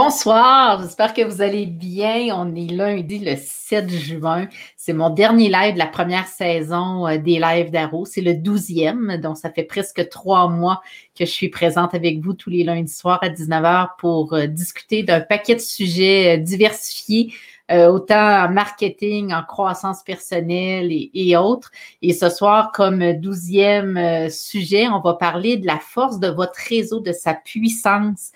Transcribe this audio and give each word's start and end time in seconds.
Bonsoir, 0.00 0.80
j'espère 0.80 1.12
que 1.12 1.22
vous 1.22 1.42
allez 1.42 1.66
bien. 1.66 2.28
On 2.32 2.54
est 2.54 2.70
lundi 2.70 3.18
le 3.18 3.34
7 3.36 3.90
juin. 3.90 4.46
C'est 4.76 4.92
mon 4.92 5.10
dernier 5.10 5.48
live 5.48 5.74
de 5.74 5.78
la 5.80 5.88
première 5.88 6.28
saison 6.28 7.08
euh, 7.08 7.18
des 7.18 7.40
lives 7.40 7.72
d'Arrow. 7.72 8.04
C'est 8.04 8.20
le 8.20 8.34
douzième, 8.34 9.16
donc 9.16 9.38
ça 9.38 9.50
fait 9.50 9.64
presque 9.64 10.08
trois 10.08 10.48
mois 10.48 10.82
que 11.18 11.24
je 11.24 11.30
suis 11.32 11.48
présente 11.48 11.96
avec 11.96 12.20
vous 12.20 12.32
tous 12.32 12.48
les 12.48 12.62
lundis 12.62 12.92
soirs 12.92 13.18
à 13.22 13.28
19h 13.28 13.88
pour 13.98 14.34
euh, 14.34 14.46
discuter 14.46 15.02
d'un 15.02 15.20
paquet 15.20 15.56
de 15.56 15.60
sujets 15.60 16.36
euh, 16.36 16.40
diversifiés, 16.40 17.34
autant 17.70 18.46
en 18.46 18.50
marketing, 18.50 19.34
en 19.34 19.42
croissance 19.42 20.02
personnelle 20.02 20.90
et, 20.90 21.10
et, 21.12 21.36
autres. 21.36 21.70
Et 22.00 22.14
ce 22.14 22.30
soir, 22.30 22.72
comme 22.72 23.12
douzième 23.12 24.30
sujet, 24.30 24.88
on 24.88 25.00
va 25.00 25.12
parler 25.12 25.58
de 25.58 25.66
la 25.66 25.78
force 25.78 26.18
de 26.18 26.28
votre 26.28 26.58
réseau, 26.70 27.00
de 27.00 27.12
sa 27.12 27.34
puissance 27.34 28.32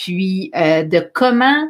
puis 0.00 0.50
euh, 0.56 0.82
de 0.82 1.06
comment, 1.12 1.68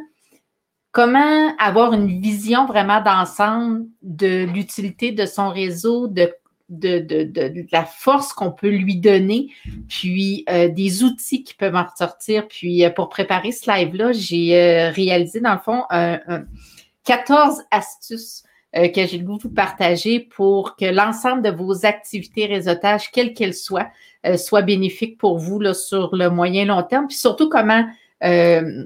comment 0.91 1.53
avoir 1.57 1.91
une 1.91 2.21
vision 2.21 2.65
vraiment 2.65 3.01
d'ensemble 3.01 3.87
de 4.01 4.45
l'utilité 4.45 5.11
de 5.11 5.25
son 5.25 5.49
réseau, 5.49 6.07
de, 6.07 6.33
de, 6.69 6.99
de, 6.99 7.65
la 7.73 7.83
force 7.83 8.31
qu'on 8.31 8.53
peut 8.53 8.69
lui 8.69 8.95
donner, 8.95 9.49
puis 9.89 10.45
euh, 10.49 10.69
des 10.69 11.03
outils 11.03 11.43
qui 11.43 11.55
peuvent 11.55 11.75
en 11.75 11.83
ressortir. 11.83 12.47
Puis 12.47 12.85
euh, 12.85 12.89
pour 12.89 13.09
préparer 13.09 13.51
ce 13.51 13.69
live-là, 13.69 14.13
j'ai 14.13 14.89
réalisé 14.95 15.41
dans 15.41 15.53
le 15.53 15.59
fond 15.59 15.83
14 17.03 17.63
astuces 17.69 18.43
que 18.73 19.05
j'ai 19.05 19.17
le 19.17 19.25
goût 19.25 19.35
de 19.35 19.43
vous 19.43 19.53
partager 19.53 20.21
pour 20.21 20.77
que 20.77 20.85
l'ensemble 20.85 21.41
de 21.41 21.49
vos 21.49 21.85
activités 21.85 22.45
réseautage, 22.45 23.11
quelles 23.11 23.33
qu'elles 23.33 23.53
soient, 23.53 23.89
soient 24.37 24.61
bénéfiques 24.61 25.17
pour 25.17 25.37
vous 25.37 25.59
là, 25.59 25.73
sur 25.73 26.15
le 26.15 26.29
moyen 26.29 26.63
long 26.63 26.83
terme. 26.83 27.07
Puis 27.07 27.17
surtout 27.17 27.49
comment 27.49 27.85
euh, 28.23 28.85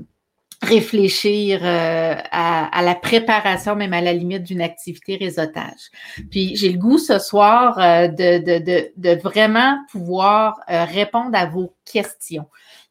réfléchir 0.62 1.60
euh, 1.64 2.16
à, 2.32 2.82
la 2.82 2.96
préparation, 2.96 3.76
même 3.76 3.94
à 3.94 4.02
la 4.02 4.14
limite 4.14 4.44
d'une 4.44 4.62
activité 4.62 5.18
réseautage. 5.18 5.92
Puis 6.32 6.56
j'ai 6.56 6.70
le 6.70 6.80
goût 6.80 6.98
ce 6.98 7.20
soir 7.20 7.78
euh, 7.78 8.08
de, 8.08 9.22
vraiment 9.22 9.78
pouvoir 9.92 10.60
répondre 10.68 11.38
à 11.38 11.46
vos 11.46 11.76
questions. 11.84 12.48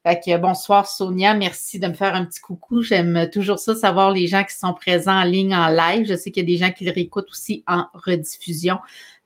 Fait 0.07 0.21
que 0.21 0.37
bonsoir 0.37 0.87
Sonia, 0.87 1.33
merci 1.33 1.79
de 1.79 1.87
me 1.87 1.95
faire 1.95 2.15
un 2.15 2.27
petit 2.27 2.41
coucou. 2.41 2.83
J'aime 2.83 3.31
toujours 3.33 3.59
ça, 3.59 3.75
savoir 3.75 4.11
les 4.11 4.27
gens 4.27 4.45
qui 4.45 4.55
sont 4.55 4.75
présents 4.75 5.19
en 5.19 5.25
ligne, 5.25 5.55
en 5.55 5.69
live. 5.69 6.05
Je 6.07 6.15
sais 6.15 6.31
qu'il 6.31 6.43
y 6.43 6.47
a 6.47 6.59
des 6.59 6.63
gens 6.63 6.71
qui 6.73 6.85
le 6.85 6.93
réécoutent 6.93 7.31
aussi 7.31 7.65
en 7.67 7.87
rediffusion 7.95 8.77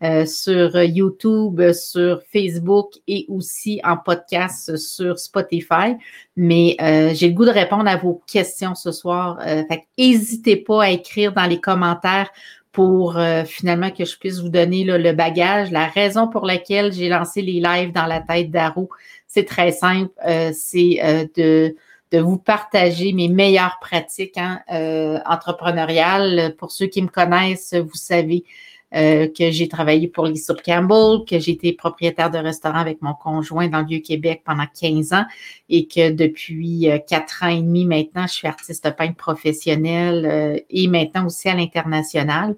euh, 0.04 0.24
sur 0.24 0.80
YouTube, 0.80 1.72
sur 1.72 2.22
Facebook 2.32 2.92
et 3.08 3.26
aussi 3.28 3.80
en 3.82 3.96
podcast 3.96 4.76
sur 4.76 5.18
Spotify. 5.18 5.96
Mais 6.36 6.76
euh, 6.80 7.10
j'ai 7.12 7.26
le 7.26 7.34
goût 7.34 7.46
de 7.46 7.50
répondre 7.50 7.88
à 7.88 7.96
vos 7.96 8.22
questions 8.28 8.76
ce 8.76 8.92
soir. 8.92 9.40
Euh, 9.44 9.64
n'hésitez 9.98 10.54
pas 10.54 10.84
à 10.84 10.90
écrire 10.90 11.32
dans 11.32 11.46
les 11.46 11.60
commentaires 11.60 12.30
pour 12.70 13.18
finalement 13.46 13.90
que 13.90 14.04
je 14.04 14.16
puisse 14.16 14.38
vous 14.38 14.50
donner 14.50 14.84
le 14.84 15.12
bagage, 15.12 15.72
la 15.72 15.86
raison 15.86 16.28
pour 16.28 16.46
laquelle 16.46 16.92
j'ai 16.92 17.08
lancé 17.08 17.42
les 17.42 17.60
lives 17.60 17.90
dans 17.92 18.06
la 18.06 18.20
tête 18.20 18.52
d'Aro 18.52 18.88
c'est 19.28 19.44
très 19.44 19.70
simple. 19.70 20.10
Euh, 20.26 20.50
c'est 20.54 20.98
euh, 21.04 21.26
de, 21.36 21.76
de 22.10 22.18
vous 22.18 22.38
partager 22.38 23.12
mes 23.12 23.28
meilleures 23.28 23.78
pratiques 23.80 24.38
hein, 24.38 24.60
euh, 24.72 25.18
entrepreneuriales. 25.26 26.54
Pour 26.58 26.72
ceux 26.72 26.86
qui 26.86 27.02
me 27.02 27.08
connaissent, 27.08 27.74
vous 27.74 27.94
savez 27.94 28.44
que 28.90 29.50
j'ai 29.50 29.68
travaillé 29.68 30.08
pour 30.08 30.24
Lisa 30.24 30.54
Campbell, 30.64 31.26
que 31.28 31.38
j'ai 31.38 31.50
été 31.50 31.74
propriétaire 31.74 32.30
de 32.30 32.38
restaurant 32.38 32.78
avec 32.78 33.02
mon 33.02 33.12
conjoint 33.12 33.68
dans 33.68 33.80
le 33.80 33.86
Vieux-Québec 33.86 34.40
pendant 34.46 34.64
15 34.80 35.12
ans 35.12 35.26
et 35.68 35.86
que 35.86 36.10
depuis 36.10 36.88
quatre 37.06 37.44
ans 37.44 37.48
et 37.48 37.60
demi 37.60 37.84
maintenant, 37.84 38.26
je 38.26 38.32
suis 38.32 38.48
artiste 38.48 38.90
peintre 38.96 39.16
professionnel 39.16 40.64
et 40.70 40.88
maintenant 40.88 41.26
aussi 41.26 41.50
à 41.50 41.54
l'international. 41.54 42.56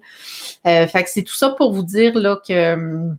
fait 0.63 1.03
que 1.03 1.09
c'est 1.09 1.23
tout 1.23 1.35
ça 1.35 1.49
pour 1.49 1.73
vous 1.73 1.83
dire 1.83 2.17
là 2.17 2.39
que 2.47 2.75
hum, 2.75 3.17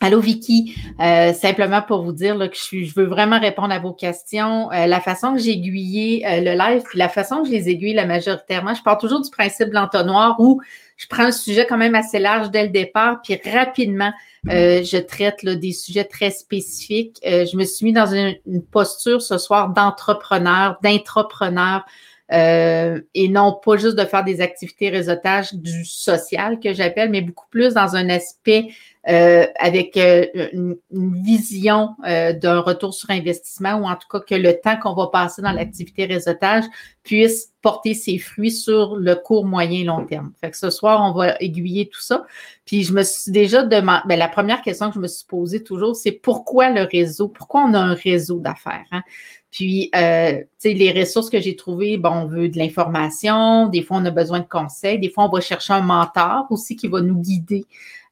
Allô 0.00 0.20
Vicky, 0.20 0.76
euh, 1.00 1.32
simplement 1.32 1.82
pour 1.82 2.04
vous 2.04 2.12
dire 2.12 2.36
là, 2.36 2.46
que 2.46 2.56
je, 2.56 2.84
je, 2.84 2.94
veux 2.94 3.06
vraiment 3.06 3.40
répondre 3.40 3.72
à 3.72 3.80
vos 3.80 3.92
questions. 3.92 4.70
Euh, 4.70 4.86
la 4.86 5.00
façon 5.00 5.34
que 5.34 5.40
j'ai 5.40 5.50
aiguillé 5.50 6.24
euh, 6.24 6.40
le 6.40 6.56
live, 6.56 6.82
puis 6.88 7.00
la 7.00 7.08
façon 7.08 7.42
que 7.42 7.48
je 7.48 7.52
les 7.52 7.68
aiguille 7.68 7.94
la 7.94 8.06
majoritairement, 8.06 8.74
je 8.74 8.82
pars 8.84 8.96
toujours 8.96 9.20
du 9.20 9.30
principe 9.30 9.70
de 9.70 9.74
l'entonnoir 9.74 10.36
où 10.38 10.60
je 10.96 11.06
prends 11.08 11.24
un 11.24 11.32
sujet 11.32 11.66
quand 11.66 11.76
même 11.76 11.96
assez 11.96 12.20
large 12.20 12.52
dès 12.52 12.62
le 12.62 12.68
départ, 12.68 13.20
puis 13.22 13.40
rapidement, 13.52 14.12
je 14.44 14.98
traite 14.98 15.42
là, 15.42 15.56
des 15.56 15.72
sujets 15.72 16.04
très 16.04 16.30
spécifiques. 16.30 17.18
je 17.24 17.56
me 17.56 17.64
suis 17.64 17.86
mis 17.86 17.92
dans 17.92 18.06
une, 18.06 18.34
une 18.46 18.62
posture 18.62 19.22
ce 19.22 19.38
soir 19.38 19.68
d'entrepreneur, 19.68 20.78
d'intrapreneur, 20.82 21.84
euh, 22.30 23.00
et 23.14 23.28
non 23.28 23.58
pas 23.64 23.78
juste 23.78 23.96
de 23.96 24.04
faire 24.04 24.22
des 24.22 24.42
activités 24.42 24.90
réseautage 24.90 25.54
du 25.54 25.84
social 25.86 26.60
que 26.60 26.74
j'appelle, 26.74 27.10
mais 27.10 27.22
beaucoup 27.22 27.46
plus 27.50 27.74
dans 27.74 27.96
un 27.96 28.10
aspect 28.10 28.68
euh, 29.08 29.46
avec 29.58 29.96
euh, 29.96 30.26
une, 30.52 30.76
vision 30.90 31.94
d'un 32.02 32.60
retour 32.60 32.92
sur 32.92 33.10
investissement 33.10 33.76
ou 33.76 33.84
en 33.84 33.94
tout 33.94 34.08
cas 34.10 34.20
que 34.20 34.34
le 34.34 34.58
temps 34.60 34.76
qu'on 34.76 34.94
va 34.94 35.06
passer 35.06 35.40
dans 35.40 35.52
l'activité 35.52 36.04
réseautage 36.04 36.64
puisse 37.04 37.52
porter 37.62 37.94
ses 37.94 38.18
fruits 38.18 38.50
sur 38.50 38.96
le 38.96 39.14
court, 39.14 39.44
moyen, 39.44 39.84
long 39.84 40.04
terme. 40.04 40.32
Fait 40.40 40.50
que 40.50 40.56
ce 40.56 40.70
soir, 40.70 41.00
on 41.02 41.16
va 41.16 41.36
aiguiller 41.40 41.88
tout 41.88 42.00
ça. 42.00 42.24
Puis 42.64 42.84
je 42.84 42.92
me 42.92 43.02
suis 43.02 43.32
déjà 43.32 43.62
demandé, 43.62 44.02
ben, 44.06 44.18
la 44.18 44.28
première 44.28 44.62
question 44.62 44.88
que 44.88 44.94
je 44.94 45.00
me 45.00 45.08
suis 45.08 45.26
posée 45.26 45.62
toujours, 45.62 45.96
c'est 45.96 46.12
pourquoi 46.12 46.70
le 46.70 46.82
réseau? 46.82 47.28
Pourquoi 47.28 47.62
on 47.62 47.74
a 47.74 47.78
un 47.78 47.94
réseau 47.94 48.40
d'affaires? 48.40 48.86
Hein? 48.90 49.02
Puis, 49.50 49.90
euh, 49.96 50.38
tu 50.38 50.46
sais, 50.58 50.74
les 50.74 50.92
ressources 50.92 51.30
que 51.30 51.40
j'ai 51.40 51.56
trouvées, 51.56 51.96
bon, 51.96 52.10
on 52.10 52.26
veut 52.26 52.48
de 52.50 52.58
l'information, 52.58 53.66
des 53.68 53.82
fois, 53.82 53.96
on 53.96 54.04
a 54.04 54.10
besoin 54.10 54.40
de 54.40 54.46
conseils, 54.46 54.98
des 54.98 55.08
fois, 55.08 55.24
on 55.24 55.30
va 55.30 55.40
chercher 55.40 55.72
un 55.72 55.80
mentor 55.80 56.46
aussi 56.50 56.76
qui 56.76 56.88
va 56.88 57.00
nous 57.00 57.18
guider. 57.20 57.64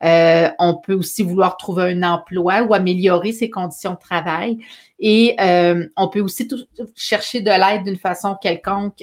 Euh, 0.04 0.48
on 0.58 0.74
peut 0.74 0.94
aussi 0.94 1.22
vouloir 1.22 1.56
trouver 1.56 1.92
un 1.92 2.02
emploi 2.02 2.62
ou 2.62 2.74
améliorer 2.74 3.32
ses 3.32 3.50
conditions 3.50 3.94
de 3.94 3.98
travail. 3.98 4.58
Et 4.98 5.36
euh, 5.40 5.86
on 5.96 6.08
peut 6.08 6.20
aussi 6.20 6.48
chercher 6.94 7.40
de 7.40 7.50
l'aide 7.50 7.84
d'une 7.84 7.98
façon 7.98 8.36
quelconque 8.40 9.02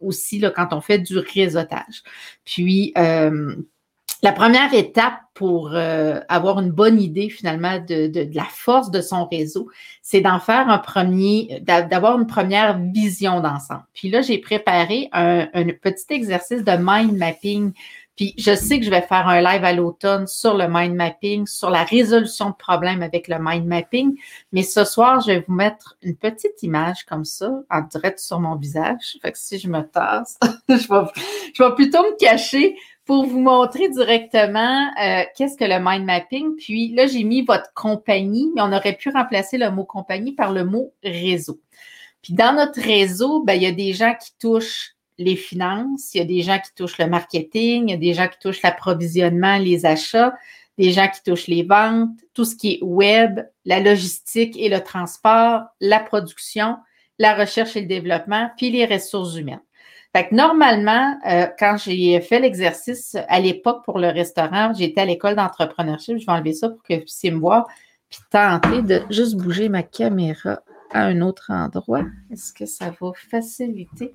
aussi 0.00 0.38
là, 0.38 0.50
quand 0.50 0.72
on 0.72 0.80
fait 0.80 0.98
du 0.98 1.18
réseautage. 1.18 2.02
Puis, 2.44 2.92
la 4.22 4.32
première 4.32 4.74
étape 4.74 5.20
pour 5.34 5.70
euh, 5.72 6.20
avoir 6.28 6.58
une 6.60 6.72
bonne 6.72 7.00
idée 7.00 7.30
finalement 7.30 7.78
de, 7.78 8.08
de, 8.08 8.28
la 8.34 8.44
force 8.44 8.90
de 8.90 9.00
son 9.00 9.26
réseau, 9.26 9.70
c'est 10.02 10.20
d'en 10.20 10.40
faire 10.40 10.68
un 10.68 10.78
premier, 10.78 11.62
d'avoir 11.62 12.18
une 12.18 12.26
première 12.26 12.78
vision 12.78 13.40
d'ensemble. 13.40 13.84
Puis 13.94 14.10
là, 14.10 14.22
j'ai 14.22 14.38
préparé 14.38 15.08
un, 15.12 15.46
petit 15.80 16.06
exercice 16.12 16.64
de 16.64 16.72
mind 16.78 17.16
mapping. 17.16 17.72
Puis 18.18 18.34
je 18.36 18.56
sais 18.56 18.80
que 18.80 18.84
je 18.84 18.90
vais 18.90 19.00
faire 19.00 19.28
un 19.28 19.40
live 19.40 19.64
à 19.64 19.72
l'automne 19.72 20.26
sur 20.26 20.56
le 20.56 20.66
mind 20.68 20.96
mapping, 20.96 21.46
sur 21.46 21.70
la 21.70 21.84
résolution 21.84 22.50
de 22.50 22.54
problèmes 22.56 23.00
avec 23.00 23.28
le 23.28 23.36
mind 23.38 23.64
mapping. 23.64 24.18
Mais 24.50 24.64
ce 24.64 24.84
soir, 24.84 25.20
je 25.20 25.28
vais 25.28 25.44
vous 25.46 25.54
mettre 25.54 25.96
une 26.02 26.16
petite 26.16 26.60
image 26.64 27.04
comme 27.04 27.24
ça, 27.24 27.48
en 27.70 27.80
direct 27.82 28.18
sur 28.18 28.40
mon 28.40 28.56
visage. 28.56 29.18
Fait 29.22 29.30
que 29.30 29.38
si 29.38 29.60
je 29.60 29.68
me 29.68 29.82
tasse, 29.82 30.36
je, 30.68 30.74
vais, 30.74 31.08
je 31.54 31.62
vais 31.62 31.74
plutôt 31.76 32.02
me 32.02 32.18
cacher 32.18 32.76
pour 33.04 33.24
vous 33.24 33.38
montrer 33.38 33.88
directement 33.88 34.90
euh, 35.00 35.22
qu'est-ce 35.36 35.56
que 35.56 35.64
le 35.64 35.78
mind 35.80 36.04
mapping. 36.04 36.56
Puis 36.56 36.92
là, 36.94 37.06
j'ai 37.06 37.22
mis 37.22 37.42
votre 37.42 37.72
compagnie, 37.72 38.50
mais 38.56 38.62
on 38.62 38.72
aurait 38.72 38.96
pu 38.96 39.10
remplacer 39.10 39.58
le 39.58 39.70
mot 39.70 39.84
compagnie 39.84 40.32
par 40.32 40.52
le 40.52 40.64
mot 40.64 40.92
réseau. 41.04 41.60
Puis 42.20 42.34
dans 42.34 42.52
notre 42.52 42.80
réseau, 42.80 43.44
ben, 43.44 43.54
il 43.54 43.62
y 43.62 43.66
a 43.66 43.72
des 43.72 43.92
gens 43.92 44.14
qui 44.20 44.32
touchent 44.40 44.96
les 45.18 45.36
finances, 45.36 46.14
il 46.14 46.18
y 46.18 46.20
a 46.20 46.24
des 46.24 46.42
gens 46.42 46.58
qui 46.58 46.72
touchent 46.74 46.98
le 46.98 47.08
marketing, 47.08 47.88
il 47.88 47.90
y 47.90 47.94
a 47.94 47.96
des 47.96 48.14
gens 48.14 48.28
qui 48.28 48.38
touchent 48.38 48.62
l'approvisionnement, 48.62 49.58
les 49.58 49.84
achats, 49.84 50.34
des 50.78 50.92
gens 50.92 51.08
qui 51.08 51.22
touchent 51.22 51.48
les 51.48 51.64
ventes, 51.64 52.10
tout 52.34 52.44
ce 52.44 52.54
qui 52.54 52.74
est 52.74 52.82
web, 52.82 53.40
la 53.64 53.80
logistique 53.80 54.56
et 54.56 54.68
le 54.68 54.80
transport, 54.80 55.62
la 55.80 55.98
production, 55.98 56.76
la 57.18 57.34
recherche 57.34 57.76
et 57.76 57.80
le 57.80 57.88
développement, 57.88 58.50
puis 58.56 58.70
les 58.70 58.86
ressources 58.86 59.36
humaines. 59.36 59.60
Fait 60.14 60.28
que 60.28 60.34
normalement, 60.34 61.16
euh, 61.28 61.46
quand 61.58 61.76
j'ai 61.76 62.20
fait 62.20 62.40
l'exercice 62.40 63.16
à 63.28 63.40
l'époque 63.40 63.84
pour 63.84 63.98
le 63.98 64.08
restaurant, 64.08 64.72
j'étais 64.72 65.02
à 65.02 65.04
l'école 65.04 65.34
d'entrepreneurship. 65.34 66.18
Je 66.18 66.24
vais 66.24 66.32
enlever 66.32 66.54
ça 66.54 66.70
pour 66.70 66.82
que 66.82 66.94
vous 66.94 67.00
puissiez 67.00 67.30
me 67.30 67.38
voir. 67.38 67.66
Puis 68.08 68.20
tenter 68.30 68.80
de 68.80 69.02
juste 69.10 69.36
bouger 69.36 69.68
ma 69.68 69.82
caméra 69.82 70.60
à 70.92 71.04
un 71.04 71.20
autre 71.20 71.46
endroit. 71.50 72.04
Est-ce 72.32 72.52
que 72.52 72.66
ça 72.66 72.92
va 73.00 73.12
faciliter 73.30 74.14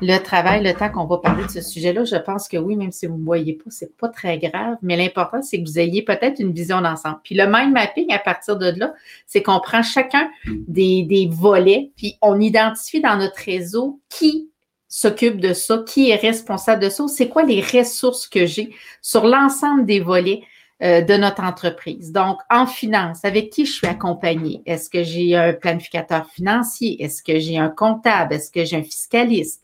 le 0.00 0.18
travail, 0.18 0.62
le 0.62 0.72
temps 0.72 0.90
qu'on 0.90 1.06
va 1.06 1.18
parler 1.18 1.44
de 1.44 1.50
ce 1.50 1.60
sujet-là? 1.60 2.04
Je 2.04 2.16
pense 2.16 2.48
que 2.48 2.56
oui, 2.56 2.76
même 2.76 2.92
si 2.92 3.06
vous 3.06 3.16
ne 3.16 3.24
voyez 3.24 3.54
pas, 3.54 3.70
c'est 3.70 3.96
pas 3.96 4.08
très 4.08 4.38
grave. 4.38 4.76
Mais 4.82 4.96
l'important, 4.96 5.42
c'est 5.42 5.62
que 5.62 5.68
vous 5.68 5.78
ayez 5.78 6.02
peut-être 6.02 6.40
une 6.40 6.52
vision 6.52 6.80
d'ensemble. 6.80 7.20
Puis 7.24 7.34
le 7.34 7.46
mind 7.46 7.72
mapping, 7.72 8.12
à 8.12 8.18
partir 8.18 8.56
de 8.56 8.72
là, 8.76 8.94
c'est 9.26 9.42
qu'on 9.42 9.60
prend 9.60 9.82
chacun 9.82 10.30
des, 10.68 11.02
des 11.02 11.28
volets, 11.30 11.92
puis 11.96 12.16
on 12.22 12.40
identifie 12.40 13.00
dans 13.00 13.16
notre 13.16 13.42
réseau 13.44 14.00
qui 14.08 14.50
s'occupe 14.88 15.40
de 15.40 15.52
ça, 15.52 15.84
qui 15.86 16.10
est 16.10 16.16
responsable 16.16 16.82
de 16.82 16.88
ça, 16.88 17.06
c'est 17.06 17.28
quoi 17.28 17.44
les 17.44 17.60
ressources 17.60 18.26
que 18.26 18.44
j'ai 18.44 18.70
sur 19.00 19.24
l'ensemble 19.24 19.86
des 19.86 20.00
volets 20.00 20.42
euh, 20.82 21.02
de 21.02 21.12
notre 21.14 21.42
entreprise. 21.42 22.10
Donc, 22.10 22.38
en 22.48 22.66
finance, 22.66 23.22
avec 23.26 23.50
qui 23.50 23.66
je 23.66 23.72
suis 23.72 23.86
accompagnée? 23.86 24.62
Est-ce 24.64 24.88
que 24.88 25.02
j'ai 25.02 25.36
un 25.36 25.52
planificateur 25.52 26.26
financier? 26.30 27.02
Est-ce 27.02 27.22
que 27.22 27.38
j'ai 27.38 27.58
un 27.58 27.68
comptable? 27.68 28.32
Est-ce 28.32 28.50
que 28.50 28.64
j'ai 28.64 28.76
un 28.76 28.82
fiscaliste? 28.82 29.62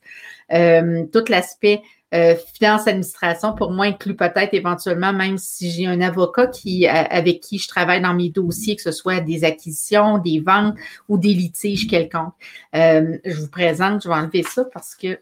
Euh, 0.52 1.06
tout 1.10 1.24
l'aspect 1.30 1.80
euh, 2.14 2.34
finance 2.54 2.86
administration 2.86 3.54
pour 3.54 3.72
moi 3.72 3.86
inclut 3.86 4.14
peut-être 4.14 4.54
éventuellement 4.54 5.12
même 5.12 5.38
si 5.38 5.70
j'ai 5.72 5.86
un 5.86 6.00
avocat 6.00 6.46
qui 6.46 6.86
avec 6.86 7.40
qui 7.40 7.58
je 7.58 7.66
travaille 7.66 8.00
dans 8.00 8.14
mes 8.14 8.30
dossiers 8.30 8.76
que 8.76 8.82
ce 8.82 8.92
soit 8.92 9.18
des 9.18 9.42
acquisitions, 9.42 10.18
des 10.18 10.38
ventes 10.38 10.76
ou 11.08 11.18
des 11.18 11.34
litiges 11.34 11.88
quelconques. 11.88 12.34
je 12.72 13.40
vous 13.40 13.48
présente, 13.48 14.04
je 14.04 14.08
vais 14.08 14.14
enlever 14.14 14.44
ça 14.44 14.64
parce 14.72 14.94
que 14.94 15.18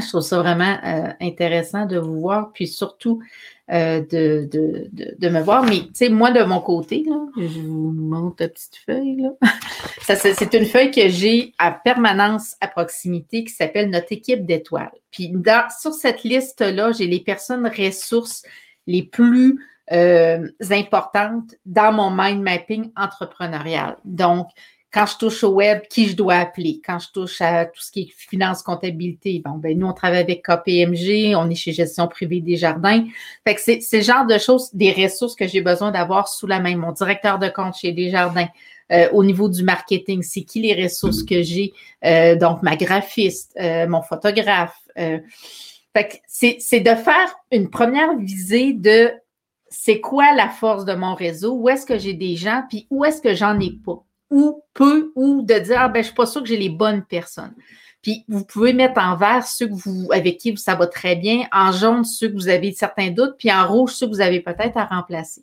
je 0.00 0.08
trouve 0.08 0.22
ça 0.22 0.38
vraiment 0.38 0.78
intéressant 1.20 1.86
de 1.86 1.98
vous 1.98 2.20
voir 2.20 2.52
puis 2.52 2.66
surtout 2.66 3.20
euh, 3.70 4.00
de, 4.00 4.48
de, 4.50 4.88
de, 5.18 5.28
me 5.28 5.42
voir. 5.42 5.62
Mais 5.62 5.80
tu 5.80 5.90
sais, 5.92 6.08
moi, 6.08 6.30
de 6.30 6.42
mon 6.42 6.62
côté, 6.62 7.04
là, 7.06 7.26
je 7.36 7.60
vous 7.60 7.92
montre 7.92 8.36
la 8.40 8.48
petite 8.48 8.76
feuille. 8.86 9.16
Là. 9.16 9.30
Ça, 10.00 10.16
c'est 10.16 10.54
une 10.54 10.64
feuille 10.64 10.90
que 10.90 11.06
j'ai 11.10 11.52
à 11.58 11.72
permanence 11.72 12.56
à 12.62 12.68
proximité 12.68 13.44
qui 13.44 13.52
s'appelle 13.52 13.90
Notre 13.90 14.10
équipe 14.10 14.46
d'étoiles. 14.46 14.90
Puis 15.10 15.28
dans, 15.34 15.68
sur 15.78 15.92
cette 15.92 16.24
liste-là, 16.24 16.92
j'ai 16.92 17.06
les 17.06 17.20
personnes 17.20 17.66
ressources 17.66 18.42
les 18.86 19.02
plus 19.02 19.62
euh, 19.92 20.48
importantes 20.70 21.54
dans 21.66 21.92
mon 21.92 22.10
mind 22.10 22.42
mapping 22.42 22.90
entrepreneurial. 22.96 23.98
Donc, 24.06 24.48
quand 24.90 25.04
je 25.04 25.18
touche 25.18 25.44
au 25.44 25.50
web, 25.50 25.82
qui 25.90 26.08
je 26.08 26.16
dois 26.16 26.36
appeler? 26.36 26.80
Quand 26.84 26.98
je 26.98 27.08
touche 27.12 27.42
à 27.42 27.66
tout 27.66 27.80
ce 27.80 27.90
qui 27.90 28.02
est 28.02 28.12
finance, 28.16 28.62
comptabilité, 28.62 29.42
bon, 29.44 29.52
ben, 29.52 29.78
nous, 29.78 29.86
on 29.86 29.92
travaille 29.92 30.20
avec 30.20 30.42
KPMG, 30.42 31.34
on 31.36 31.50
est 31.50 31.54
chez 31.54 31.72
Gestion 31.72 32.08
privée 32.08 32.40
des 32.40 32.56
jardins. 32.56 33.04
Fait 33.46 33.54
que 33.54 33.60
c'est, 33.60 33.80
le 33.92 34.00
genre 34.00 34.26
de 34.26 34.38
choses, 34.38 34.70
des 34.72 34.92
ressources 34.92 35.34
que 35.34 35.46
j'ai 35.46 35.60
besoin 35.60 35.90
d'avoir 35.90 36.28
sous 36.28 36.46
la 36.46 36.58
main. 36.58 36.74
Mon 36.76 36.92
directeur 36.92 37.38
de 37.38 37.48
compte 37.48 37.76
chez 37.76 37.92
Desjardins, 37.92 38.48
euh, 38.90 39.10
au 39.12 39.22
niveau 39.22 39.50
du 39.50 39.62
marketing, 39.62 40.22
c'est 40.22 40.42
qui 40.42 40.60
les 40.62 40.82
ressources 40.82 41.22
que 41.22 41.42
j'ai? 41.42 41.74
Euh, 42.06 42.36
donc, 42.36 42.62
ma 42.62 42.76
graphiste, 42.76 43.54
euh, 43.60 43.86
mon 43.86 44.00
photographe. 44.00 44.78
fait 44.96 46.08
que 46.08 46.14
c'est, 46.26 46.56
c'est 46.60 46.80
de 46.80 46.94
faire 46.94 47.34
une 47.52 47.68
première 47.68 48.16
visée 48.16 48.72
de 48.72 49.12
c'est 49.68 50.00
quoi 50.00 50.34
la 50.34 50.48
force 50.48 50.86
de 50.86 50.94
mon 50.94 51.14
réseau, 51.14 51.56
où 51.56 51.68
est-ce 51.68 51.84
que 51.84 51.98
j'ai 51.98 52.14
des 52.14 52.36
gens, 52.36 52.62
puis 52.70 52.86
où 52.90 53.04
est-ce 53.04 53.20
que 53.20 53.34
j'en 53.34 53.60
ai 53.60 53.72
pas? 53.84 54.02
Ou 54.30 54.62
peu, 54.74 55.12
ou 55.14 55.42
de 55.42 55.54
dire, 55.54 55.76
ah, 55.80 55.88
ben, 55.88 56.00
je 56.00 56.06
suis 56.06 56.14
pas 56.14 56.26
sûr 56.26 56.42
que 56.42 56.48
j'ai 56.48 56.56
les 56.56 56.68
bonnes 56.68 57.02
personnes. 57.04 57.54
Puis 58.02 58.24
vous 58.28 58.44
pouvez 58.44 58.72
mettre 58.72 59.00
en 59.00 59.16
vert 59.16 59.44
ceux 59.44 59.66
que 59.66 59.74
vous, 59.74 60.08
avec 60.12 60.38
qui 60.38 60.56
ça 60.56 60.74
va 60.74 60.86
très 60.86 61.16
bien, 61.16 61.46
en 61.52 61.72
jaune 61.72 62.04
ceux 62.04 62.28
que 62.28 62.34
vous 62.34 62.48
avez 62.48 62.72
certains 62.72 63.10
doutes, 63.10 63.34
puis 63.38 63.52
en 63.52 63.66
rouge 63.66 63.92
ceux 63.92 64.06
que 64.06 64.12
vous 64.12 64.20
avez 64.20 64.40
peut-être 64.40 64.76
à 64.76 64.84
remplacer. 64.84 65.42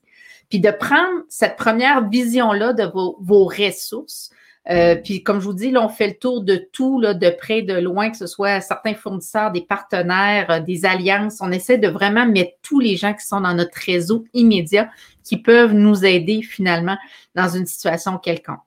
Puis 0.49 0.59
de 0.59 0.71
prendre 0.71 1.23
cette 1.27 1.57
première 1.57 2.07
vision-là 2.07 2.73
de 2.73 2.83
vos, 2.83 3.17
vos 3.19 3.45
ressources. 3.45 4.29
Euh, 4.69 4.95
puis 4.95 5.21
comme 5.21 5.39
je 5.39 5.45
vous 5.45 5.53
dis, 5.53 5.69
là, 5.69 5.83
on 5.83 5.89
fait 5.89 6.07
le 6.07 6.13
tour 6.15 6.41
de 6.41 6.55
tout, 6.55 6.99
là, 6.99 7.13
de 7.13 7.29
près, 7.29 7.61
de 7.61 7.73
loin, 7.73 8.09
que 8.09 8.17
ce 8.17 8.25
soit 8.25 8.61
certains 8.61 8.95
fournisseurs, 8.95 9.51
des 9.51 9.61
partenaires, 9.61 10.49
euh, 10.49 10.59
des 10.59 10.85
alliances. 10.85 11.37
On 11.41 11.51
essaie 11.51 11.77
de 11.77 11.87
vraiment 11.87 12.25
mettre 12.25 12.53
tous 12.61 12.79
les 12.79 12.95
gens 12.95 13.13
qui 13.13 13.25
sont 13.25 13.41
dans 13.41 13.53
notre 13.53 13.77
réseau 13.77 14.25
immédiat 14.33 14.89
qui 15.23 15.37
peuvent 15.37 15.73
nous 15.73 16.05
aider 16.05 16.41
finalement 16.41 16.97
dans 17.35 17.49
une 17.49 17.65
situation 17.65 18.17
quelconque. 18.17 18.59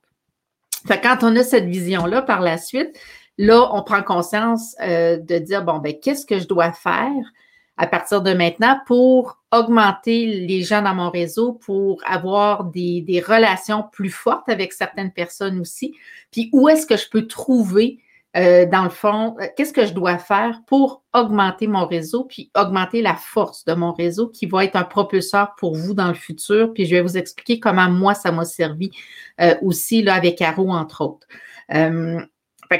Fait 0.86 1.00
quand 1.00 1.18
on 1.22 1.34
a 1.36 1.42
cette 1.42 1.66
vision-là 1.66 2.22
par 2.22 2.40
la 2.40 2.58
suite, 2.58 2.98
là, 3.36 3.68
on 3.72 3.82
prend 3.82 4.02
conscience 4.02 4.74
euh, 4.82 5.16
de 5.16 5.38
dire, 5.38 5.64
bon, 5.64 5.78
ben, 5.78 5.94
qu'est-ce 6.00 6.26
que 6.26 6.38
je 6.38 6.46
dois 6.46 6.72
faire 6.72 7.12
à 7.76 7.86
partir 7.86 8.22
de 8.22 8.32
maintenant 8.32 8.78
pour 8.86 9.38
augmenter 9.52 10.26
les 10.26 10.62
gens 10.62 10.82
dans 10.82 10.94
mon 10.94 11.10
réseau, 11.10 11.52
pour 11.52 12.02
avoir 12.04 12.64
des, 12.64 13.00
des 13.02 13.20
relations 13.20 13.84
plus 13.92 14.10
fortes 14.10 14.48
avec 14.48 14.72
certaines 14.72 15.12
personnes 15.12 15.60
aussi? 15.60 15.94
Puis 16.32 16.50
où 16.52 16.68
est-ce 16.68 16.86
que 16.86 16.96
je 16.96 17.08
peux 17.08 17.26
trouver 17.26 18.00
euh, 18.36 18.66
dans 18.66 18.84
le 18.84 18.90
fond, 18.90 19.36
euh, 19.40 19.46
qu'est-ce 19.56 19.72
que 19.72 19.86
je 19.86 19.94
dois 19.94 20.18
faire 20.18 20.60
pour 20.66 21.02
augmenter 21.14 21.66
mon 21.66 21.86
réseau, 21.86 22.24
puis 22.24 22.50
augmenter 22.54 23.00
la 23.00 23.14
force 23.14 23.64
de 23.64 23.72
mon 23.72 23.92
réseau 23.92 24.28
qui 24.28 24.46
va 24.46 24.64
être 24.64 24.76
un 24.76 24.84
propulseur 24.84 25.54
pour 25.56 25.74
vous 25.74 25.94
dans 25.94 26.08
le 26.08 26.14
futur. 26.14 26.72
Puis 26.74 26.84
je 26.84 26.94
vais 26.94 27.00
vous 27.00 27.16
expliquer 27.16 27.58
comment 27.58 27.90
moi, 27.90 28.14
ça 28.14 28.30
m'a 28.30 28.44
servi 28.44 28.90
euh, 29.40 29.54
aussi 29.62 30.02
là, 30.02 30.14
avec 30.14 30.42
Arrow, 30.42 30.70
entre 30.70 31.02
autres. 31.02 31.26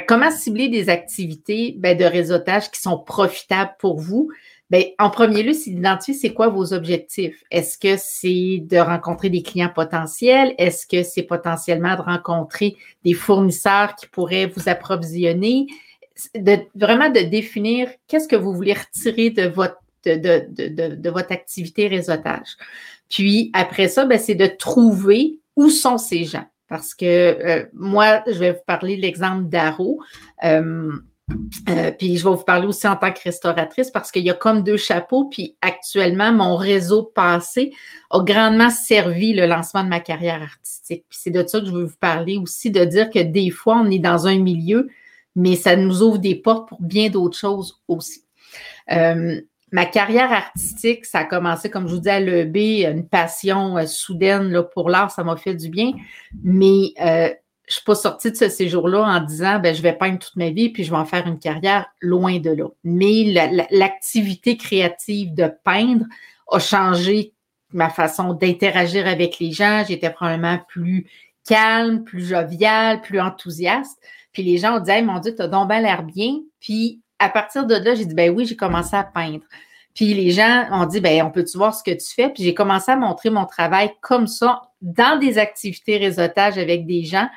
comment 0.07 0.31
cibler 0.31 0.69
des 0.69 0.89
activités 0.89 1.75
ben, 1.77 1.97
de 1.97 2.05
réseautage 2.05 2.69
qui 2.69 2.79
sont 2.79 2.99
profitables 2.99 3.75
pour 3.79 3.99
vous? 3.99 4.29
Bien, 4.69 4.83
en 4.99 5.09
premier 5.09 5.41
lieu, 5.41 5.53
c'est 5.53 5.71
d'identifier 5.71 6.13
c'est 6.13 6.33
quoi 6.33 6.49
vos 6.49 6.73
objectifs. 6.73 7.43
Est-ce 7.49 7.77
que 7.77 7.95
c'est 7.97 8.63
de 8.63 8.77
rencontrer 8.77 9.29
des 9.29 9.41
clients 9.41 9.71
potentiels? 9.73 10.53
Est-ce 10.59 10.85
que 10.85 11.01
c'est 11.01 11.23
potentiellement 11.23 11.95
de 11.95 12.01
rencontrer 12.01 12.77
des 13.03 13.13
fournisseurs 13.13 13.95
qui 13.95 14.07
pourraient 14.07 14.45
vous 14.45 14.69
approvisionner? 14.69 15.67
De, 16.35 16.57
vraiment 16.75 17.09
de 17.09 17.21
définir 17.21 17.89
qu'est-ce 18.07 18.27
que 18.27 18.35
vous 18.35 18.53
voulez 18.53 18.73
retirer 18.73 19.29
de 19.29 19.47
votre, 19.47 19.77
de, 20.05 20.45
de, 20.49 20.95
de 20.95 21.09
votre 21.09 21.31
activité 21.31 21.87
réseautage. 21.87 22.57
Puis 23.09 23.49
après 23.53 23.87
ça, 23.87 24.05
ben, 24.05 24.19
c'est 24.19 24.35
de 24.35 24.45
trouver 24.45 25.39
où 25.55 25.69
sont 25.69 25.97
ces 25.97 26.25
gens. 26.25 26.45
Parce 26.67 26.93
que 26.93 27.05
euh, 27.05 27.65
moi, 27.73 28.21
je 28.27 28.37
vais 28.37 28.51
vous 28.51 28.63
parler 28.67 28.95
de 28.95 29.01
l'exemple 29.01 29.49
d'Aro. 29.49 30.01
Euh, 30.43 30.91
euh, 31.69 31.91
puis 31.91 32.17
je 32.17 32.23
vais 32.23 32.35
vous 32.35 32.43
parler 32.43 32.67
aussi 32.67 32.87
en 32.87 32.95
tant 32.95 33.11
que 33.11 33.19
restauratrice 33.23 33.91
parce 33.91 34.11
qu'il 34.11 34.23
y 34.23 34.29
a 34.29 34.33
comme 34.33 34.63
deux 34.63 34.77
chapeaux. 34.77 35.25
Puis 35.25 35.55
actuellement, 35.61 36.31
mon 36.31 36.55
réseau 36.55 37.03
passé 37.03 37.71
a 38.09 38.21
grandement 38.21 38.69
servi 38.69 39.33
le 39.33 39.45
lancement 39.45 39.83
de 39.83 39.89
ma 39.89 39.99
carrière 39.99 40.41
artistique. 40.41 41.05
Puis 41.09 41.19
c'est 41.21 41.31
de 41.31 41.45
ça 41.45 41.59
que 41.59 41.65
je 41.65 41.71
veux 41.71 41.85
vous 41.85 41.97
parler 41.99 42.37
aussi, 42.37 42.71
de 42.71 42.83
dire 42.85 43.09
que 43.09 43.19
des 43.19 43.49
fois, 43.49 43.77
on 43.77 43.89
est 43.91 43.99
dans 43.99 44.27
un 44.27 44.39
milieu, 44.39 44.89
mais 45.35 45.55
ça 45.55 45.75
nous 45.75 46.01
ouvre 46.01 46.17
des 46.17 46.35
portes 46.35 46.67
pour 46.67 46.81
bien 46.81 47.09
d'autres 47.09 47.37
choses 47.37 47.81
aussi. 47.87 48.23
Euh, 48.91 49.39
ma 49.71 49.85
carrière 49.85 50.31
artistique, 50.31 51.05
ça 51.05 51.19
a 51.19 51.23
commencé, 51.25 51.69
comme 51.69 51.87
je 51.87 51.93
vous 51.93 52.01
dis, 52.01 52.09
à 52.09 52.19
l'EB, 52.19 52.57
une 52.57 53.07
passion 53.07 53.77
euh, 53.77 53.85
soudaine 53.85 54.49
là, 54.49 54.63
pour 54.63 54.89
l'art, 54.89 55.11
ça 55.11 55.23
m'a 55.23 55.37
fait 55.37 55.53
du 55.53 55.69
bien. 55.69 55.91
Mais 56.43 56.93
je 57.69 57.75
suis 57.75 57.83
pas 57.83 57.95
sortie 57.95 58.31
de 58.31 58.35
ce 58.35 58.49
séjour-là 58.49 59.03
en 59.03 59.19
disant 59.21 59.59
ben, 59.59 59.75
je 59.75 59.81
vais 59.83 59.93
peindre 59.93 60.17
toute 60.17 60.35
ma 60.35 60.49
vie 60.49 60.69
puis 60.69 60.83
je 60.83 60.89
vais 60.89 60.97
en 60.97 61.05
faire 61.05 61.27
une 61.27 61.37
carrière 61.37 61.85
loin 62.01 62.39
de 62.39 62.49
là. 62.49 62.65
Mais 62.83 63.25
l'activité 63.69 64.57
créative 64.57 65.35
de 65.35 65.51
peindre 65.63 66.05
a 66.51 66.57
changé 66.57 67.33
ma 67.71 67.89
façon 67.89 68.33
d'interagir 68.33 69.07
avec 69.07 69.37
les 69.37 69.51
gens. 69.51 69.83
J'étais 69.87 70.09
probablement 70.09 70.57
plus 70.67 71.07
calme, 71.47 72.03
plus 72.03 72.25
joviale, 72.25 73.01
plus 73.01 73.21
enthousiaste. 73.21 73.99
Puis 74.31 74.41
les 74.41 74.57
gens 74.57 74.77
ont 74.77 74.79
dit 74.79 74.89
hey, 74.89 75.03
mon 75.03 75.19
Dieu, 75.19 75.35
tu 75.35 75.41
as 75.43 75.47
donc 75.47 75.69
bien 75.69 75.81
l'air 75.81 76.01
bien. 76.01 76.39
Puis 76.59 77.01
à 77.19 77.29
partir 77.29 77.67
de 77.67 77.75
là, 77.75 77.93
j'ai 77.93 78.05
dit 78.05 78.15
ben 78.15 78.31
oui, 78.31 78.47
j'ai 78.47 78.55
commencé 78.55 78.95
à 78.95 79.03
peindre. 79.03 79.43
Puis 79.93 80.15
les 80.15 80.31
gens 80.31 80.65
ont 80.71 80.87
dit 80.87 81.01
ben 81.01 81.23
on 81.23 81.29
peut-tu 81.29 81.55
voir 81.55 81.75
ce 81.75 81.83
que 81.83 81.91
tu 81.91 82.15
fais? 82.15 82.29
Puis 82.29 82.43
j'ai 82.43 82.55
commencé 82.55 82.91
à 82.91 82.95
montrer 82.95 83.29
mon 83.29 83.45
travail 83.45 83.91
comme 84.01 84.25
ça 84.25 84.63
dans 84.81 85.19
des 85.19 85.37
activités 85.37 85.97
réseautage 85.97 86.57
avec 86.57 86.87
des 86.87 87.03
gens. 87.03 87.29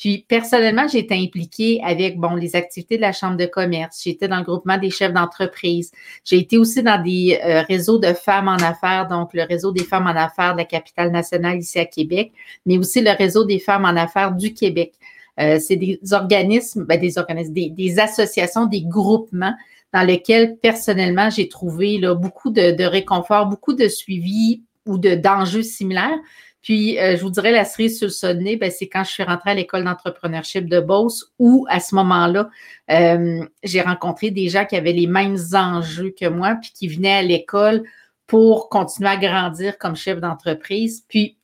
Puis 0.00 0.24
personnellement, 0.26 0.88
j'ai 0.88 1.00
été 1.00 1.14
impliquée 1.14 1.78
avec 1.84 2.18
bon 2.18 2.34
les 2.34 2.56
activités 2.56 2.96
de 2.96 3.02
la 3.02 3.12
chambre 3.12 3.36
de 3.36 3.44
commerce. 3.44 4.00
J'étais 4.02 4.28
dans 4.28 4.38
le 4.38 4.44
groupement 4.44 4.78
des 4.78 4.88
chefs 4.88 5.12
d'entreprise. 5.12 5.92
J'ai 6.24 6.38
été 6.38 6.56
aussi 6.56 6.82
dans 6.82 7.00
des 7.02 7.38
euh, 7.44 7.60
réseaux 7.60 7.98
de 7.98 8.14
femmes 8.14 8.48
en 8.48 8.56
affaires, 8.56 9.08
donc 9.08 9.34
le 9.34 9.42
réseau 9.42 9.72
des 9.72 9.84
femmes 9.84 10.06
en 10.06 10.16
affaires 10.16 10.54
de 10.54 10.58
la 10.60 10.64
capitale 10.64 11.10
nationale 11.10 11.58
ici 11.58 11.78
à 11.78 11.84
Québec, 11.84 12.32
mais 12.64 12.78
aussi 12.78 13.02
le 13.02 13.10
réseau 13.10 13.44
des 13.44 13.58
femmes 13.58 13.84
en 13.84 13.94
affaires 13.94 14.32
du 14.32 14.54
Québec. 14.54 14.94
Euh, 15.38 15.58
c'est 15.60 15.76
des 15.76 16.00
organismes, 16.12 16.84
ben, 16.84 16.98
des 16.98 17.18
organismes, 17.18 17.52
des, 17.52 17.98
associations, 17.98 18.64
des 18.64 18.80
groupements 18.80 19.54
dans 19.92 20.02
lesquels 20.02 20.56
personnellement 20.56 21.28
j'ai 21.28 21.48
trouvé 21.48 21.98
là, 21.98 22.14
beaucoup 22.14 22.48
de, 22.48 22.70
de 22.70 22.84
réconfort, 22.84 23.48
beaucoup 23.48 23.74
de 23.74 23.88
suivi 23.88 24.62
ou 24.86 24.96
de 24.96 25.14
d'enjeux 25.14 25.62
similaires. 25.62 26.18
Puis, 26.62 26.98
euh, 26.98 27.16
je 27.16 27.22
vous 27.22 27.30
dirais, 27.30 27.52
la 27.52 27.64
cerise 27.64 27.98
sur 27.98 28.06
le 28.08 28.12
sonnet, 28.12 28.56
ben, 28.56 28.70
c'est 28.70 28.88
quand 28.88 29.02
je 29.04 29.10
suis 29.10 29.22
rentrée 29.22 29.50
à 29.50 29.54
l'école 29.54 29.84
d'entrepreneurship 29.84 30.68
de 30.68 30.80
Beauce, 30.80 31.32
où 31.38 31.66
à 31.70 31.80
ce 31.80 31.94
moment-là, 31.94 32.50
euh, 32.90 33.44
j'ai 33.62 33.80
rencontré 33.80 34.30
des 34.30 34.48
gens 34.48 34.66
qui 34.66 34.76
avaient 34.76 34.92
les 34.92 35.06
mêmes 35.06 35.38
enjeux 35.54 36.14
que 36.18 36.26
moi, 36.26 36.56
puis 36.60 36.70
qui 36.74 36.88
venaient 36.88 37.14
à 37.14 37.22
l'école 37.22 37.84
pour 38.26 38.68
continuer 38.68 39.08
à 39.08 39.16
grandir 39.16 39.78
comme 39.78 39.96
chef 39.96 40.20
d'entreprise. 40.20 41.04
Puis, 41.08 41.38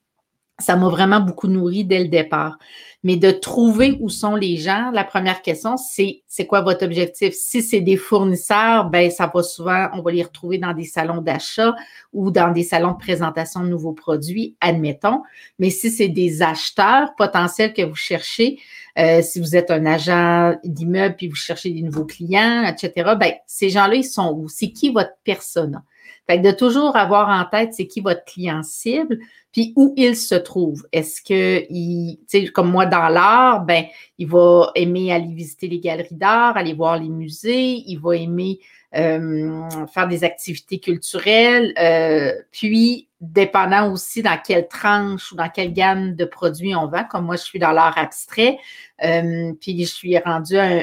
ça 0.58 0.76
m'a 0.76 0.88
vraiment 0.88 1.20
beaucoup 1.20 1.48
nourri 1.48 1.84
dès 1.84 1.98
le 1.98 2.08
départ. 2.08 2.58
Mais 3.02 3.16
de 3.16 3.30
trouver 3.30 3.98
où 4.00 4.08
sont 4.08 4.34
les 4.34 4.56
gens, 4.56 4.90
la 4.90 5.04
première 5.04 5.42
question, 5.42 5.76
c'est 5.76 6.22
c'est 6.26 6.46
quoi 6.46 6.62
votre 6.62 6.84
objectif? 6.84 7.34
Si 7.34 7.62
c'est 7.62 7.82
des 7.82 7.96
fournisseurs, 7.96 8.88
ben 8.90 9.10
ça 9.10 9.30
va 9.32 9.42
souvent, 9.42 9.88
on 9.92 10.00
va 10.00 10.10
les 10.10 10.22
retrouver 10.22 10.58
dans 10.58 10.72
des 10.72 10.84
salons 10.84 11.20
d'achat 11.20 11.74
ou 12.12 12.30
dans 12.30 12.52
des 12.52 12.62
salons 12.62 12.92
de 12.92 12.98
présentation 12.98 13.60
de 13.60 13.68
nouveaux 13.68 13.92
produits, 13.92 14.56
admettons. 14.60 15.22
Mais 15.58 15.70
si 15.70 15.90
c'est 15.90 16.08
des 16.08 16.42
acheteurs 16.42 17.14
potentiels 17.16 17.74
que 17.74 17.82
vous 17.82 17.94
cherchez, 17.94 18.58
euh, 18.98 19.20
si 19.22 19.40
vous 19.40 19.54
êtes 19.54 19.70
un 19.70 19.84
agent 19.84 20.56
d'immeuble 20.64 21.16
puis 21.16 21.28
vous 21.28 21.36
cherchez 21.36 21.70
des 21.70 21.82
nouveaux 21.82 22.06
clients, 22.06 22.64
etc., 22.64 23.12
ben 23.20 23.34
ces 23.46 23.68
gens-là, 23.68 23.94
ils 23.94 24.04
sont 24.04 24.32
où? 24.34 24.48
C'est 24.48 24.70
qui 24.70 24.90
votre 24.90 25.12
persona? 25.22 25.84
Fait 26.26 26.40
que 26.40 26.46
de 26.46 26.52
toujours 26.52 26.96
avoir 26.96 27.28
en 27.28 27.44
tête 27.48 27.74
c'est 27.74 27.86
qui 27.86 28.00
votre 28.00 28.24
client 28.24 28.62
cible, 28.62 29.18
puis 29.52 29.72
où 29.76 29.94
il 29.96 30.16
se 30.16 30.34
trouve. 30.34 30.86
Est-ce 30.92 31.22
que, 31.22 31.64
il, 31.70 32.18
comme 32.52 32.70
moi 32.70 32.86
dans 32.86 33.08
l'art, 33.08 33.64
ben, 33.64 33.84
il 34.18 34.28
va 34.28 34.70
aimer 34.74 35.12
aller 35.12 35.32
visiter 35.32 35.68
les 35.68 35.80
galeries 35.80 36.14
d'art, 36.14 36.56
aller 36.56 36.74
voir 36.74 36.98
les 36.98 37.08
musées, 37.08 37.82
il 37.86 37.98
va 37.98 38.16
aimer 38.16 38.58
euh, 38.94 39.68
faire 39.92 40.08
des 40.08 40.24
activités 40.24 40.78
culturelles, 40.78 41.74
euh, 41.78 42.32
puis 42.50 43.08
dépendant 43.20 43.92
aussi 43.92 44.22
dans 44.22 44.38
quelle 44.42 44.68
tranche 44.68 45.32
ou 45.32 45.36
dans 45.36 45.48
quelle 45.48 45.72
gamme 45.72 46.14
de 46.14 46.24
produits 46.24 46.74
on 46.74 46.86
vend, 46.86 47.04
comme 47.04 47.26
moi 47.26 47.36
je 47.36 47.42
suis 47.42 47.58
dans 47.58 47.72
l'art 47.72 47.98
abstrait, 47.98 48.58
euh, 49.04 49.52
puis 49.60 49.84
je 49.84 49.90
suis 49.90 50.16
rendue 50.18 50.56
à 50.56 50.64
un, 50.64 50.82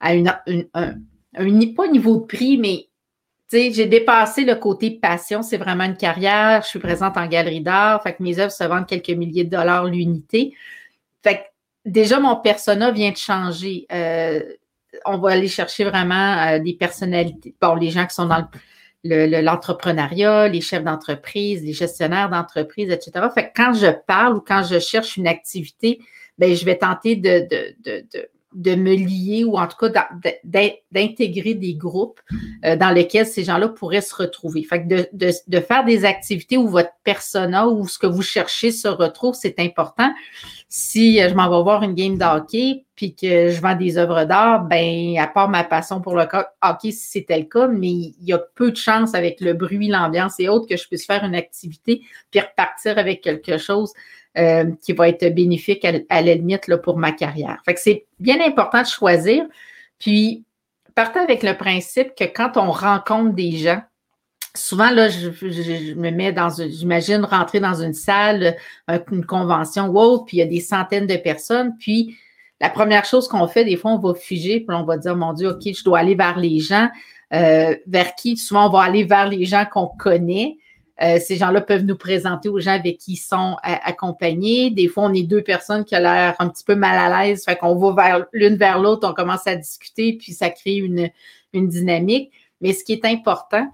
à 0.00 0.14
une, 0.14 0.34
un, 0.74 0.94
pas 1.74 1.88
niveau 1.88 2.16
de 2.16 2.26
prix, 2.26 2.58
mais 2.58 2.85
j'ai 3.50 3.86
dépassé 3.86 4.44
le 4.44 4.56
côté 4.56 4.90
passion, 4.90 5.42
c'est 5.42 5.56
vraiment 5.56 5.84
une 5.84 5.96
carrière. 5.96 6.62
Je 6.62 6.68
suis 6.68 6.78
présente 6.78 7.16
en 7.16 7.26
galerie 7.26 7.60
d'art, 7.60 8.02
fait 8.02 8.14
que 8.14 8.22
mes 8.22 8.38
œuvres 8.38 8.52
se 8.52 8.64
vendent 8.64 8.86
quelques 8.86 9.10
milliers 9.10 9.44
de 9.44 9.50
dollars 9.50 9.84
l'unité. 9.84 10.54
Fait 11.22 11.36
que 11.36 11.42
déjà, 11.84 12.18
mon 12.18 12.36
persona 12.36 12.90
vient 12.90 13.12
de 13.12 13.16
changer. 13.16 13.86
Euh, 13.92 14.42
on 15.04 15.18
va 15.18 15.32
aller 15.32 15.48
chercher 15.48 15.84
vraiment 15.84 16.38
euh, 16.38 16.58
des 16.58 16.74
personnalités, 16.74 17.54
bon, 17.60 17.74
les 17.74 17.90
gens 17.90 18.06
qui 18.06 18.14
sont 18.14 18.26
dans 18.26 18.48
l'entrepreneuriat, 19.04 20.48
les 20.48 20.60
chefs 20.60 20.82
d'entreprise, 20.82 21.62
les 21.62 21.74
gestionnaires 21.74 22.28
d'entreprise, 22.28 22.90
etc. 22.90 23.26
Fait 23.32 23.48
que 23.48 23.52
quand 23.54 23.74
je 23.74 23.92
parle 24.06 24.36
ou 24.36 24.40
quand 24.40 24.64
je 24.64 24.80
cherche 24.80 25.16
une 25.16 25.28
activité, 25.28 26.00
ben, 26.38 26.54
je 26.54 26.64
vais 26.64 26.78
tenter 26.78 27.14
de, 27.14 27.46
de 27.48 28.06
de 28.12 28.28
me 28.56 28.94
lier 28.94 29.44
ou 29.44 29.58
en 29.58 29.66
tout 29.66 29.76
cas 29.76 30.08
d'intégrer 30.44 31.54
des 31.54 31.74
groupes 31.74 32.20
euh, 32.64 32.76
dans 32.76 32.90
lesquels 32.90 33.26
ces 33.26 33.44
gens-là 33.44 33.68
pourraient 33.68 34.00
se 34.00 34.14
retrouver. 34.14 34.62
Fait 34.62 34.82
que 34.82 35.08
de, 35.12 35.60
faire 35.60 35.84
des 35.84 36.04
activités 36.04 36.56
où 36.56 36.68
votre 36.68 36.92
persona 37.04 37.68
ou 37.68 37.86
ce 37.86 37.98
que 37.98 38.06
vous 38.06 38.22
cherchez 38.22 38.72
se 38.72 38.88
retrouve, 38.88 39.34
c'est 39.34 39.60
important. 39.60 40.10
Si 40.68 41.20
euh, 41.20 41.28
je 41.28 41.34
m'en 41.34 41.50
vais 41.50 41.62
voir 41.62 41.82
une 41.82 41.94
game 41.94 42.16
de 42.16 42.24
hockey 42.24 42.84
puis 42.94 43.14
que 43.14 43.50
je 43.50 43.60
vends 43.60 43.76
des 43.76 43.98
œuvres 43.98 44.24
d'art, 44.24 44.64
ben 44.64 45.18
à 45.18 45.26
part 45.26 45.50
ma 45.50 45.64
passion 45.64 46.00
pour 46.00 46.16
le 46.16 46.24
hockey, 46.62 46.92
si 46.92 47.10
c'était 47.10 47.38
le 47.38 47.44
cas, 47.44 47.68
mais 47.68 47.90
il 47.90 48.16
y 48.20 48.32
a 48.32 48.38
peu 48.38 48.70
de 48.70 48.76
chances 48.76 49.14
avec 49.14 49.42
le 49.42 49.52
bruit, 49.52 49.88
l'ambiance 49.88 50.40
et 50.40 50.48
autres 50.48 50.66
que 50.66 50.78
je 50.78 50.88
puisse 50.88 51.04
faire 51.04 51.22
une 51.24 51.34
activité 51.34 52.00
puis 52.30 52.40
repartir 52.40 52.96
avec 52.98 53.20
quelque 53.20 53.58
chose 53.58 53.92
euh, 54.38 54.70
qui 54.82 54.92
va 54.92 55.08
être 55.08 55.34
bénéfique 55.34 55.84
à, 55.84 56.22
la 56.22 56.34
limite 56.34 56.68
là, 56.68 56.78
pour 56.78 56.98
ma 56.98 57.12
carrière. 57.12 57.60
Fait 57.64 57.74
que 57.74 57.80
c'est 57.80 58.06
bien 58.18 58.38
important 58.44 58.82
de 58.82 58.86
choisir. 58.86 59.44
Puis, 59.98 60.44
partez 60.94 61.20
avec 61.20 61.42
le 61.42 61.56
principe 61.56 62.14
que 62.14 62.24
quand 62.24 62.56
on 62.56 62.70
rencontre 62.70 63.34
des 63.34 63.52
gens, 63.52 63.82
souvent, 64.54 64.90
là, 64.90 65.08
je, 65.08 65.94
me 65.94 66.10
mets 66.10 66.32
dans 66.32 66.50
j'imagine 66.50 67.24
rentrer 67.24 67.60
dans 67.60 67.82
une 67.82 67.94
salle, 67.94 68.56
une 69.10 69.24
convention 69.24 69.88
ou 69.88 70.24
puis 70.24 70.38
il 70.38 70.40
y 70.40 70.42
a 70.42 70.46
des 70.46 70.60
centaines 70.60 71.06
de 71.06 71.16
personnes, 71.16 71.74
puis 71.78 72.16
la 72.60 72.70
première 72.70 73.04
chose 73.04 73.28
qu'on 73.28 73.48
fait, 73.48 73.64
des 73.64 73.76
fois, 73.76 73.92
on 73.92 73.98
va 73.98 74.14
figer, 74.14 74.60
puis 74.60 74.76
on 74.76 74.84
va 74.84 74.96
dire, 74.96 75.14
mon 75.16 75.32
Dieu, 75.32 75.50
OK, 75.50 75.62
je 75.64 75.84
dois 75.84 75.98
aller 75.98 76.14
vers 76.14 76.38
les 76.38 76.58
gens, 76.60 76.88
euh, 77.34 77.74
vers 77.86 78.14
qui? 78.14 78.36
Souvent, 78.36 78.68
on 78.68 78.70
va 78.70 78.80
aller 78.80 79.04
vers 79.04 79.28
les 79.28 79.44
gens 79.44 79.64
qu'on 79.70 79.88
connaît. 79.88 80.56
Euh, 81.02 81.18
ces 81.18 81.36
gens-là 81.36 81.60
peuvent 81.60 81.84
nous 81.84 81.96
présenter 81.96 82.48
aux 82.48 82.58
gens 82.58 82.72
avec 82.72 82.98
qui 82.98 83.12
ils 83.12 83.16
sont 83.16 83.56
accompagnés. 83.62 84.70
Des 84.70 84.88
fois, 84.88 85.04
on 85.04 85.12
est 85.12 85.22
deux 85.22 85.42
personnes 85.42 85.84
qui 85.84 85.94
ont 85.94 86.00
l'air 86.00 86.34
un 86.38 86.48
petit 86.48 86.64
peu 86.64 86.74
mal 86.74 86.98
à 86.98 87.26
l'aise, 87.26 87.44
fait 87.44 87.56
qu'on 87.56 87.76
va 87.76 87.92
vers 87.92 88.26
l'une 88.32 88.56
vers 88.56 88.78
l'autre, 88.78 89.08
on 89.08 89.12
commence 89.12 89.46
à 89.46 89.56
discuter, 89.56 90.14
puis 90.14 90.32
ça 90.32 90.48
crée 90.50 90.76
une, 90.76 91.10
une 91.52 91.68
dynamique. 91.68 92.32
Mais 92.60 92.72
ce 92.72 92.82
qui 92.82 92.94
est 92.94 93.04
important, 93.04 93.70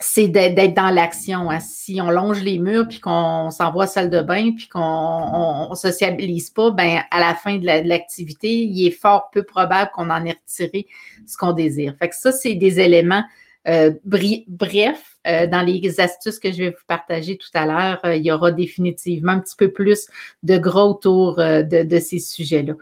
c'est 0.00 0.28
d'être 0.28 0.74
dans 0.74 0.90
l'action. 0.90 1.50
Hein. 1.50 1.60
Si 1.60 2.00
on 2.00 2.10
longe 2.10 2.42
les 2.42 2.58
murs, 2.58 2.86
puis 2.88 3.00
qu'on 3.00 3.50
s'envoie 3.50 3.84
à 3.84 3.86
salle 3.86 4.10
de 4.10 4.20
bain, 4.20 4.52
puis 4.52 4.68
qu'on 4.68 5.68
ne 5.70 5.74
sociabilise 5.74 6.50
pas, 6.50 6.70
ben 6.70 7.02
à 7.10 7.20
la 7.20 7.34
fin 7.34 7.56
de 7.56 7.64
l'activité, 7.64 8.48
il 8.48 8.86
est 8.86 8.90
fort 8.90 9.30
peu 9.32 9.44
probable 9.44 9.90
qu'on 9.94 10.10
en 10.10 10.24
ait 10.26 10.36
retiré 10.46 10.86
ce 11.26 11.36
qu'on 11.36 11.52
désire. 11.52 11.94
Fait 11.98 12.08
que 12.08 12.16
ça, 12.16 12.32
c'est 12.32 12.54
des 12.54 12.80
éléments 12.80 13.24
euh, 13.66 13.92
bref, 14.04 15.16
euh, 15.26 15.46
dans 15.46 15.62
les 15.62 16.00
astuces 16.00 16.38
que 16.38 16.52
je 16.52 16.58
vais 16.58 16.70
vous 16.70 16.84
partager 16.86 17.38
tout 17.38 17.48
à 17.54 17.64
l'heure, 17.64 18.00
euh, 18.04 18.16
il 18.16 18.24
y 18.24 18.30
aura 18.30 18.52
définitivement 18.52 19.32
un 19.32 19.40
petit 19.40 19.56
peu 19.56 19.72
plus 19.72 20.06
de 20.42 20.58
gros 20.58 20.90
autour 20.90 21.36
de, 21.36 21.98
ces 21.98 22.18
sujets-là. 22.18 22.74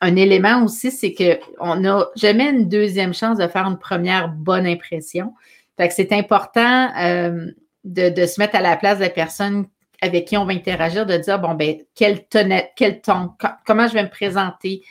un 0.00 0.16
élément 0.16 0.64
aussi, 0.64 0.90
c'est 0.90 1.14
qu'on 1.14 1.76
n'a 1.76 2.06
jamais 2.16 2.50
une 2.50 2.68
deuxième 2.68 3.14
chance 3.14 3.38
de 3.38 3.46
faire 3.46 3.66
une 3.66 3.78
première 3.78 4.28
bonne 4.28 4.66
impression. 4.66 5.34
Fait 5.76 5.88
que 5.88 5.94
c'est 5.94 6.12
important 6.12 6.88
de, 7.84 8.26
se 8.26 8.40
mettre 8.40 8.56
à 8.56 8.60
la 8.60 8.76
place 8.76 8.98
de 8.98 9.04
la 9.04 9.10
personne 9.10 9.66
avec 10.00 10.26
qui 10.26 10.36
on 10.36 10.44
va 10.44 10.52
interagir, 10.52 11.06
de 11.06 11.16
dire, 11.16 11.38
bon, 11.38 11.54
ben, 11.54 11.76
quel, 11.94 12.24
quel 12.76 13.00
ton, 13.00 13.32
comment 13.66 13.88
je 13.88 13.94
vais 13.94 14.04
me 14.04 14.10
présenter, 14.10 14.82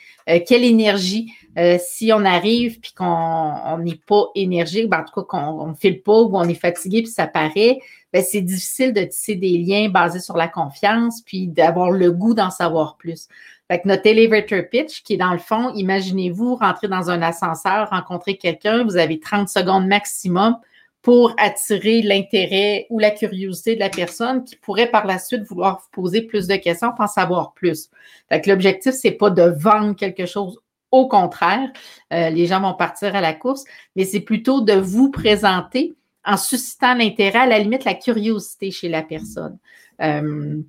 quelle 0.46 0.64
énergie 0.64 1.32
euh, 1.58 1.76
si 1.80 2.12
on 2.12 2.24
arrive 2.24 2.78
puis 2.78 2.92
qu'on 2.92 3.78
n'est 3.78 3.98
pas 4.06 4.26
énergique, 4.36 4.88
ben, 4.88 5.00
en 5.00 5.04
tout 5.04 5.22
cas 5.22 5.26
qu'on 5.26 5.66
ne 5.66 5.74
file 5.74 6.02
pas 6.02 6.20
ou 6.20 6.36
on 6.36 6.44
est 6.44 6.54
fatigué 6.54 7.02
puis 7.02 7.10
ça 7.10 7.26
paraît, 7.26 7.80
ben, 8.12 8.22
c'est 8.22 8.42
difficile 8.42 8.92
de 8.92 9.02
tisser 9.02 9.34
des 9.34 9.58
liens 9.58 9.88
basés 9.88 10.20
sur 10.20 10.36
la 10.36 10.46
confiance 10.46 11.20
puis 11.22 11.48
d'avoir 11.48 11.90
le 11.90 12.12
goût 12.12 12.34
d'en 12.34 12.50
savoir 12.50 12.96
plus. 12.96 13.26
Fait 13.68 13.80
que 13.80 13.88
notre 13.88 14.06
elevator 14.06 14.62
pitch, 14.70 15.02
qui 15.02 15.14
est 15.14 15.18
dans 15.18 15.32
le 15.32 15.38
fond, 15.38 15.74
imaginez-vous 15.74 16.54
rentrer 16.56 16.86
dans 16.86 17.10
un 17.10 17.22
ascenseur, 17.22 17.90
rencontrer 17.90 18.36
quelqu'un, 18.36 18.84
vous 18.84 18.96
avez 18.96 19.18
30 19.18 19.48
secondes 19.48 19.86
maximum 19.86 20.56
pour 21.02 21.34
attirer 21.38 22.02
l'intérêt 22.02 22.86
ou 22.90 22.98
la 22.98 23.10
curiosité 23.10 23.74
de 23.74 23.80
la 23.80 23.88
personne 23.88 24.44
qui 24.44 24.56
pourrait 24.56 24.90
par 24.90 25.06
la 25.06 25.18
suite 25.18 25.44
vouloir 25.44 25.80
vous 25.80 26.02
poser 26.02 26.22
plus 26.22 26.46
de 26.46 26.56
questions 26.56 26.90
pour 26.90 27.04
en 27.04 27.08
savoir 27.08 27.52
plus. 27.52 27.88
Fait 28.28 28.40
que 28.40 28.50
l'objectif, 28.50 28.92
c'est 28.92 29.12
pas 29.12 29.30
de 29.30 29.42
vendre 29.42 29.94
quelque 29.94 30.26
chose 30.26 30.60
au 30.90 31.06
contraire, 31.06 31.70
euh, 32.12 32.30
les 32.30 32.46
gens 32.46 32.60
vont 32.60 32.74
partir 32.74 33.14
à 33.14 33.20
la 33.20 33.34
course, 33.34 33.64
mais 33.94 34.04
c'est 34.04 34.20
plutôt 34.20 34.62
de 34.62 34.72
vous 34.72 35.10
présenter 35.10 35.94
en 36.24 36.36
suscitant 36.36 36.94
l'intérêt, 36.94 37.40
à 37.40 37.46
la 37.46 37.58
limite 37.58 37.84
la 37.84 37.94
curiosité 37.94 38.70
chez 38.70 38.88
la 38.88 39.02
personne. 39.02 39.58
Euh, 40.00 40.62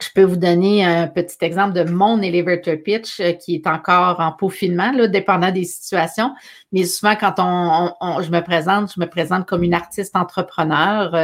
je 0.00 0.10
peux 0.14 0.22
vous 0.22 0.36
donner 0.36 0.84
un 0.84 1.06
petit 1.06 1.36
exemple 1.40 1.72
de 1.72 1.84
mon 1.84 2.20
elevator 2.22 2.76
pitch 2.82 3.20
euh, 3.20 3.32
qui 3.32 3.54
est 3.56 3.66
encore 3.66 4.20
en 4.20 4.32
peaufinement, 4.32 4.92
là, 4.92 5.06
dépendant 5.06 5.50
des 5.50 5.64
situations. 5.64 6.34
Mais 6.72 6.84
souvent, 6.84 7.14
quand 7.16 7.34
on, 7.38 8.22
je 8.22 8.30
me 8.30 8.40
présente, 8.40 8.92
je 8.94 9.00
me 9.00 9.06
présente 9.06 9.46
comme 9.46 9.62
une 9.62 9.74
artiste 9.74 10.16
entrepreneur, 10.16 11.14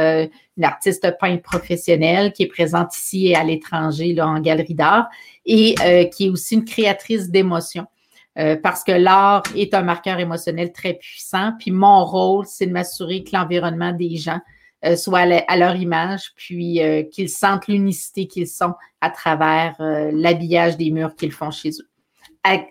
une 0.57 0.63
artiste 0.63 1.17
peintre 1.19 1.41
professionnelle 1.41 2.33
qui 2.33 2.43
est 2.43 2.47
présente 2.47 2.95
ici 2.95 3.27
et 3.27 3.35
à 3.35 3.43
l'étranger, 3.43 4.19
en 4.21 4.39
galerie 4.41 4.73
d'art, 4.73 5.07
et 5.45 5.75
qui 6.11 6.25
est 6.25 6.29
aussi 6.29 6.55
une 6.55 6.65
créatrice 6.65 7.29
d'émotions. 7.29 7.87
Euh, 8.37 8.55
parce 8.55 8.83
que 8.83 8.91
l'art 8.91 9.41
est 9.55 9.73
un 9.73 9.81
marqueur 9.81 10.19
émotionnel 10.19 10.71
très 10.71 10.93
puissant. 10.93 11.53
Puis 11.59 11.71
mon 11.71 12.05
rôle, 12.05 12.45
c'est 12.45 12.67
de 12.67 12.71
m'assurer 12.71 13.23
que 13.23 13.31
l'environnement 13.33 13.93
des 13.93 14.15
gens 14.17 14.39
euh, 14.87 14.95
soit 14.95 15.19
à, 15.47 15.57
leur 15.57 15.75
image, 15.75 16.33
puis 16.35 16.81
euh, 16.81 17.03
qu'ils 17.03 17.29
sentent 17.29 17.67
l'unicité 17.67 18.27
qu'ils 18.27 18.47
sont 18.47 18.73
à 19.01 19.09
travers 19.09 19.75
l'habillage 19.79 20.75
des 20.75 20.89
murs 20.89 21.15
qu'ils 21.15 21.31
font 21.31 21.51
chez 21.51 21.69
eux. 21.69 21.87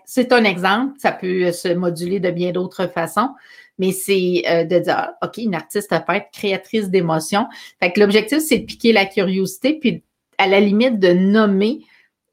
C'est 0.05 0.33
un 0.33 0.43
exemple, 0.43 0.95
ça 0.97 1.11
peut 1.11 1.51
se 1.51 1.69
moduler 1.69 2.19
de 2.19 2.31
bien 2.31 2.51
d'autres 2.51 2.87
façons, 2.87 3.29
mais 3.77 3.91
c'est 3.91 4.43
de 4.69 4.79
dire, 4.79 4.95
ah, 4.97 5.13
OK, 5.23 5.37
une 5.37 5.55
artiste 5.55 5.89
peut 5.89 6.13
être 6.13 6.31
créatrice 6.33 6.89
d'émotions. 6.89 7.45
Fait 7.79 7.93
que 7.93 7.99
l'objectif, 7.99 8.39
c'est 8.39 8.59
de 8.59 8.65
piquer 8.65 8.91
la 8.91 9.05
curiosité, 9.05 9.77
puis 9.79 10.03
à 10.37 10.47
la 10.47 10.59
limite 10.59 10.99
de 10.99 11.13
nommer 11.13 11.81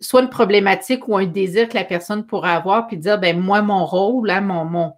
soit 0.01 0.23
une 0.23 0.29
problématique 0.29 1.09
ou 1.09 1.17
un 1.17 1.27
désir 1.27 1.69
que 1.69 1.75
la 1.75 1.85
personne 1.85 2.27
pourrait 2.27 2.51
avoir, 2.51 2.87
puis 2.87 2.97
dire, 2.97 3.19
ben 3.19 3.39
moi, 3.39 3.63
mon 3.63 3.85
rôle, 3.85 4.27
là, 4.27 4.41
mon, 4.41 4.65
mon, 4.65 4.93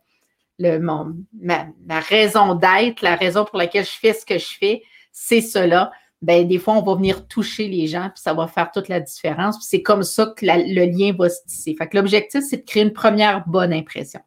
le, 0.59 0.79
mon 0.79 1.15
ma, 1.41 2.01
raison 2.01 2.55
d'être, 2.55 3.03
la 3.03 3.17
raison 3.17 3.45
pour 3.45 3.59
laquelle 3.59 3.85
je 3.85 3.91
fais 3.91 4.13
ce 4.13 4.25
que 4.25 4.39
je 4.39 4.55
fais, 4.59 4.83
c'est 5.13 5.41
cela. 5.41 5.91
Ben, 6.23 6.49
des 6.49 6.59
fois, 6.59 6.75
on 6.75 6.83
va 6.83 6.95
venir 6.95 7.29
toucher 7.29 7.69
les 7.69 7.87
gens, 7.87 8.09
puis 8.15 8.23
ça 8.23 8.33
va 8.33 8.47
faire 8.47 8.71
toute 8.73 8.89
la 8.89 9.01
différence. 9.01 9.59
c'est 9.67 9.83
comme 9.83 10.03
ça 10.03 10.33
que 10.37 10.47
le 10.47 10.87
lien 10.87 11.15
va 11.17 11.29
se 11.29 11.45
tisser. 11.47 11.75
Fait 11.77 11.87
que 11.87 11.97
l'objectif, 11.97 12.43
c'est 12.49 12.59
de 12.59 12.65
créer 12.65 12.83
une 12.83 12.93
première 12.93 13.47
bonne 13.47 13.73
impression. 13.73 14.21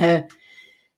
Euh, 0.00 0.20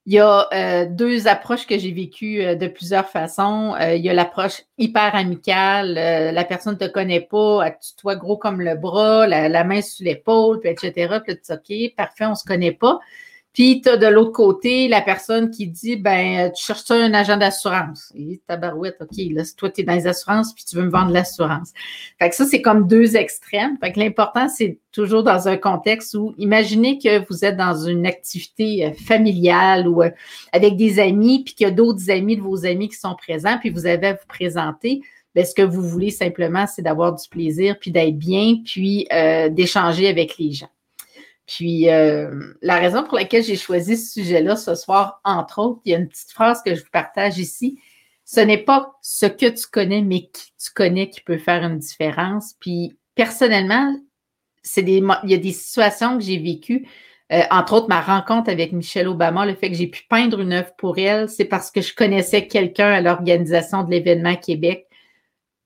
il 0.07 0.15
y 0.15 0.21
a 0.21 0.49
euh, 0.55 0.87
deux 0.87 1.29
approches 1.29 1.67
que 1.67 1.79
j'ai 1.79 1.93
vécues 1.93 2.43
euh, 2.43 2.55
de 2.55 2.67
plusieurs 2.67 3.07
façons. 3.09 3.77
Il 3.79 4.01
y 4.01 4.09
a 4.09 4.15
l'approche 4.15 4.63
hyper 4.79 5.15
amicale. 5.15 5.95
la 5.95 6.45
personne 6.45 6.79
ne 6.81 6.87
te 6.87 6.91
connaît 6.91 7.21
pas, 7.21 7.67
elle 7.67 7.79
te 7.79 7.89
tutoie 7.89 8.17
gros 8.17 8.39
comme 8.39 8.63
le 8.63 8.75
bras, 8.75 9.27
la, 9.27 9.65
main 9.65 9.83
sur 9.83 10.07
l'épaule, 10.07 10.61
puis 10.61 10.71
etc. 10.71 11.19
Puis 11.25 11.37
tu 11.39 11.53
OK, 11.53 11.95
parfait, 11.95 12.25
on 12.25 12.31
ne 12.31 12.35
se 12.35 12.45
connaît 12.45 12.73
pas. 12.73 12.99
Puis, 13.59 13.81
tu 13.81 13.89
as 13.89 13.97
de 13.97 14.07
l'autre 14.07 14.31
côté 14.31 14.87
la 14.87 15.01
personne 15.01 15.51
qui 15.51 15.67
dit 15.67 15.97
ben, 15.97 16.53
tu 16.53 16.65
cherches 16.65 16.93
un 16.93 17.13
agent 17.13 17.37
d'assurance? 17.37 18.13
Et 18.15 18.41
tabarouette, 18.47 18.99
OK, 19.01 19.17
là, 19.33 19.43
toi, 19.57 19.69
tu 19.69 19.81
es 19.81 19.85
dans 19.85 19.95
les 19.95 20.07
assurances, 20.07 20.55
puis 20.55 20.65
tu 20.65 20.77
veux 20.77 20.85
me 20.85 20.91
vendre 20.91 21.11
l'assurance. 21.11 21.73
Fait 22.21 22.29
que 22.29 22.37
ça, 22.37 22.47
c'est 22.47 22.63
comme 22.63 22.87
deux 22.87 23.17
extrêmes. 23.17 23.77
Fait 23.81 23.91
que 23.91 23.99
l'important, 23.99 24.49
c'est 24.49 24.79
toujours 24.93 25.25
dans 25.25 25.49
un 25.49 25.57
contexte 25.57 26.15
où 26.15 26.37
imaginez 26.39 27.01
que 27.01 27.27
vous 27.29 27.45
êtes 27.45 27.57
dans 27.57 27.75
une 27.75 28.07
activité 28.07 28.87
euh, 28.87 28.93
familiale 28.93 29.89
ou 29.89 30.05
euh, 30.05 30.11
avec 30.53 30.77
des 30.77 31.01
amis, 31.01 31.43
puis 31.43 31.55
qu'il 31.55 31.67
y 31.67 31.69
a 31.69 31.73
d'autres 31.73 32.13
amis 32.13 32.37
de 32.37 32.43
vos 32.43 32.65
amis 32.65 32.89
qui 32.89 32.97
sont 32.97 33.17
présents, 33.17 33.59
puis 33.59 33.71
vous 33.71 33.87
avez 33.87 34.07
à 34.07 34.13
vous 34.13 34.29
présenter. 34.29 35.01
Bien, 35.35 35.45
ce 35.45 35.57
que 35.57 35.63
vous 35.63 35.83
voulez 35.83 36.13
simplement, 36.13 36.69
c'est 36.69 36.83
d'avoir 36.83 37.13
du 37.13 37.29
plaisir, 37.29 37.77
puis 37.81 37.91
d'être 37.91 38.17
bien, 38.17 38.59
puis 38.65 39.09
euh, 39.13 39.49
d'échanger 39.49 40.07
avec 40.07 40.39
les 40.39 40.53
gens. 40.53 40.69
Puis 41.49 41.89
euh, 41.89 42.53
la 42.61 42.77
raison 42.77 43.03
pour 43.03 43.17
laquelle 43.17 43.43
j'ai 43.43 43.57
choisi 43.57 43.97
ce 43.97 44.21
sujet-là 44.21 44.55
ce 44.55 44.75
soir, 44.75 45.21
entre 45.25 45.61
autres, 45.61 45.81
il 45.87 45.93
y 45.93 45.95
a 45.95 45.99
une 45.99 46.09
petite 46.09 46.31
phrase 46.31 46.63
que 46.63 46.75
je 46.75 46.83
vous 46.83 46.91
partage 46.93 47.39
ici. 47.39 47.81
Ce 48.27 48.41
n'est 48.41 48.59
pas 48.59 48.93
ce 49.01 49.25
que 49.25 49.47
tu 49.47 49.67
connais, 49.67 50.03
mais 50.03 50.29
qui 50.29 50.53
tu 50.63 50.71
connais 50.75 51.09
qui 51.09 51.23
peut 51.23 51.39
faire 51.39 51.65
une 51.65 51.79
différence. 51.79 52.55
Puis 52.61 52.99
personnellement, 53.15 53.99
c'est 54.63 54.83
des, 54.83 55.03
il 55.25 55.31
y 55.31 55.35
a 55.35 55.39
des 55.39 55.53
situations 55.53 56.19
que 56.19 56.25
j'ai 56.25 56.37
vécues. 56.37 56.87
Euh, 57.33 57.43
entre 57.51 57.73
autres, 57.73 57.89
ma 57.89 58.03
rencontre 58.03 58.51
avec 58.51 58.73
Michelle 58.73 59.09
Obama, 59.09 59.47
le 59.47 59.55
fait 59.55 59.71
que 59.71 59.77
j'ai 59.77 59.87
pu 59.87 60.03
peindre 60.07 60.41
une 60.41 60.53
œuvre 60.53 60.75
pour 60.77 60.99
elle, 60.99 61.31
c'est 61.31 61.47
parce 61.47 61.71
que 61.71 61.81
je 61.81 61.95
connaissais 61.95 62.47
quelqu'un 62.47 62.91
à 62.91 63.01
l'organisation 63.01 63.85
de 63.85 63.91
l'événement 63.91 64.37
Québec, 64.37 64.87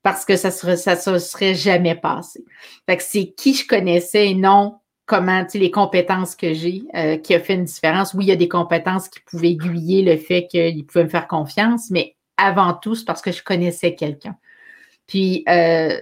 parce 0.01 0.23
que 0.23 0.37
ça 0.37 0.47
ne 0.47 0.75
ça 0.77 0.95
se 0.95 1.19
serait 1.19 1.55
jamais 1.55 1.95
passé. 1.95 2.45
Fait 2.85 2.95
que 2.95 3.03
c'est 3.03 3.33
qui 3.33 3.53
je 3.53 3.67
connaissais 3.67 4.29
et 4.29 4.35
non 4.35 4.77
comment, 5.13 5.45
tu 5.45 5.59
les 5.59 5.69
compétences 5.69 6.35
que 6.35 6.53
j'ai 6.53 6.83
euh, 6.95 7.17
qui 7.17 7.35
a 7.35 7.39
fait 7.39 7.53
une 7.53 7.65
différence. 7.65 8.15
Oui, 8.15 8.25
il 8.25 8.29
y 8.29 8.31
a 8.31 8.35
des 8.35 8.47
compétences 8.47 9.09
qui 9.09 9.19
pouvaient 9.19 9.51
aiguiller 9.51 10.01
le 10.01 10.17
fait 10.17 10.47
qu'ils 10.47 10.85
pouvaient 10.85 11.03
me 11.03 11.09
faire 11.09 11.27
confiance, 11.27 11.91
mais 11.91 12.15
avant 12.37 12.73
tout, 12.73 12.95
c'est 12.95 13.05
parce 13.05 13.21
que 13.21 13.31
je 13.31 13.43
connaissais 13.43 13.93
quelqu'un. 13.93 14.35
Puis, 15.05 15.43
euh, 15.47 15.99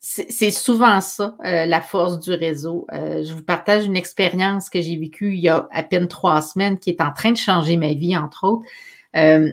c'est 0.00 0.50
souvent 0.50 1.00
ça, 1.00 1.36
euh, 1.44 1.66
la 1.66 1.80
force 1.80 2.18
du 2.18 2.32
réseau. 2.32 2.86
je 2.90 3.32
vous 3.32 3.44
partage 3.44 3.84
une 3.84 3.96
expérience 3.96 4.70
que 4.70 4.80
j'ai 4.80 4.96
vécue 4.96 5.34
il 5.34 5.40
y 5.40 5.48
a 5.50 5.68
à 5.70 5.82
peine 5.82 6.08
trois 6.08 6.40
semaines 6.40 6.78
qui 6.78 6.90
est 6.90 7.02
en 7.02 7.12
train 7.12 7.32
de 7.32 7.36
changer 7.36 7.76
ma 7.76 7.92
vie, 7.92 8.16
entre 8.16 8.44
autres. 8.44 8.64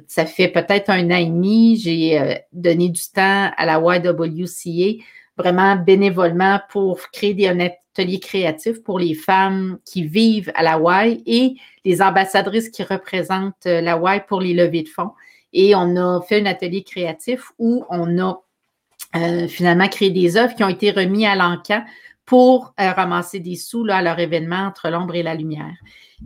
ça 0.07 0.25
fait 0.25 0.47
peut-être 0.47 0.89
un 0.89 1.11
an 1.11 1.17
et 1.17 1.25
demi, 1.25 1.75
j'ai 1.75 2.39
donné 2.53 2.89
du 2.89 3.01
temps 3.13 3.51
à 3.55 3.65
la 3.65 3.77
YWCA, 3.77 5.03
vraiment 5.37 5.75
bénévolement 5.75 6.59
pour 6.69 6.99
créer 7.11 7.33
des, 7.33 7.47
atelier 7.97 8.19
créatif 8.19 8.83
pour 8.83 8.99
les 8.99 9.13
femmes 9.13 9.79
qui 9.85 10.03
vivent 10.03 10.51
à 10.55 10.77
Y 10.77 11.23
et 11.25 11.55
les 11.83 12.01
ambassadrices 12.01 12.69
qui 12.69 12.83
représentent 12.83 13.65
euh, 13.65 13.81
Y 13.81 14.27
pour 14.27 14.41
les 14.41 14.53
levées 14.53 14.83
de 14.83 14.89
fonds. 14.89 15.11
Et 15.53 15.73
on 15.75 15.95
a 15.95 16.21
fait 16.21 16.41
un 16.41 16.45
atelier 16.45 16.83
créatif 16.83 17.51
où 17.57 17.85
on 17.89 18.19
a 18.19 18.41
euh, 19.15 19.47
finalement 19.47 19.87
créé 19.87 20.11
des 20.11 20.37
œuvres 20.37 20.55
qui 20.55 20.63
ont 20.63 20.69
été 20.69 20.91
remises 20.91 21.25
à 21.25 21.35
l'encan 21.35 21.83
pour 22.25 22.73
euh, 22.79 22.91
ramasser 22.91 23.39
des 23.39 23.55
sous 23.55 23.83
là, 23.83 23.97
à 23.97 24.01
leur 24.01 24.19
événement 24.19 24.67
entre 24.67 24.89
l'ombre 24.89 25.15
et 25.15 25.23
la 25.23 25.33
lumière. 25.33 25.75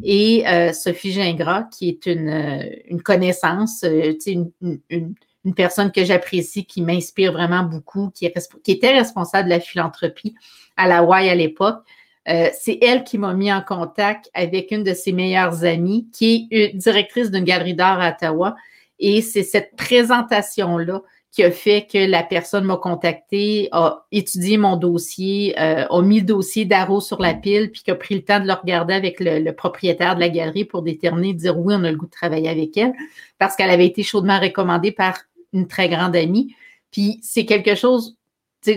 Et 0.04 0.46
Sophie 0.72 1.12
Gingras, 1.12 1.64
qui 1.64 1.90
est 1.90 2.06
une, 2.06 2.66
une 2.86 3.02
connaissance, 3.02 3.84
une, 3.84 4.52
une, 4.62 4.80
une, 4.90 5.16
personne 5.56 5.92
que 5.92 6.06
j'apprécie, 6.06 6.66
qui 6.66 6.82
m'inspire 6.82 7.34
vraiment 7.34 7.64
beaucoup, 7.64 8.12
qui, 8.14 8.26
était 8.26 8.94
responsable 8.94 9.50
de 9.50 9.54
la 9.56 9.60
philanthropie, 9.60 10.36
à 10.78 10.88
la 10.88 11.04
Y 11.04 11.30
à 11.30 11.36
l'époque. 11.36 11.84
Euh, 12.30 12.50
c'est 12.54 12.78
elle 12.82 13.04
qui 13.04 13.18
m'a 13.18 13.34
mis 13.34 13.52
en 13.52 13.62
contact 13.62 14.30
avec 14.34 14.72
une 14.72 14.84
de 14.84 14.94
ses 14.94 15.12
meilleures 15.12 15.64
amies, 15.64 16.08
qui 16.14 16.48
est 16.52 16.76
directrice 16.76 17.32
d'une 17.32 17.44
galerie 17.44 17.74
d'art 17.74 18.00
à 18.00 18.12
Ottawa. 18.12 18.56
Et 19.00 19.22
c'est 19.22 19.44
cette 19.44 19.76
présentation-là 19.76 21.02
qui 21.32 21.44
a 21.44 21.52
fait 21.52 21.88
que 21.90 21.98
la 21.98 22.24
personne 22.24 22.66
m'a 22.66 22.76
contacté, 22.76 23.70
a 23.72 24.06
étudié 24.12 24.58
mon 24.58 24.76
dossier, 24.76 25.58
euh, 25.58 25.88
a 25.88 26.02
mis 26.02 26.20
le 26.20 26.26
dossier 26.26 26.66
d'Arrow 26.66 27.00
sur 27.00 27.22
la 27.22 27.34
pile, 27.34 27.72
puis 27.72 27.84
qui 27.84 27.92
a 27.92 27.96
pris 27.96 28.16
le 28.16 28.22
temps 28.24 28.42
de 28.42 28.48
le 28.48 28.54
regarder 28.54 28.94
avec 28.94 29.22
le, 29.22 29.50
propriétaire 29.52 30.16
de 30.16 30.20
la 30.20 30.28
galerie 30.28 30.66
pour 30.66 30.82
déterminer, 30.82 31.34
dire 31.34 31.58
oui, 31.58 31.74
on 31.78 31.86
a 31.86 31.92
le 31.92 31.96
goût 31.96 32.06
de 32.06 32.12
travailler 32.12 32.50
avec 32.50 32.76
elle, 32.76 32.94
parce 33.38 33.56
qu'elle 33.56 33.70
avait 33.70 33.86
été 33.86 34.04
chaudement 34.04 34.40
recommandée 34.40 34.92
par 34.92 35.20
une 35.54 35.68
très 35.68 35.90
grande 35.90 36.16
amie. 36.16 36.56
Puis 36.92 37.20
c'est 37.24 37.46
quelque 37.46 37.76
chose 37.76 38.18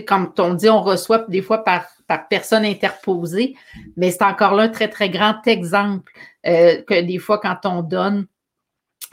comme 0.07 0.33
on 0.39 0.53
dit, 0.53 0.69
on 0.69 0.81
reçoit 0.81 1.25
des 1.27 1.41
fois 1.41 1.63
par, 1.63 1.85
par 2.07 2.27
personne 2.27 2.65
interposée, 2.65 3.55
mais 3.97 4.11
c'est 4.11 4.23
encore 4.23 4.55
là 4.55 4.63
un 4.63 4.69
très, 4.69 4.89
très 4.89 5.09
grand 5.09 5.45
exemple 5.45 6.11
euh, 6.47 6.81
que 6.83 7.01
des 7.01 7.19
fois, 7.19 7.39
quand 7.39 7.65
on 7.65 7.81
donne, 7.81 8.25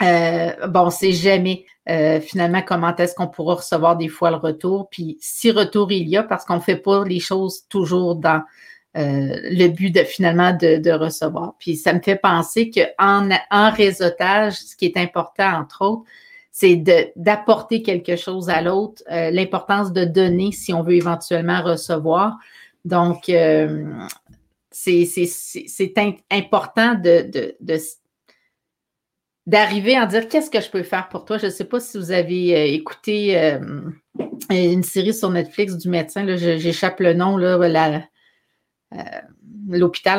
euh, 0.01 0.67
bon, 0.67 0.81
on 0.81 0.85
ne 0.85 0.91
sait 0.91 1.11
jamais 1.11 1.65
euh, 1.89 2.19
finalement 2.19 2.61
comment 2.61 2.95
est-ce 2.95 3.13
qu'on 3.13 3.27
pourra 3.27 3.55
recevoir 3.55 3.97
des 3.97 4.07
fois 4.07 4.31
le 4.31 4.37
retour. 4.37 4.89
Puis 4.89 5.17
si 5.21 5.51
retour 5.51 5.91
il 5.91 6.07
y 6.09 6.17
a, 6.17 6.23
parce 6.23 6.45
qu'on 6.45 6.55
ne 6.55 6.61
fait 6.61 6.77
pas 6.77 7.03
les 7.05 7.19
choses 7.19 7.67
toujours 7.69 8.15
dans 8.15 8.43
le 8.95 9.69
but 9.69 9.89
de 9.89 10.03
finalement 10.03 10.51
de, 10.53 10.77
de, 10.77 10.91
recevoir. 10.91 11.55
Puis 11.57 11.77
ça 11.77 11.93
me 11.93 11.99
fait 11.99 12.15
penser 12.15 12.69
qu'en 12.69 13.27
en 13.49 13.71
réseautage, 13.71 14.53
ce 14.53 14.75
qui 14.75 14.85
est 14.85 14.97
important, 14.97 15.51
entre 15.51 15.81
autres, 15.83 16.03
c'est 16.55 16.75
d'apporter 17.15 17.81
quelque 17.81 18.15
chose 18.15 18.47
à 18.47 18.61
l'autre, 18.61 19.01
euh, 19.11 19.31
l'importance 19.31 19.91
de 19.91 20.05
donner 20.05 20.51
si 20.51 20.71
on 20.71 20.83
veut 20.83 20.93
éventuellement 20.93 21.63
recevoir. 21.63 22.37
Donc, 22.85 23.27
euh, 23.27 23.91
c'est 24.69 25.93
important 26.31 26.93
de, 26.93 27.55
d'arriver 29.47 29.95
à 29.95 30.05
dire 30.05 30.27
qu'est-ce 30.27 30.51
que 30.51 30.61
je 30.61 30.69
peux 30.69 30.83
faire 30.83 31.09
pour 31.09 31.25
toi? 31.25 31.39
Je 31.39 31.47
ne 31.47 31.51
sais 31.51 31.65
pas 31.65 31.79
si 31.79 31.97
vous 31.97 32.11
avez 32.11 32.55
euh, 32.55 32.65
écouté 32.71 33.35
une 34.51 34.83
série 34.83 35.13
sur 35.15 35.31
Netflix 35.31 35.75
du 35.75 35.89
médecin, 35.89 36.23
j'échappe 36.37 36.99
le 36.99 37.15
nom, 37.15 37.35
l'hôpital. 37.35 38.07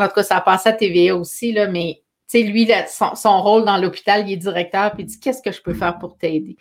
en 0.03 0.09
tout 0.09 0.15
cas, 0.15 0.25
ça 0.25 0.39
a 0.39 0.41
passé 0.41 0.71
à 0.71 0.73
TVA 0.73 1.15
aussi, 1.15 1.53
là, 1.53 1.69
mais 1.69 2.03
lui, 2.33 2.69
son, 2.89 3.43
rôle 3.43 3.65
dans 3.65 3.77
l'hôpital, 3.77 4.29
il 4.29 4.33
est 4.33 4.37
directeur, 4.37 4.93
puis 4.93 5.05
il 5.05 5.07
dit 5.07 5.21
Qu'est-ce 5.21 5.43
que 5.43 5.53
je 5.53 5.63
peux 5.63 5.75
faire 5.75 5.99
pour 5.99 6.17
t'aider? 6.17 6.57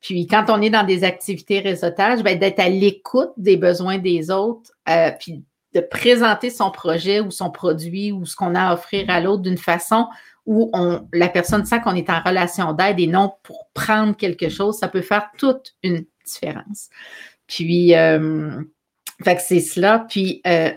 Puis 0.00 0.26
quand 0.26 0.46
on 0.48 0.60
est 0.60 0.70
dans 0.70 0.84
des 0.84 1.04
activités 1.04 1.60
réseautage, 1.60 2.22
ben, 2.22 2.38
d'être 2.38 2.58
à 2.58 2.68
l'écoute 2.68 3.30
des 3.36 3.56
besoins 3.56 3.98
des 3.98 4.30
autres, 4.30 4.72
euh, 4.88 5.12
puis 5.18 5.44
de 5.74 5.80
présenter 5.80 6.50
son 6.50 6.70
projet 6.70 7.20
ou 7.20 7.30
son 7.30 7.50
produit 7.50 8.12
ou 8.12 8.26
ce 8.26 8.36
qu'on 8.36 8.54
a 8.54 8.68
à 8.70 8.74
offrir 8.74 9.08
à 9.08 9.20
l'autre 9.20 9.42
d'une 9.42 9.58
façon 9.58 10.08
où 10.44 10.72
la 11.12 11.28
personne 11.28 11.64
sent 11.64 11.80
qu'on 11.82 11.94
est 11.94 12.10
en 12.10 12.20
relation 12.20 12.72
d'aide 12.72 12.98
et 12.98 13.06
non 13.06 13.32
pour 13.44 13.68
prendre 13.74 14.16
quelque 14.16 14.48
chose, 14.48 14.76
ça 14.76 14.88
peut 14.88 15.00
faire 15.00 15.30
toute 15.38 15.74
une 15.84 16.04
différence. 16.26 16.88
Puis, 17.46 17.94
euh, 17.94 18.60
fait 19.22 19.36
que 19.36 19.42
c'est 19.42 19.60
cela. 19.60 20.04
Puis, 20.08 20.42
euh, 20.46 20.72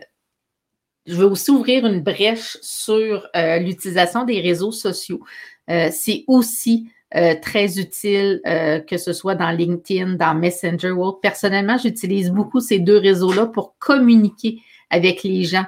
je 1.06 1.16
veux 1.16 1.26
aussi 1.26 1.52
ouvrir 1.52 1.86
une 1.86 2.02
brèche 2.02 2.58
sur 2.62 3.28
euh, 3.36 3.60
l'utilisation 3.60 4.26
des 4.26 4.42
réseaux 4.42 4.72
sociaux. 4.72 5.22
Euh, 5.70 5.90
c'est 5.92 6.24
aussi 6.28 6.90
euh, 7.16 7.36
très 7.42 7.80
utile, 7.80 8.42
que 8.88 8.98
ce 8.98 9.14
soit 9.14 9.36
dans 9.36 9.52
LinkedIn, 9.52 10.16
dans 10.16 10.34
Messenger 10.34 10.92
ou. 10.92 11.14
Personnellement, 11.14 11.78
j'utilise 11.78 12.32
beaucoup 12.32 12.60
ces 12.60 12.80
deux 12.80 12.98
réseaux-là 12.98 13.46
pour 13.48 13.78
communiquer 13.78 14.60
avec 14.90 15.24
les 15.24 15.44
gens 15.44 15.66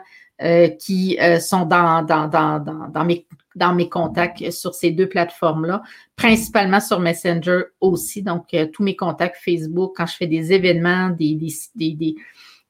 qui 0.80 1.18
sont 1.40 1.66
dans, 1.66 2.04
dans, 2.04 2.28
dans, 2.28 2.60
dans, 2.60 3.06
mes, 3.06 3.26
dans 3.56 3.74
mes 3.74 3.90
contacts 3.90 4.52
sur 4.52 4.76
ces 4.76 4.92
deux 4.92 5.10
plateformes-là, 5.10 5.82
principalement 6.16 6.80
sur 6.80 7.00
Messenger 7.00 7.62
aussi. 7.82 8.22
Donc, 8.22 8.56
tous 8.74 8.84
mes 8.84 8.96
contacts 8.96 9.38
Facebook, 9.44 9.94
quand 9.96 10.06
je 10.06 10.16
fais 10.16 10.28
des 10.28 10.54
événements, 10.54 11.10
des, 11.10 11.34
des, 11.34 11.94
des 11.94 12.16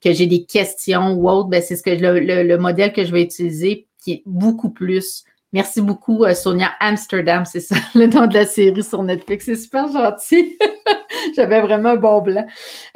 que 0.03 0.13
j'ai 0.13 0.27
des 0.27 0.45
questions 0.45 1.13
ou 1.13 1.29
autre, 1.29 1.49
ben 1.49 1.61
c'est 1.61 1.75
ce 1.75 1.83
que 1.83 1.89
le, 1.89 2.57
modèle 2.57 2.93
que 2.93 3.03
je 3.03 3.11
vais 3.11 3.23
utiliser 3.23 3.87
qui 4.03 4.13
est 4.13 4.23
beaucoup 4.25 4.69
plus. 4.69 5.23
Merci 5.53 5.81
beaucoup, 5.81 6.23
euh, 6.23 6.33
Sonia 6.33 6.73
Amsterdam, 6.79 7.45
c'est 7.45 7.61
ça 7.61 7.75
le 7.95 8.07
nom 8.07 8.27
de 8.27 8.33
la 8.33 8.45
série 8.45 8.83
sur 8.83 9.01
Netflix. 9.01 9.45
C'est 9.45 9.55
super 9.55 9.91
gentil. 9.91 10.57
J'avais 11.35 11.61
vraiment 11.61 11.89
un 11.89 11.95
bon 11.95 12.21
blanc. 12.21 12.45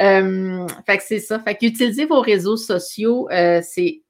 Euh, 0.01 0.67
fait 0.85 0.97
que 0.97 1.03
c'est 1.03 1.19
ça. 1.19 1.39
Fait 1.39 1.55
qu'utiliser 1.55 2.05
vos 2.05 2.21
réseaux 2.21 2.57
sociaux, 2.57 3.27
euh, 3.31 3.61
c'est 3.63 4.03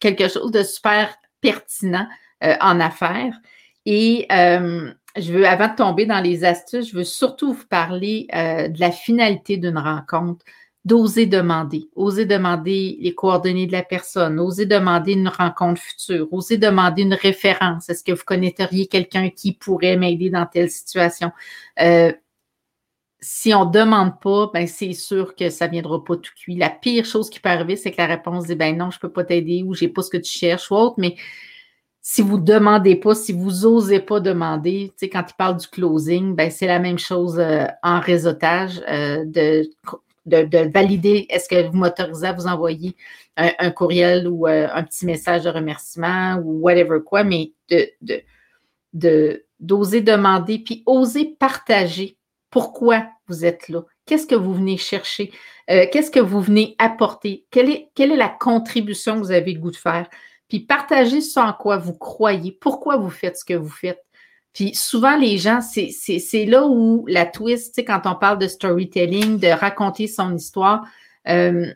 quelque 0.00 0.28
chose 0.28 0.50
de 0.50 0.62
super 0.62 1.14
pertinent 1.40 2.06
en 2.42 2.80
affaires. 2.80 3.38
Et 3.84 4.26
je 4.30 5.32
veux, 5.32 5.46
avant 5.46 5.68
de 5.68 5.74
tomber 5.74 6.06
dans 6.06 6.20
les 6.20 6.44
astuces, 6.44 6.88
je 6.88 6.96
veux 6.96 7.04
surtout 7.04 7.52
vous 7.52 7.66
parler 7.66 8.26
de 8.32 8.80
la 8.80 8.90
finalité 8.90 9.58
d'une 9.58 9.76
rencontre 9.76 10.42
d'oser 10.84 11.26
demander, 11.26 11.90
oser 11.94 12.24
demander 12.24 12.96
les 13.00 13.14
coordonnées 13.14 13.66
de 13.66 13.72
la 13.72 13.82
personne, 13.82 14.40
oser 14.40 14.64
demander 14.64 15.12
une 15.12 15.28
rencontre 15.28 15.80
future, 15.80 16.32
oser 16.32 16.56
demander 16.56 17.02
une 17.02 17.14
référence. 17.14 17.90
Est-ce 17.90 18.02
que 18.02 18.12
vous 18.12 18.24
connaîtriez 18.24 18.86
quelqu'un 18.86 19.28
qui 19.28 19.52
pourrait 19.52 19.96
m'aider 19.96 20.30
dans 20.30 20.46
telle 20.46 20.70
situation? 20.70 21.32
Euh, 21.80 22.12
si 23.20 23.52
on 23.52 23.66
ne 23.66 23.72
demande 23.72 24.18
pas, 24.20 24.50
ben 24.54 24.66
c'est 24.66 24.94
sûr 24.94 25.34
que 25.34 25.50
ça 25.50 25.66
ne 25.66 25.72
viendra 25.72 26.02
pas 26.02 26.16
tout 26.16 26.32
cuit. 26.34 26.56
La 26.56 26.70
pire 26.70 27.04
chose 27.04 27.28
qui 27.28 27.40
peut 27.40 27.50
arriver, 27.50 27.76
c'est 27.76 27.90
que 27.90 27.98
la 27.98 28.06
réponse 28.06 28.46
dit 28.46 28.54
ben 28.54 28.74
non, 28.76 28.90
je 28.90 28.96
ne 28.96 29.00
peux 29.00 29.12
pas 29.12 29.24
t'aider 29.24 29.62
ou 29.62 29.74
j'ai 29.74 29.88
pas 29.88 30.00
ce 30.00 30.10
que 30.10 30.16
tu 30.16 30.32
cherches 30.32 30.70
ou 30.70 30.76
autre, 30.76 30.94
mais 30.96 31.16
si 32.00 32.22
vous 32.22 32.38
ne 32.38 32.44
demandez 32.44 32.96
pas, 32.96 33.14
si 33.14 33.32
vous 33.32 33.50
n'osez 33.50 34.00
pas 34.00 34.20
demander, 34.20 34.88
tu 34.92 35.06
sais, 35.06 35.08
quand 35.10 35.24
il 35.28 35.34
parle 35.36 35.58
du 35.58 35.68
closing, 35.68 36.34
ben, 36.34 36.50
c'est 36.50 36.66
la 36.66 36.78
même 36.78 36.98
chose 36.98 37.38
euh, 37.38 37.66
en 37.82 38.00
réseautage, 38.00 38.80
euh, 38.88 39.24
de, 39.26 39.68
de, 40.30 40.70
valider, 40.72 41.26
est-ce 41.28 41.48
que 41.48 41.68
vous 41.68 41.76
m'autorisez 41.76 42.26
à 42.26 42.32
vous 42.32 42.46
envoyer 42.46 42.96
un, 43.36 43.70
courriel 43.70 44.28
ou 44.28 44.46
euh, 44.46 44.68
un 44.72 44.82
petit 44.82 45.06
message 45.06 45.44
de 45.44 45.50
remerciement 45.50 46.36
ou 46.44 46.60
whatever 46.60 46.98
quoi, 47.04 47.24
mais 47.24 47.52
de, 48.92 49.44
d'oser 49.60 50.00
demander, 50.00 50.58
puis 50.58 50.82
oser 50.86 51.36
partager 51.38 52.16
pourquoi 52.50 53.06
vous 53.28 53.44
êtes 53.44 53.68
là, 53.68 53.82
qu'est-ce 54.06 54.26
que 54.26 54.34
vous 54.34 54.54
venez 54.54 54.76
chercher, 54.76 55.32
qu'est-ce 55.68 56.10
que 56.10 56.20
vous 56.20 56.40
venez 56.40 56.74
apporter, 56.78 57.46
quelle 57.50 57.70
est, 57.70 58.16
la 58.16 58.28
contribution 58.28 59.14
que 59.14 59.20
vous 59.20 59.30
avez 59.30 59.54
le 59.54 59.60
goût 59.60 59.70
de 59.70 59.76
faire? 59.76 60.08
Puis 60.48 60.60
partagez 60.60 61.20
ce 61.20 61.38
en 61.38 61.52
quoi 61.52 61.78
vous 61.78 61.94
croyez, 61.94 62.50
pourquoi 62.50 62.96
vous 62.96 63.08
faites 63.08 63.38
ce 63.38 63.44
que 63.44 63.54
vous 63.54 63.68
faites. 63.68 64.04
Puis 64.52 64.74
souvent, 64.74 65.16
les 65.16 65.38
gens, 65.38 65.60
c'est 65.60 66.44
là 66.46 66.66
où 66.66 67.06
la 67.06 67.26
twist, 67.26 67.68
tu 67.68 67.74
sais, 67.74 67.84
quand 67.84 68.02
on 68.04 68.16
parle 68.16 68.38
de 68.38 68.48
storytelling, 68.48 69.38
de 69.38 69.48
raconter 69.48 70.06
son 70.06 70.34
histoire, 70.34 70.84
euh, 71.28 71.66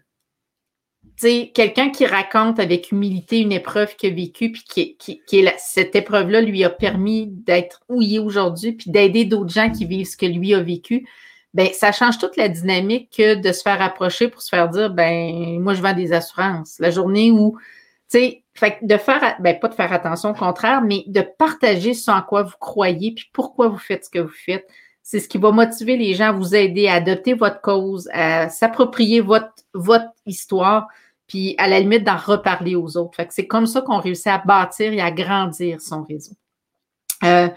tu 1.16 1.28
sais, 1.28 1.52
quelqu'un 1.54 1.90
qui 1.90 2.06
raconte 2.06 2.58
avec 2.58 2.90
humilité 2.90 3.38
une 3.38 3.52
épreuve 3.52 3.94
qu'il 3.94 4.12
a 4.12 4.14
vécue, 4.14 4.50
puis 4.50 4.64
qui, 4.68 4.96
qui, 4.96 5.22
qui 5.24 5.46
cette 5.58 5.94
épreuve-là 5.94 6.40
lui 6.40 6.64
a 6.64 6.70
permis 6.70 7.28
d'être 7.28 7.82
où 7.88 8.02
il 8.02 8.16
est 8.16 8.18
aujourd'hui, 8.18 8.72
puis 8.72 8.90
d'aider 8.90 9.24
d'autres 9.24 9.52
gens 9.52 9.70
qui 9.70 9.84
vivent 9.84 10.08
ce 10.08 10.16
que 10.16 10.26
lui 10.26 10.54
a 10.54 10.60
vécu, 10.60 11.06
ben 11.52 11.68
ça 11.72 11.92
change 11.92 12.18
toute 12.18 12.36
la 12.36 12.48
dynamique 12.48 13.14
que 13.16 13.36
de 13.36 13.52
se 13.52 13.62
faire 13.62 13.80
approcher 13.80 14.26
pour 14.26 14.42
se 14.42 14.48
faire 14.48 14.68
dire, 14.68 14.90
ben 14.90 15.60
moi, 15.60 15.74
je 15.74 15.82
vends 15.82 15.94
des 15.94 16.12
assurances. 16.12 16.80
La 16.80 16.90
journée 16.90 17.30
où 17.30 17.56
sais, 18.14 18.43
fait 18.54 18.78
de 18.82 18.96
faire, 18.96 19.36
ben, 19.40 19.58
pas 19.58 19.68
de 19.68 19.74
faire 19.74 19.92
attention 19.92 20.30
au 20.30 20.34
contraire, 20.34 20.80
mais 20.80 21.04
de 21.06 21.22
partager 21.22 21.94
ce 21.94 22.10
en 22.10 22.22
quoi 22.22 22.44
vous 22.44 22.56
croyez, 22.58 23.12
puis 23.12 23.28
pourquoi 23.32 23.68
vous 23.68 23.78
faites 23.78 24.04
ce 24.04 24.10
que 24.10 24.20
vous 24.20 24.28
faites. 24.28 24.66
C'est 25.02 25.20
ce 25.20 25.28
qui 25.28 25.38
va 25.38 25.50
motiver 25.50 25.96
les 25.96 26.14
gens 26.14 26.28
à 26.28 26.32
vous 26.32 26.54
aider 26.54 26.88
à 26.88 26.94
adopter 26.94 27.34
votre 27.34 27.60
cause, 27.60 28.08
à 28.12 28.48
s'approprier 28.48 29.20
votre, 29.20 29.52
votre 29.74 30.06
histoire, 30.24 30.86
puis 31.26 31.54
à 31.58 31.68
la 31.68 31.80
limite 31.80 32.04
d'en 32.04 32.16
reparler 32.16 32.74
aux 32.74 32.96
autres. 32.96 33.16
Fait 33.16 33.26
que 33.26 33.34
c'est 33.34 33.46
comme 33.46 33.66
ça 33.66 33.82
qu'on 33.82 33.98
réussit 33.98 34.28
à 34.28 34.38
bâtir 34.38 34.92
et 34.92 35.00
à 35.00 35.10
grandir 35.10 35.80
son 35.80 36.04
réseau. 36.04 36.32
Euh, 37.24 37.48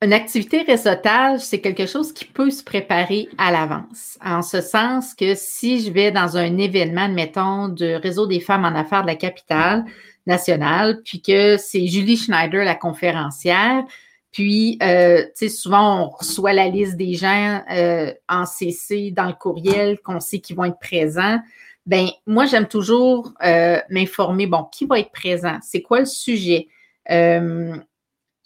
une 0.00 0.12
activité 0.12 0.62
réseautage, 0.62 1.40
c'est 1.40 1.60
quelque 1.60 1.86
chose 1.86 2.12
qui 2.12 2.24
peut 2.24 2.50
se 2.50 2.62
préparer 2.62 3.28
à 3.36 3.50
l'avance. 3.50 4.16
En 4.24 4.42
ce 4.42 4.60
sens 4.60 5.14
que 5.14 5.34
si 5.34 5.80
je 5.80 5.90
vais 5.90 6.12
dans 6.12 6.36
un 6.36 6.56
événement, 6.58 7.08
mettons, 7.08 7.68
du 7.68 7.96
réseau 7.96 8.26
des 8.26 8.40
femmes 8.40 8.64
en 8.64 8.78
affaires 8.78 9.02
de 9.02 9.08
la 9.08 9.16
capitale 9.16 9.84
nationale, 10.26 11.00
puis 11.04 11.20
que 11.20 11.56
c'est 11.56 11.86
Julie 11.88 12.16
Schneider, 12.16 12.64
la 12.64 12.76
conférencière, 12.76 13.84
puis, 14.30 14.78
euh, 14.82 15.22
tu 15.24 15.30
sais, 15.34 15.48
souvent, 15.48 16.04
on 16.04 16.08
reçoit 16.10 16.52
la 16.52 16.68
liste 16.68 16.96
des 16.96 17.14
gens 17.14 17.62
euh, 17.72 18.12
en 18.28 18.44
CC 18.44 19.10
dans 19.10 19.26
le 19.26 19.32
courriel 19.32 19.98
qu'on 20.00 20.20
sait 20.20 20.38
qu'ils 20.38 20.54
vont 20.54 20.64
être 20.64 20.78
présents. 20.78 21.40
Ben, 21.86 22.08
moi, 22.26 22.44
j'aime 22.44 22.68
toujours 22.68 23.32
euh, 23.42 23.80
m'informer, 23.88 24.46
bon, 24.46 24.64
qui 24.70 24.84
va 24.84 25.00
être 25.00 25.10
présent? 25.10 25.56
C'est 25.62 25.80
quoi 25.80 26.00
le 26.00 26.06
sujet? 26.06 26.68
Euh, 27.10 27.76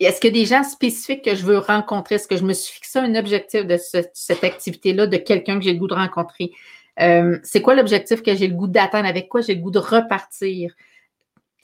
est-ce 0.04 0.20
qu'il 0.20 0.34
y 0.34 0.40
a 0.40 0.42
des 0.42 0.46
gens 0.46 0.62
spécifiques 0.64 1.24
que 1.24 1.34
je 1.34 1.44
veux 1.44 1.58
rencontrer? 1.58 2.16
Est-ce 2.16 2.28
que 2.28 2.36
je 2.36 2.44
me 2.44 2.52
suis 2.52 2.74
fixé 2.74 2.98
un 2.98 3.14
objectif 3.14 3.66
de 3.66 3.76
cette 3.76 4.44
activité-là, 4.44 5.06
de 5.06 5.16
quelqu'un 5.16 5.58
que 5.58 5.64
j'ai 5.64 5.72
le 5.72 5.78
goût 5.78 5.88
de 5.88 5.94
rencontrer? 5.94 6.52
Euh, 7.00 7.38
c'est 7.42 7.62
quoi 7.62 7.74
l'objectif 7.74 8.22
que 8.22 8.34
j'ai 8.34 8.48
le 8.48 8.54
goût 8.54 8.66
d'atteindre? 8.66 9.08
Avec 9.08 9.28
quoi 9.28 9.40
j'ai 9.40 9.54
le 9.54 9.60
goût 9.60 9.70
de 9.70 9.78
repartir? 9.78 10.74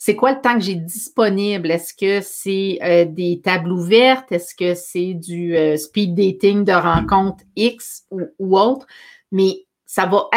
C'est 0.01 0.15
quoi 0.15 0.33
le 0.33 0.41
temps 0.41 0.55
que 0.55 0.61
j'ai 0.61 0.77
disponible? 0.77 1.71
Est-ce 1.71 1.93
que 1.93 2.21
c'est 2.23 2.79
euh, 2.83 3.05
des 3.05 3.41
tables 3.43 3.73
ouvertes? 3.73 4.31
Est-ce 4.31 4.55
que 4.55 4.75
c'est 4.75 5.15
du 5.15 5.57
euh, 5.57 5.77
speed 5.77 6.15
dating 6.15 6.65
de 6.65 6.73
rencontre 6.73 7.45
X 7.57 8.05
ou, 8.11 8.59
autre? 8.59 8.87
Mais 9.33 9.67
ça 9.85 10.07
va 10.07 10.29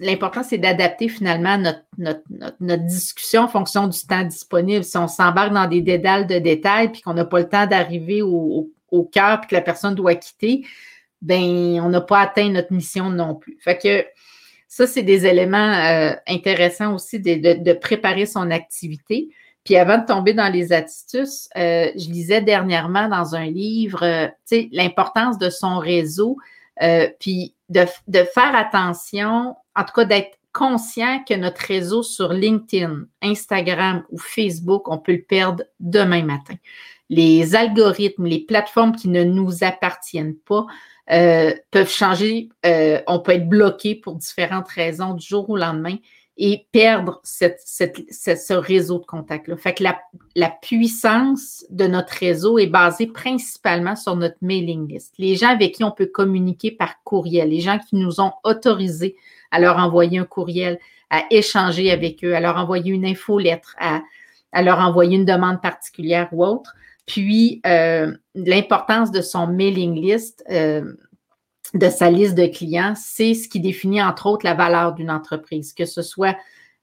l'important, 0.00 0.42
c'est 0.42 0.58
d'adapter 0.58 1.08
finalement 1.08 1.58
notre, 1.58 2.84
discussion 2.84 3.42
en 3.42 3.48
fonction 3.48 3.88
du 3.88 3.98
temps 4.00 4.24
disponible. 4.24 4.84
Si 4.84 4.96
on 4.96 5.08
s'embarque 5.08 5.52
dans 5.52 5.66
des 5.66 5.80
dédales 5.80 6.26
de 6.26 6.38
détails 6.38 6.92
puis 6.92 7.00
qu'on 7.00 7.14
n'a 7.14 7.24
pas 7.24 7.40
le 7.40 7.48
temps 7.48 7.66
d'arriver 7.66 8.22
au, 8.22 8.70
cœur 9.12 9.40
puis 9.40 9.48
que 9.48 9.54
la 9.56 9.60
personne 9.60 9.94
doit 9.96 10.14
quitter, 10.14 10.64
ben 11.20 11.80
on 11.80 11.88
n'a 11.88 12.00
pas 12.00 12.20
atteint 12.20 12.48
notre 12.48 12.72
mission 12.72 13.10
non 13.10 13.34
plus. 13.34 13.56
Fait 13.60 13.76
que 13.76 14.04
ça, 14.68 14.86
c'est 14.86 15.02
des 15.02 15.26
éléments 15.26 15.72
euh, 15.72 16.14
intéressants 16.28 16.94
aussi 16.94 17.18
de, 17.18 17.72
préparer 17.74 18.26
son 18.26 18.50
activité. 18.50 19.30
Puis 19.64 19.76
avant 19.76 19.98
de 19.98 20.04
tomber 20.04 20.34
dans 20.34 20.52
les 20.52 20.72
astuces, 20.72 21.48
euh, 21.56 21.90
je 21.96 22.10
lisais 22.10 22.42
dernièrement 22.42 23.08
dans 23.08 23.34
un 23.34 23.46
livre, 23.46 24.02
euh, 24.02 24.26
tu 24.48 24.56
sais, 24.56 24.68
l'importance 24.72 25.38
de 25.38 25.48
son 25.48 25.78
réseau. 25.78 26.36
Puis 27.20 27.54
de, 27.68 28.24
faire 28.24 28.54
attention, 28.54 29.56
en 29.76 29.84
tout 29.84 29.92
cas 29.94 30.04
d'être 30.04 30.38
conscient 30.52 31.22
que 31.28 31.34
notre 31.34 31.62
réseau 31.62 32.02
sur 32.02 32.32
LinkedIn, 32.32 33.04
Instagram 33.22 34.04
ou 34.10 34.18
Facebook, 34.18 34.88
on 34.88 34.98
peut 34.98 35.12
le 35.12 35.22
perdre 35.22 35.64
demain 35.80 36.22
matin. 36.22 36.54
Les 37.10 37.54
algorithmes, 37.54 38.26
les 38.26 38.40
plateformes 38.40 38.94
qui 38.94 39.08
ne 39.08 39.24
nous 39.24 39.62
appartiennent 39.62 40.36
pas 40.36 40.66
euh, 41.10 41.52
peuvent 41.70 41.90
changer. 41.90 42.48
Euh, 42.64 43.02
on 43.06 43.18
peut 43.18 43.32
être 43.32 43.48
bloqué 43.48 43.94
pour 43.94 44.14
différentes 44.14 44.68
raisons 44.68 45.14
du 45.14 45.26
jour 45.26 45.50
au 45.50 45.56
lendemain 45.56 45.96
et 46.36 46.66
perdre 46.72 47.20
cette, 47.22 47.60
ce 47.64 48.54
réseau 48.54 48.98
de 48.98 49.04
contacts-là. 49.04 49.56
Fait 49.56 49.74
que 49.74 49.84
la, 49.84 50.00
la, 50.34 50.50
puissance 50.50 51.64
de 51.70 51.86
notre 51.86 52.12
réseau 52.12 52.58
est 52.58 52.66
basée 52.66 53.06
principalement 53.06 53.94
sur 53.94 54.16
notre 54.16 54.38
mailing 54.42 54.88
list. 54.88 55.14
Les 55.18 55.36
gens 55.36 55.50
avec 55.50 55.76
qui 55.76 55.84
on 55.84 55.92
peut 55.92 56.06
communiquer 56.06 56.72
par 56.72 57.02
courriel, 57.04 57.50
les 57.50 57.60
gens 57.60 57.78
qui 57.78 57.96
nous 57.96 58.20
ont 58.20 58.32
autorisés 58.42 59.14
à 59.52 59.60
leur 59.60 59.78
envoyer 59.78 60.18
un 60.18 60.24
courriel, 60.24 60.80
à 61.08 61.22
échanger 61.30 61.92
avec 61.92 62.24
eux, 62.24 62.34
à 62.34 62.40
leur 62.40 62.56
envoyer 62.56 62.92
une 62.92 63.06
infolettre, 63.06 63.76
à, 63.78 64.02
à 64.50 64.62
leur 64.62 64.80
envoyer 64.80 65.16
une 65.16 65.24
demande 65.24 65.62
particulière 65.62 66.28
ou 66.32 66.44
autre. 66.44 66.74
Puis, 67.06 67.60
euh, 67.66 68.12
l'importance 68.34 69.10
de 69.10 69.20
son 69.20 69.46
mailing 69.46 69.94
list, 69.94 70.42
euh, 70.50 70.94
de 71.74 71.88
sa 71.88 72.10
liste 72.10 72.36
de 72.36 72.46
clients, 72.46 72.94
c'est 72.96 73.34
ce 73.34 73.48
qui 73.48 73.60
définit 73.60 74.02
entre 74.02 74.26
autres 74.26 74.46
la 74.46 74.54
valeur 74.54 74.94
d'une 74.94 75.10
entreprise, 75.10 75.72
que 75.72 75.84
ce 75.84 76.02
soit 76.02 76.36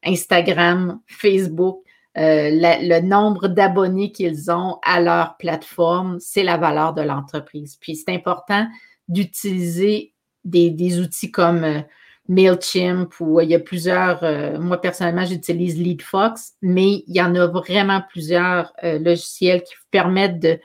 Instagram, 0.03 0.99
Facebook, 1.07 1.83
euh, 2.17 2.49
le 2.51 2.99
nombre 2.99 3.47
d'abonnés 3.47 4.11
qu'ils 4.11 4.51
ont 4.51 4.79
à 4.83 4.99
leur 4.99 5.37
plateforme, 5.37 6.17
c'est 6.19 6.43
la 6.43 6.57
valeur 6.57 6.93
de 6.93 7.01
l'entreprise. 7.01 7.77
Puis 7.79 7.95
c'est 7.95 8.13
important 8.13 8.67
d'utiliser 9.07 10.13
des, 10.43 10.99
outils 10.99 11.31
comme 11.31 11.63
euh, 11.63 11.81
MailChimp 12.27 13.13
ou 13.21 13.39
il 13.39 13.49
y 13.49 13.55
a 13.55 13.59
plusieurs, 13.59 14.23
euh, 14.23 14.59
moi 14.59 14.81
personnellement 14.81 15.25
j'utilise 15.25 15.79
LeadFox, 15.79 16.55
mais 16.61 17.03
il 17.07 17.15
y 17.15 17.21
en 17.21 17.33
a 17.35 17.47
vraiment 17.47 18.01
plusieurs 18.09 18.73
logiciels 18.83 19.63
qui 19.63 19.73
permettent 19.89 20.39
de 20.39 20.59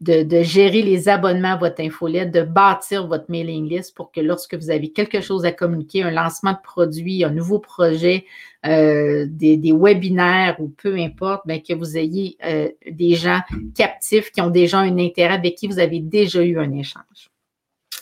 de, 0.00 0.42
gérer 0.42 0.80
les 0.80 1.08
abonnements 1.08 1.52
à 1.52 1.56
votre 1.56 1.82
infolette, 1.82 2.30
de 2.30 2.42
bâtir 2.42 3.06
votre 3.06 3.26
mailing 3.28 3.68
list 3.68 3.94
pour 3.94 4.10
que 4.10 4.20
lorsque 4.20 4.54
vous 4.54 4.70
avez 4.70 4.92
quelque 4.92 5.20
chose 5.20 5.44
à 5.44 5.52
communiquer, 5.52 6.02
un 6.02 6.10
lancement 6.10 6.52
de 6.52 6.58
produit, 6.62 7.22
un 7.22 7.30
nouveau 7.30 7.58
projet, 7.58 8.24
euh, 8.66 9.26
des, 9.28 9.72
webinaires 9.72 10.56
ou 10.58 10.68
peu 10.68 10.96
importe, 10.96 11.46
bien, 11.46 11.60
que 11.60 11.74
vous 11.74 11.98
ayez 11.98 12.38
euh, 12.44 12.68
des 12.90 13.14
gens 13.14 13.40
captifs 13.76 14.30
qui 14.30 14.40
ont 14.40 14.50
déjà 14.50 14.78
un 14.78 14.98
intérêt 14.98 15.34
avec 15.34 15.56
qui 15.56 15.66
vous 15.66 15.78
avez 15.78 16.00
déjà 16.00 16.42
eu 16.42 16.58
un 16.58 16.72
échange. 16.72 17.30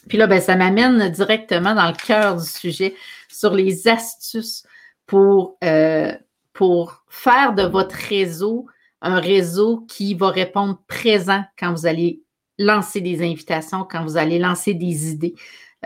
Puis 0.09 0.19
là, 0.19 0.27
ben, 0.27 0.41
ça 0.41 0.55
m'amène 0.55 1.11
directement 1.11 1.75
dans 1.75 1.89
le 1.89 2.07
cœur 2.07 2.37
du 2.37 2.47
sujet 2.47 2.95
sur 3.29 3.55
les 3.55 3.89
astuces 3.89 4.65
pour, 5.07 5.59
euh, 5.65 6.13
pour 6.53 7.05
faire 7.09 7.55
de 7.55 7.63
votre 7.63 7.97
réseau 7.97 8.67
un 9.01 9.21
réseau 9.21 9.85
qui 9.89 10.15
va 10.15 10.31
répondre 10.31 10.81
présent 10.87 11.43
quand 11.59 11.73
vous 11.73 11.87
allez 11.87 12.23
lancer 12.59 13.01
des 13.01 13.23
invitations, 13.23 13.87
quand 13.89 14.03
vous 14.03 14.17
allez 14.17 14.39
lancer 14.39 14.75
des 14.75 15.13
idées. 15.13 15.35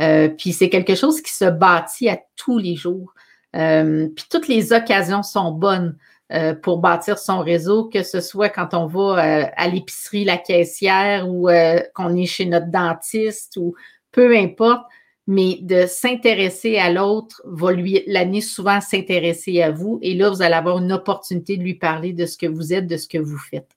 Euh, 0.01 0.29
puis 0.29 0.53
c'est 0.53 0.71
quelque 0.71 0.95
chose 0.95 1.21
qui 1.21 1.33
se 1.33 1.45
bâtit 1.45 2.09
à 2.09 2.19
tous 2.37 2.59
les 2.59 2.77
jours. 2.77 3.13
Euh, 3.55 4.09
puis 4.17 4.25
toutes 4.31 4.49
les 4.49 4.73
occasions 4.73 5.23
sont 5.23 5.53
bonnes 5.53 5.99
euh, 6.33 6.55
pour 6.55 6.79
bâtir 6.79 7.19
son 7.19 7.41
réseau, 7.41 7.91
que 7.91 8.03
ce 8.03 8.21
soit 8.23 8.49
quand 8.49 8.73
on 8.73 8.87
va 8.87 9.51
à 9.55 9.69
l'épicerie, 9.69 10.25
la 10.25 10.39
caissière 10.39 11.29
ou 11.29 11.49
qu'on 11.95 12.17
est 12.17 12.27
chez 12.27 12.47
notre 12.47 12.71
dentiste 12.71 13.59
ou 13.59 13.75
peu 14.11 14.35
importe 14.37 14.87
mais 15.27 15.59
de 15.63 15.87
s'intéresser 15.87 16.79
à 16.79 16.91
l'autre 16.91 17.43
va 17.45 17.73
lui 17.73 18.03
l'amener 18.07 18.41
souvent 18.41 18.77
à 18.77 18.81
s'intéresser 18.81 19.63
à 19.63 19.71
vous. 19.71 19.99
Et 20.03 20.15
là, 20.15 20.31
vous 20.31 20.43
allez 20.43 20.55
avoir 20.55 20.79
une 20.79 20.93
opportunité 20.93 21.57
de 21.57 21.63
lui 21.63 21.75
parler 21.75 22.13
de 22.13 22.27
ce 22.27 22.37
que 22.37 22.47
vous 22.47 22.73
êtes, 22.73 22.87
de 22.87 22.97
ce 22.97 23.07
que 23.07 23.19
vous 23.19 23.39
faites. 23.39 23.71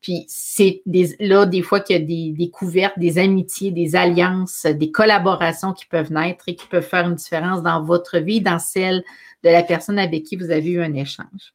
Puis 0.00 0.24
c'est 0.28 0.82
là, 1.18 1.44
des 1.44 1.62
fois 1.62 1.80
qu'il 1.80 1.96
y 1.96 2.02
a 2.02 2.04
des 2.04 2.32
découvertes, 2.32 2.98
des 2.98 3.18
amitiés, 3.18 3.72
des 3.72 3.96
alliances, 3.96 4.64
des 4.64 4.92
collaborations 4.92 5.72
qui 5.72 5.86
peuvent 5.86 6.12
naître 6.12 6.48
et 6.48 6.54
qui 6.54 6.66
peuvent 6.66 6.86
faire 6.86 7.08
une 7.08 7.16
différence 7.16 7.62
dans 7.62 7.82
votre 7.82 8.18
vie, 8.18 8.40
dans 8.40 8.60
celle 8.60 9.02
de 9.42 9.50
la 9.50 9.62
personne 9.62 9.98
avec 9.98 10.24
qui 10.24 10.36
vous 10.36 10.50
avez 10.50 10.70
eu 10.70 10.82
un 10.82 10.94
échange. 10.94 11.52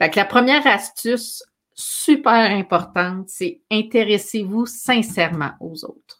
Fait 0.00 0.14
la 0.14 0.24
première 0.24 0.66
astuce 0.66 1.42
super 1.74 2.32
importante, 2.32 3.28
c'est 3.28 3.60
intéressez-vous 3.70 4.66
sincèrement 4.66 5.52
aux 5.60 5.84
autres. 5.84 6.17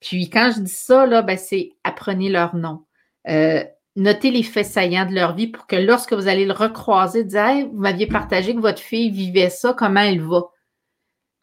Puis 0.00 0.30
quand 0.30 0.52
je 0.54 0.60
dis 0.60 0.72
ça, 0.72 1.06
là, 1.06 1.22
ben, 1.22 1.38
c'est 1.38 1.70
apprenez 1.84 2.28
leur 2.28 2.54
nom. 2.54 2.84
Euh, 3.28 3.64
notez 3.96 4.30
les 4.30 4.42
faits 4.42 4.66
saillants 4.66 5.06
de 5.06 5.14
leur 5.14 5.34
vie 5.34 5.48
pour 5.48 5.66
que 5.66 5.76
lorsque 5.76 6.12
vous 6.12 6.28
allez 6.28 6.44
le 6.44 6.52
recroiser, 6.52 7.24
dire 7.24 7.68
vous 7.72 7.80
m'aviez 7.80 8.06
partagé 8.06 8.54
que 8.54 8.60
votre 8.60 8.82
fille 8.82 9.10
vivait 9.10 9.50
ça, 9.50 9.72
comment 9.72 10.00
elle 10.00 10.20
va? 10.20 10.42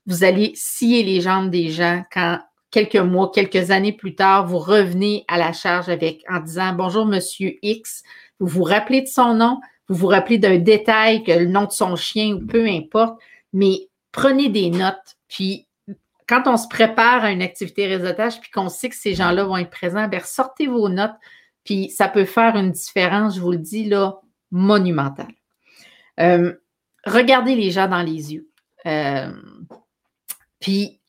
Vous 0.05 0.23
allez 0.23 0.51
scier 0.55 1.03
les 1.03 1.21
jambes 1.21 1.49
des 1.49 1.69
gens 1.69 2.03
quand 2.11 2.39
quelques 2.71 2.95
mois, 2.95 3.31
quelques 3.33 3.71
années 3.71 3.93
plus 3.93 4.15
tard, 4.15 4.47
vous 4.47 4.59
revenez 4.59 5.25
à 5.27 5.37
la 5.37 5.53
charge 5.53 5.89
avec 5.89 6.23
en 6.29 6.39
disant 6.39 6.73
Bonjour, 6.73 7.05
Monsieur 7.05 7.57
X, 7.61 8.03
vous 8.39 8.47
vous 8.47 8.63
rappelez 8.63 9.01
de 9.01 9.07
son 9.07 9.35
nom, 9.35 9.59
vous 9.87 9.95
vous 9.95 10.07
rappelez 10.07 10.37
d'un 10.37 10.57
détail, 10.57 11.23
que 11.23 11.31
le 11.31 11.45
nom 11.45 11.65
de 11.65 11.71
son 11.71 11.95
chien 11.95 12.33
ou 12.33 12.45
peu 12.45 12.65
importe, 12.67 13.19
mais 13.53 13.87
prenez 14.11 14.49
des 14.49 14.69
notes, 14.69 15.17
puis 15.27 15.67
quand 16.27 16.43
on 16.47 16.57
se 16.57 16.67
prépare 16.67 17.23
à 17.23 17.31
une 17.31 17.41
activité 17.41 17.87
réseautage, 17.87 18.39
puis 18.39 18.51
qu'on 18.51 18.69
sait 18.69 18.89
que 18.89 18.95
ces 18.95 19.15
gens-là 19.15 19.43
vont 19.43 19.57
être 19.57 19.69
présents, 19.69 20.07
bien, 20.07 20.19
sortez 20.19 20.67
vos 20.67 20.89
notes, 20.89 21.15
puis 21.63 21.89
ça 21.89 22.07
peut 22.07 22.25
faire 22.25 22.55
une 22.55 22.71
différence, 22.71 23.35
je 23.35 23.41
vous 23.41 23.51
le 23.51 23.57
dis, 23.57 23.85
là, 23.85 24.19
monumentale. 24.51 25.33
Euh, 26.19 26.53
regardez 27.05 27.55
les 27.55 27.71
gens 27.71 27.87
dans 27.87 28.01
les 28.03 28.33
yeux. 28.33 28.49
Euh, 28.85 29.31
puis 30.59 30.99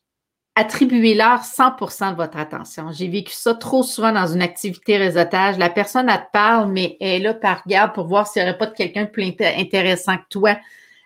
attribuez-leur 0.55 1.43
100% 1.43 2.11
de 2.11 2.15
votre 2.15 2.37
attention. 2.37 2.91
J'ai 2.91 3.09
vécu 3.09 3.33
ça 3.33 3.53
trop 3.53 3.83
souvent 3.83 4.13
dans 4.13 4.27
une 4.27 4.41
activité 4.41 4.97
réseautage. 4.97 5.57
La 5.57 5.69
personne, 5.69 6.09
elle 6.09 6.17
te 6.17 6.31
parle, 6.31 6.71
mais 6.71 6.95
elle 7.01 7.07
est 7.07 7.19
là 7.19 7.33
par 7.33 7.63
regard 7.63 7.91
pour 7.91 8.07
voir 8.07 8.25
s'il 8.25 8.41
n'y 8.41 8.49
aurait 8.49 8.57
pas 8.57 8.67
de 8.67 8.73
quelqu'un 8.73 9.05
plus 9.05 9.35
intéressant 9.41 10.17
que 10.17 10.27
toi 10.29 10.57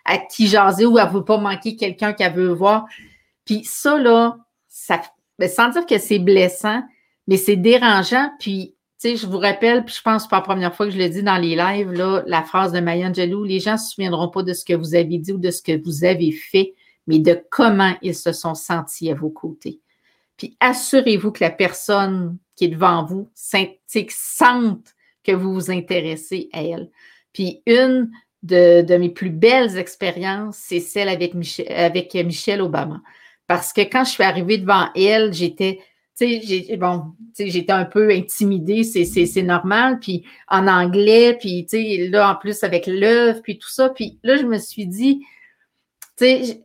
à 0.04 0.18
qui 0.18 0.46
jaser 0.46 0.86
ou 0.86 0.98
elle 0.98 1.06
ne 1.06 1.12
veut 1.12 1.24
pas 1.24 1.38
manquer 1.38 1.76
quelqu'un 1.76 2.12
qu'elle 2.12 2.32
veut 2.32 2.52
voir. 2.52 2.86
Puis 3.50 3.64
ça, 3.64 3.98
là, 3.98 4.38
ça, 4.68 5.02
ben, 5.36 5.48
sans 5.48 5.70
dire 5.70 5.84
que 5.84 5.98
c'est 5.98 6.20
blessant, 6.20 6.84
mais 7.26 7.36
c'est 7.36 7.56
dérangeant. 7.56 8.30
Puis, 8.38 8.76
tu 9.00 9.08
sais, 9.08 9.16
je 9.16 9.26
vous 9.26 9.38
rappelle, 9.38 9.84
puis 9.84 9.96
je 9.96 10.02
pense 10.02 10.28
pas 10.28 10.36
la 10.36 10.42
première 10.42 10.72
fois 10.72 10.86
que 10.86 10.92
je 10.92 10.98
le 10.98 11.08
dis 11.08 11.24
dans 11.24 11.36
les 11.36 11.56
lives, 11.56 11.90
là, 11.90 12.22
la 12.28 12.44
phrase 12.44 12.70
de 12.70 12.78
Maya 12.78 13.08
Angelou, 13.08 13.42
les 13.42 13.58
gens 13.58 13.72
ne 13.72 13.78
se 13.78 13.90
souviendront 13.90 14.28
pas 14.28 14.44
de 14.44 14.52
ce 14.52 14.64
que 14.64 14.74
vous 14.74 14.94
avez 14.94 15.18
dit 15.18 15.32
ou 15.32 15.38
de 15.38 15.50
ce 15.50 15.62
que 15.62 15.82
vous 15.82 16.04
avez 16.04 16.30
fait, 16.30 16.74
mais 17.08 17.18
de 17.18 17.42
comment 17.50 17.92
ils 18.02 18.14
se 18.14 18.30
sont 18.30 18.54
sentis 18.54 19.10
à 19.10 19.16
vos 19.16 19.30
côtés. 19.30 19.80
Puis 20.36 20.56
assurez-vous 20.60 21.32
que 21.32 21.42
la 21.42 21.50
personne 21.50 22.38
qui 22.54 22.66
est 22.66 22.68
devant 22.68 23.04
vous 23.04 23.32
sente 23.34 24.94
que 25.24 25.32
vous 25.32 25.54
vous 25.54 25.72
intéressez 25.72 26.50
à 26.52 26.62
elle. 26.62 26.88
Puis 27.32 27.64
une 27.66 28.12
de, 28.44 28.96
mes 28.96 29.10
plus 29.10 29.30
belles 29.30 29.76
expériences, 29.76 30.56
c'est 30.56 30.78
celle 30.78 31.08
avec 31.08 31.34
Michel, 31.34 31.66
avec 31.72 32.14
Michelle 32.14 32.62
Obama. 32.62 33.02
Parce 33.50 33.72
que 33.72 33.80
quand 33.80 34.04
je 34.04 34.10
suis 34.10 34.22
arrivée 34.22 34.58
devant 34.58 34.90
elle, 34.94 35.32
j'étais, 35.32 35.80
tu 36.16 36.40
sais, 36.40 36.76
bon, 36.76 37.02
j'étais 37.36 37.72
un 37.72 37.84
peu 37.84 38.08
intimidée, 38.10 38.84
c'est 38.84 39.42
normal. 39.42 39.98
Puis 39.98 40.24
en 40.46 40.68
anglais, 40.68 41.36
puis 41.36 41.66
tu 41.68 41.76
sais, 41.76 42.08
là, 42.08 42.30
en 42.30 42.36
plus 42.36 42.62
avec 42.62 42.86
l'œuvre, 42.86 43.40
puis 43.42 43.58
tout 43.58 43.68
ça. 43.68 43.88
Puis 43.88 44.20
là, 44.22 44.36
je 44.36 44.44
me 44.44 44.56
suis 44.56 44.86
dit, 44.86 45.24
tu 46.16 46.26
sais, 46.26 46.62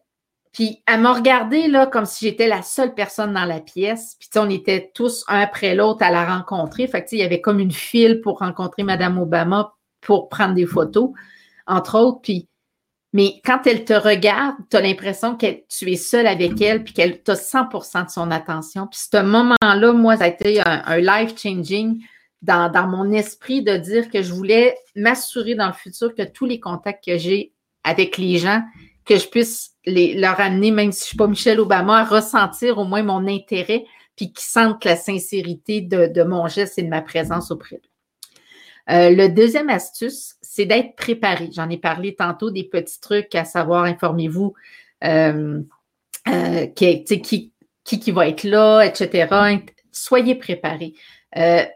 puis 0.52 0.84
elle 0.86 1.02
m'a 1.02 1.14
regardé 1.14 1.68
là 1.68 1.88
comme 1.88 2.06
si 2.06 2.26
j'étais 2.26 2.48
la 2.48 2.62
seule 2.62 2.94
personne 2.94 3.34
dans 3.34 3.46
la 3.46 3.62
pièce. 3.62 4.16
Puis 4.20 4.30
on 4.36 4.48
était 4.48 4.92
tous 4.94 5.26
un 5.28 5.40
après 5.40 5.74
l'autre 5.74 6.04
à 6.04 6.12
la 6.12 6.38
rencontrer. 6.38 6.86
Fait 6.86 7.04
que 7.04 7.08
il 7.14 7.18
y 7.18 7.24
avait 7.24 7.42
comme 7.42 7.60
une 7.60 7.72
file 7.72 8.22
pour 8.22 8.38
rencontrer 8.38 8.84
Madame 8.84 9.18
Obama 9.18 9.74
pour 10.02 10.30
prendre 10.30 10.54
des 10.54 10.68
photos, 10.68 11.10
entre 11.66 11.98
autres. 11.98 12.32
Mais 13.16 13.40
quand 13.46 13.66
elle 13.66 13.86
te 13.86 13.94
regarde, 13.94 14.56
tu 14.70 14.76
as 14.76 14.82
l'impression 14.82 15.38
que 15.38 15.46
tu 15.70 15.90
es 15.90 15.96
seule 15.96 16.28
avec 16.28 16.60
elle 16.60 16.84
puis 16.84 16.94
qu'elle 16.94 17.24
t'a 17.24 17.36
100% 17.36 18.08
de 18.08 18.10
son 18.10 18.30
attention. 18.30 18.88
Puis 18.88 19.00
ce 19.10 19.24
moment-là, 19.24 19.94
moi, 19.94 20.18
ça 20.18 20.26
a 20.26 20.28
été 20.28 20.62
un, 20.66 20.98
life-changing 20.98 22.04
dans, 22.42 22.70
dans 22.70 22.88
mon 22.88 23.14
esprit 23.14 23.64
de 23.64 23.78
dire 23.78 24.10
que 24.10 24.22
je 24.22 24.34
voulais 24.34 24.76
m'assurer 24.98 25.56
dans 25.56 25.68
le 25.68 25.72
futur 25.72 26.14
que 26.14 26.24
tous 26.24 26.46
les 26.46 26.60
contacts 26.60 27.06
que 27.06 27.18
j'ai 27.18 27.54
avec 27.86 28.18
les 28.18 28.38
gens, 28.38 28.62
que 29.06 29.16
je 29.16 29.30
puisse 29.30 29.72
leur 29.86 30.42
amener, 30.42 30.72
même 30.72 30.92
si 30.92 31.00
je 31.00 31.06
ne 31.06 31.08
suis 31.08 31.18
pas 31.18 31.28
Michelle 31.28 31.62
Obama, 31.62 32.00
à 32.00 32.04
ressentir 32.04 32.80
au 32.80 32.84
moins 32.84 33.04
mon 33.04 33.30
intérêt, 33.30 33.86
puis 34.18 34.34
qu'ils 34.34 34.44
sentent 34.44 34.84
la 34.84 34.98
sincérité 34.98 35.80
de, 35.80 36.24
mon 36.24 36.50
geste 36.50 36.80
et 36.80 36.84
de 36.84 36.90
ma 36.90 37.02
présence 37.02 37.50
auprès 37.50 37.78
d'eux. 37.78 37.95
Euh, 38.90 39.10
le 39.10 39.30
deuxième 39.30 39.70
astuce, 39.70 40.36
c'est 40.42 40.66
d'être 40.66 40.96
préparé. 40.96 41.50
J'en 41.54 41.70
ai 41.70 41.78
parlé 41.78 42.16
tantôt 42.16 42.52
des 42.52 42.64
petits 42.64 43.00
trucs, 43.00 43.34
à 43.36 43.46
savoir, 43.46 43.86
informez-vous 43.86 44.54
euh, 45.04 45.62
euh, 46.28 46.66
qui, 46.68 47.04
qui, 47.04 47.52
qui, 47.84 48.12
va 48.12 48.28
être 48.28 48.44
là, 48.44 48.84
etc. 48.84 49.60
Soyez 49.92 50.36
préparés. 50.36 50.94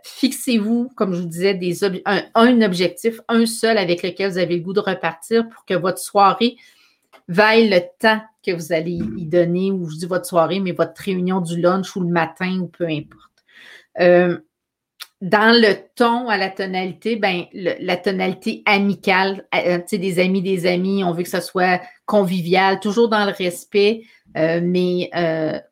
Fixez-vous, 0.03 0.89
comme 0.95 1.13
je 1.13 1.21
vous 1.21 1.27
disais, 1.27 1.53
des 1.53 1.83
un, 1.83 2.23
un, 2.33 2.61
objectif, 2.61 3.19
un 3.27 3.45
seul 3.45 3.77
avec 3.77 4.03
lequel 4.03 4.31
vous 4.31 4.37
avez 4.37 4.55
le 4.55 4.63
goût 4.63 4.73
de 4.73 4.79
repartir 4.79 5.49
pour 5.49 5.65
que 5.65 5.73
votre 5.73 5.99
soirée 5.99 6.55
vaille 7.27 7.69
le 7.69 7.81
temps 7.99 8.21
que 8.45 8.51
vous 8.51 8.71
allez 8.71 8.99
y 9.17 9.25
donner, 9.25 9.71
ou 9.71 9.89
je 9.89 9.97
dis 9.97 10.05
votre 10.05 10.25
soirée, 10.25 10.59
mais 10.59 10.71
votre 10.71 11.01
réunion 11.01 11.41
du 11.41 11.59
lunch 11.59 11.95
ou 11.95 12.01
le 12.01 12.07
matin, 12.07 12.59
ou 12.59 12.67
peu 12.67 12.87
importe. 12.87 13.29
Euh, 15.21 15.27
dans 15.27 15.51
le 15.59 15.75
ton 15.95 16.29
à 16.29 16.37
la 16.37 16.49
tonalité, 16.49 17.15
ben, 17.15 17.45
la 17.53 17.97
tonalité 17.97 18.63
amicale, 18.65 19.45
euh, 19.55 19.79
sais, 19.85 19.97
des 19.97 20.19
amis, 20.19 20.41
des 20.41 20.65
amis, 20.65 21.03
on 21.03 21.13
veut 21.13 21.23
que 21.23 21.29
ça 21.29 21.41
soit 21.41 21.81
convivial, 22.05 22.79
toujours 22.79 23.09
dans 23.09 23.25
le 23.25 23.31
respect, 23.31 24.03
euh, 24.37 24.59
mais 24.63 25.09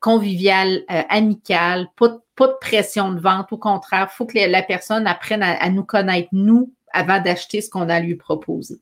convivial, 0.02 0.82
amical, 0.88 1.88
pas, 1.96 2.10
de 2.10 2.60
pression 2.60 3.12
de 3.12 3.20
vente. 3.20 3.52
Au 3.52 3.58
contraire, 3.58 4.10
il 4.12 4.16
faut 4.16 4.26
que 4.26 4.38
la 4.38 4.62
personne 4.62 5.08
apprenne 5.08 5.44
à, 5.44 5.70
nous 5.70 5.84
connaître, 5.84 6.30
nous, 6.32 6.74
avant 6.94 7.22
d'acheter 7.22 7.62
ce 7.62 7.70
qu'on 7.70 7.90
a 7.90 7.96
à 7.96 8.00
lui 8.00 8.16
proposer 8.16 8.76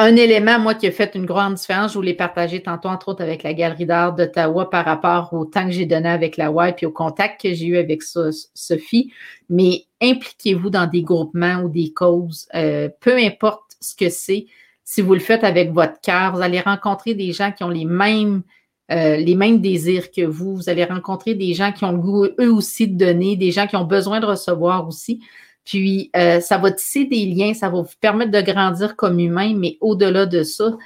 un 0.00 0.16
élément, 0.16 0.58
moi, 0.58 0.74
qui 0.74 0.86
a 0.86 0.90
fait 0.90 1.14
une 1.14 1.26
grande 1.26 1.54
différence, 1.54 1.92
je 1.92 1.98
vous 1.98 2.02
l'ai 2.02 2.14
partagé 2.14 2.62
tantôt, 2.62 2.88
entre 2.88 3.08
autres, 3.08 3.22
avec 3.22 3.42
la 3.42 3.52
Galerie 3.52 3.84
d'art 3.84 4.14
d'Ottawa 4.14 4.70
par 4.70 4.86
rapport 4.86 5.34
au 5.34 5.44
temps 5.44 5.66
que 5.66 5.72
j'ai 5.72 5.84
donné 5.84 6.08
avec 6.08 6.38
la 6.38 6.50
WAI 6.50 6.72
puis 6.72 6.86
au 6.86 6.90
contact 6.90 7.42
que 7.42 7.52
j'ai 7.52 7.66
eu 7.66 7.76
avec 7.76 8.02
Sophie. 8.02 9.12
Mais 9.50 9.84
impliquez-vous 10.00 10.70
dans 10.70 10.86
des 10.86 11.02
groupements 11.02 11.60
ou 11.64 11.68
des 11.68 11.92
causes, 11.92 12.48
euh, 12.54 12.88
peu 13.00 13.14
importe 13.18 13.76
ce 13.78 13.94
que 13.94 14.08
c'est. 14.08 14.46
Si 14.84 15.02
vous 15.02 15.12
le 15.12 15.20
faites 15.20 15.44
avec 15.44 15.70
votre 15.70 16.00
cœur, 16.00 16.34
vous 16.34 16.40
allez 16.40 16.60
rencontrer 16.60 17.12
des 17.12 17.32
gens 17.32 17.52
qui 17.52 17.62
ont 17.62 17.68
les 17.68 17.84
mêmes, 17.84 18.42
euh, 18.90 19.16
les 19.16 19.34
mêmes 19.34 19.60
désirs 19.60 20.10
que 20.10 20.24
vous. 20.24 20.56
Vous 20.56 20.70
allez 20.70 20.84
rencontrer 20.84 21.34
des 21.34 21.52
gens 21.52 21.72
qui 21.72 21.84
ont 21.84 21.92
le 21.92 21.98
goût, 21.98 22.24
eux 22.40 22.50
aussi, 22.50 22.88
de 22.88 22.96
donner, 22.96 23.36
des 23.36 23.50
gens 23.50 23.66
qui 23.66 23.76
ont 23.76 23.84
besoin 23.84 24.20
de 24.20 24.26
recevoir 24.26 24.88
aussi. 24.88 25.20
Puis, 25.70 26.10
euh, 26.16 26.40
ça 26.40 26.58
va 26.58 26.72
tisser 26.72 27.04
des 27.04 27.26
liens, 27.26 27.54
ça 27.54 27.68
va 27.68 27.80
vous 27.80 27.94
permettre 28.00 28.32
de 28.32 28.40
grandir 28.40 28.96
comme 28.96 29.20
humain, 29.20 29.54
mais 29.56 29.78
au-delà 29.80 30.26
de 30.26 30.42
ça, 30.42 30.76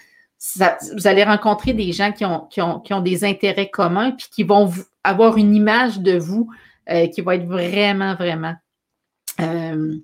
vous 0.92 1.06
allez 1.06 1.24
rencontrer 1.24 1.72
des 1.72 1.90
gens 1.92 2.12
qui 2.12 2.26
ont, 2.26 2.48
qui 2.48 2.60
ont, 2.60 3.00
des 3.00 3.24
intérêts 3.24 3.70
communs, 3.70 4.10
puis 4.10 4.26
qui 4.30 4.42
vont 4.42 4.70
avoir 5.02 5.38
une 5.38 5.54
image 5.54 6.00
de 6.00 6.18
vous 6.18 6.50
euh, 6.90 7.06
qui 7.06 7.22
va 7.22 7.36
être 7.36 7.46
vraiment, 7.46 8.14
vraiment 8.14 8.56
euh, 9.40 9.94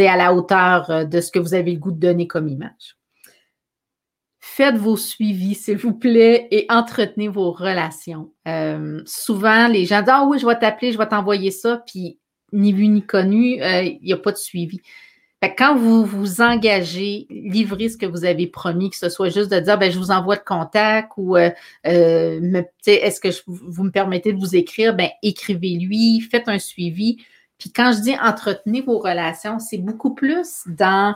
à 0.00 0.16
la 0.18 0.34
hauteur 0.34 1.06
de 1.06 1.20
ce 1.22 1.30
que 1.30 1.38
vous 1.38 1.54
avez 1.54 1.72
le 1.72 1.78
goût 1.78 1.92
de 1.92 2.00
donner 2.00 2.26
comme 2.26 2.48
image. 2.48 2.98
Faites 4.38 4.76
vos 4.76 4.98
suivis, 4.98 5.54
s'il 5.54 5.78
vous 5.78 5.94
plaît, 5.94 6.46
et 6.50 6.66
entretenez 6.68 7.28
vos 7.28 7.52
relations. 7.52 8.34
souvent, 9.06 9.66
les 9.68 9.86
gens 9.86 10.00
disent 10.00 10.12
Ah 10.12 10.26
oui, 10.28 10.38
je 10.38 10.46
vais 10.46 10.58
t'appeler, 10.58 10.92
je 10.92 10.98
vais 10.98 11.08
t'envoyer 11.08 11.50
ça, 11.50 11.82
puis 11.86 12.18
ni 12.52 12.72
vu 12.72 12.88
ni 12.88 13.02
connu, 13.02 13.62
euh, 13.62 13.82
il 13.82 14.00
n'y 14.02 14.12
a 14.12 14.16
pas 14.16 14.32
de 14.32 14.36
suivi. 14.36 14.80
quand 15.56 15.76
vous 15.76 16.04
vous 16.04 16.40
engagez, 16.40 17.26
livrez 17.30 17.88
ce 17.88 17.96
que 17.96 18.06
vous 18.06 18.24
avez 18.24 18.46
promis, 18.46 18.90
que 18.90 18.96
ce 18.96 19.08
soit 19.08 19.30
juste 19.30 19.50
de 19.50 19.60
dire 19.60 19.78
ben, 19.78 19.90
je 19.90 19.98
vous 19.98 20.10
envoie 20.10 20.36
le 20.36 20.42
contact 20.44 21.12
ou 21.16 21.36
euh, 21.36 21.50
euh, 21.86 22.62
est-ce 22.86 23.20
que 23.20 23.28
vous 23.46 23.84
me 23.84 23.90
permettez 23.90 24.32
de 24.32 24.38
vous 24.38 24.54
écrire, 24.54 24.94
ben, 24.94 25.08
écrivez-lui, 25.22 26.20
faites 26.30 26.48
un 26.48 26.58
suivi. 26.58 27.18
Puis 27.58 27.72
quand 27.72 27.92
je 27.92 28.00
dis 28.00 28.14
entretenez 28.20 28.82
vos 28.82 28.98
relations, 28.98 29.58
c'est 29.58 29.78
beaucoup 29.78 30.14
plus 30.14 30.62
dans 30.66 31.14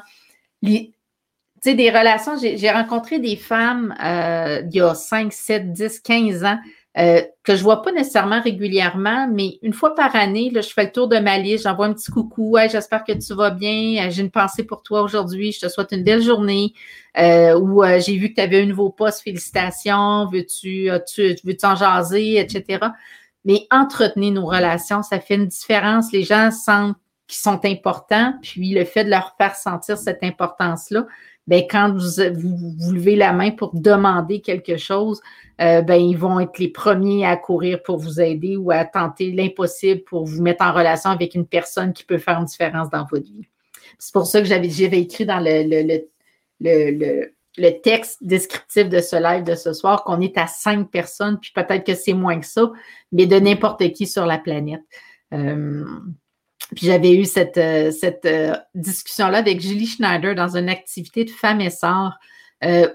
les, 0.62 0.92
des 1.64 1.90
relations. 1.90 2.36
J'ai 2.38 2.70
rencontré 2.70 3.18
des 3.18 3.36
femmes 3.36 3.94
il 4.00 4.74
y 4.76 4.80
a 4.80 4.94
5, 4.94 5.32
7, 5.32 5.72
10, 5.72 6.00
15 6.00 6.44
ans 6.44 6.58
euh, 6.96 7.22
que 7.42 7.56
je 7.56 7.62
vois 7.62 7.82
pas 7.82 7.90
nécessairement 7.90 8.40
régulièrement, 8.40 9.28
mais 9.28 9.58
une 9.62 9.72
fois 9.72 9.96
par 9.96 10.14
année, 10.14 10.50
là, 10.50 10.60
je 10.60 10.68
fais 10.68 10.84
le 10.84 10.92
tour 10.92 11.08
de 11.08 11.18
ma 11.18 11.38
liste, 11.38 11.64
j'envoie 11.64 11.86
un 11.86 11.92
petit 11.92 12.10
coucou, 12.12 12.56
j'espère 12.70 13.02
que 13.02 13.12
tu 13.12 13.34
vas 13.34 13.50
bien, 13.50 14.08
j'ai 14.10 14.22
une 14.22 14.30
pensée 14.30 14.62
pour 14.62 14.82
toi 14.84 15.02
aujourd'hui, 15.02 15.50
je 15.50 15.60
te 15.60 15.68
souhaite 15.68 15.90
une 15.90 16.04
belle 16.04 16.22
journée, 16.22 16.72
euh, 17.18 17.58
ou 17.58 17.82
euh, 17.82 17.98
j'ai 17.98 18.16
vu 18.16 18.30
que 18.30 18.36
tu 18.36 18.40
avais 18.40 18.62
un 18.62 18.66
nouveau 18.66 18.90
poste, 18.90 19.22
félicitations, 19.22 20.28
veux-tu 20.30 20.88
tu, 21.12 21.36
veux 21.44 21.56
en 21.64 21.74
jaser, 21.74 22.38
etc. 22.38 22.86
Mais 23.44 23.66
entretenir 23.72 24.32
nos 24.32 24.46
relations, 24.46 25.02
ça 25.02 25.18
fait 25.18 25.34
une 25.34 25.48
différence. 25.48 26.12
Les 26.12 26.22
gens 26.22 26.50
sentent 26.52 26.96
qu'ils 27.26 27.40
sont 27.40 27.60
importants, 27.64 28.34
puis 28.40 28.72
le 28.72 28.84
fait 28.84 29.04
de 29.04 29.10
leur 29.10 29.34
faire 29.36 29.56
sentir 29.56 29.98
cette 29.98 30.22
importance-là, 30.22 31.06
ben, 31.46 31.62
quand 31.68 31.92
vous, 31.92 32.56
vous, 32.78 32.92
levez 32.92 33.16
la 33.16 33.32
main 33.32 33.50
pour 33.50 33.74
demander 33.74 34.40
quelque 34.40 34.76
chose, 34.76 35.20
euh, 35.60 35.82
ben, 35.82 35.96
ils 35.96 36.16
vont 36.16 36.40
être 36.40 36.58
les 36.58 36.68
premiers 36.68 37.26
à 37.26 37.36
courir 37.36 37.82
pour 37.82 37.98
vous 37.98 38.20
aider 38.20 38.56
ou 38.56 38.70
à 38.70 38.84
tenter 38.84 39.30
l'impossible 39.30 40.02
pour 40.04 40.24
vous 40.24 40.42
mettre 40.42 40.64
en 40.64 40.72
relation 40.72 41.10
avec 41.10 41.34
une 41.34 41.46
personne 41.46 41.92
qui 41.92 42.04
peut 42.04 42.18
faire 42.18 42.38
une 42.38 42.46
différence 42.46 42.88
dans 42.90 43.04
votre 43.04 43.26
vie. 43.26 43.46
C'est 43.98 44.12
pour 44.12 44.26
ça 44.26 44.40
que 44.40 44.46
j'avais, 44.46 44.70
j'avais 44.70 45.00
écrit 45.00 45.26
dans 45.26 45.40
le, 45.40 45.62
le, 45.62 46.02
le, 46.60 47.30
le, 47.58 47.80
texte 47.82 48.24
descriptif 48.24 48.88
de 48.88 49.00
ce 49.00 49.16
live 49.16 49.44
de 49.44 49.54
ce 49.54 49.72
soir 49.72 50.02
qu'on 50.02 50.20
est 50.20 50.36
à 50.38 50.46
cinq 50.46 50.90
personnes, 50.90 51.38
puis 51.38 51.52
peut-être 51.54 51.84
que 51.84 51.94
c'est 51.94 52.14
moins 52.14 52.40
que 52.40 52.46
ça, 52.46 52.72
mais 53.12 53.26
de 53.26 53.38
n'importe 53.38 53.92
qui 53.92 54.06
sur 54.06 54.24
la 54.24 54.38
planète. 54.38 54.82
Euh, 55.32 55.84
puis 56.74 56.86
j'avais 56.86 57.14
eu 57.14 57.24
cette, 57.24 57.58
euh, 57.58 57.90
cette 57.90 58.24
euh, 58.24 58.56
discussion-là 58.74 59.38
avec 59.38 59.60
Julie 59.60 59.86
Schneider 59.86 60.34
dans 60.34 60.56
une 60.56 60.68
activité 60.68 61.24
de 61.24 61.30
femmes 61.30 61.60
et 61.60 61.70
sœurs 61.70 62.18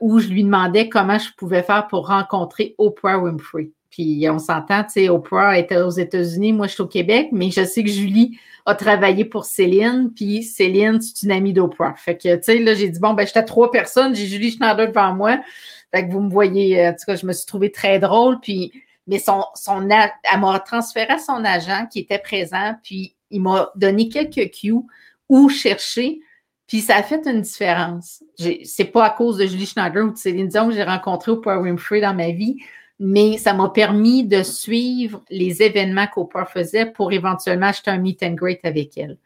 où 0.02 0.18
je 0.18 0.30
lui 0.30 0.44
demandais 0.44 0.90
comment 0.90 1.20
je 1.20 1.30
pouvais 1.38 1.62
faire 1.62 1.86
pour 1.86 2.08
rencontrer 2.08 2.74
Oprah 2.80 3.20
Winfrey. 3.20 3.70
Puis 3.92 4.28
on 4.28 4.40
s'entend, 4.40 4.84
tu 4.84 4.94
sais, 4.94 5.10
Oprah 5.10 5.60
était 5.60 5.78
aux 5.78 5.92
États-Unis, 5.92 6.54
moi 6.54 6.66
je 6.66 6.74
suis 6.74 6.82
au 6.82 6.88
Québec, 6.88 7.30
mais 7.32 7.52
je 7.52 7.64
sais 7.64 7.84
que 7.84 7.90
Julie 7.90 8.40
a 8.66 8.74
travaillé 8.74 9.26
pour 9.26 9.46
Céline, 9.46 10.12
puis 10.16 10.42
Céline, 10.42 11.00
c'est 11.02 11.24
une 11.24 11.32
amie 11.32 11.54
d'Oprah. 11.54 11.94
Fait 11.96 12.18
que, 12.18 12.36
tu 12.38 12.44
sais, 12.44 12.60
là, 12.60 12.74
j'ai 12.74 12.90
dit, 12.90 13.00
bon, 13.00 13.14
ben, 13.14 13.28
j'étais 13.28 13.46
trois 13.46 13.70
personnes, 13.70 14.16
j'ai 14.16 14.26
Julie 14.26 14.52
Schneider 14.52 14.88
devant 14.88 15.14
moi. 15.14 15.40
Fait 15.94 16.08
que 16.08 16.12
vous 16.12 16.22
me 16.22 16.32
voyez, 16.32 16.88
en 16.88 16.92
tout 16.94 17.06
cas, 17.06 17.16
je 17.16 17.26
me 17.26 17.34
suis 17.34 17.46
trouvée 17.46 17.72
très 17.72 18.00
drôle, 18.00 18.40
puis, 18.40 18.72
mais 19.06 19.20
son, 19.20 19.44
son, 19.56 19.88
elle 19.90 20.40
m'a 20.40 20.60
transféré 20.60 21.14
à 21.14 21.18
son 21.20 21.44
agent 21.44 21.88
qui 21.92 22.00
était 22.00 22.20
présent, 22.20 22.76
puis 22.84 23.16
il 23.32 23.42
m'a 23.42 23.72
donné 23.76 24.10
quelques 24.10 24.52
cues 24.52 24.74
où 25.30 25.50
chercher, 25.50 26.20
puis 26.68 26.82
ça 26.82 26.98
a 26.98 27.04
fait 27.04 27.26
une 27.26 27.42
différence. 27.42 28.24
C'est 28.64 28.86
pas 28.86 29.06
à 29.06 29.10
cause 29.10 29.38
de 29.38 29.46
Julie 29.46 29.66
Schneider 29.66 30.06
ou 30.06 30.12
de 30.12 30.18
Céline 30.18 30.48
Dion 30.48 30.70
que 30.70 30.76
j'ai 30.76 30.84
rencontré 30.84 31.32
Oprah 31.32 31.60
Winfrey 31.60 32.02
dans 32.02 32.14
ma 32.14 32.32
vie, 32.32 32.58
mais 33.00 33.38
ça 33.38 33.54
m'a 33.54 33.70
permis 33.70 34.24
de 34.24 34.44
suivre 34.44 35.24
les 35.30 35.64
événements 35.64 36.08
qu'Oprah 36.08 36.46
faisait 36.46 36.86
pour 36.86 37.12
éventuellement 37.12 37.68
acheter 37.68 37.92
un 37.92 37.98
meet 37.98 38.22
and 38.24 38.34
greet 38.34 38.60
avec 38.64 38.98
elle. 38.98 39.18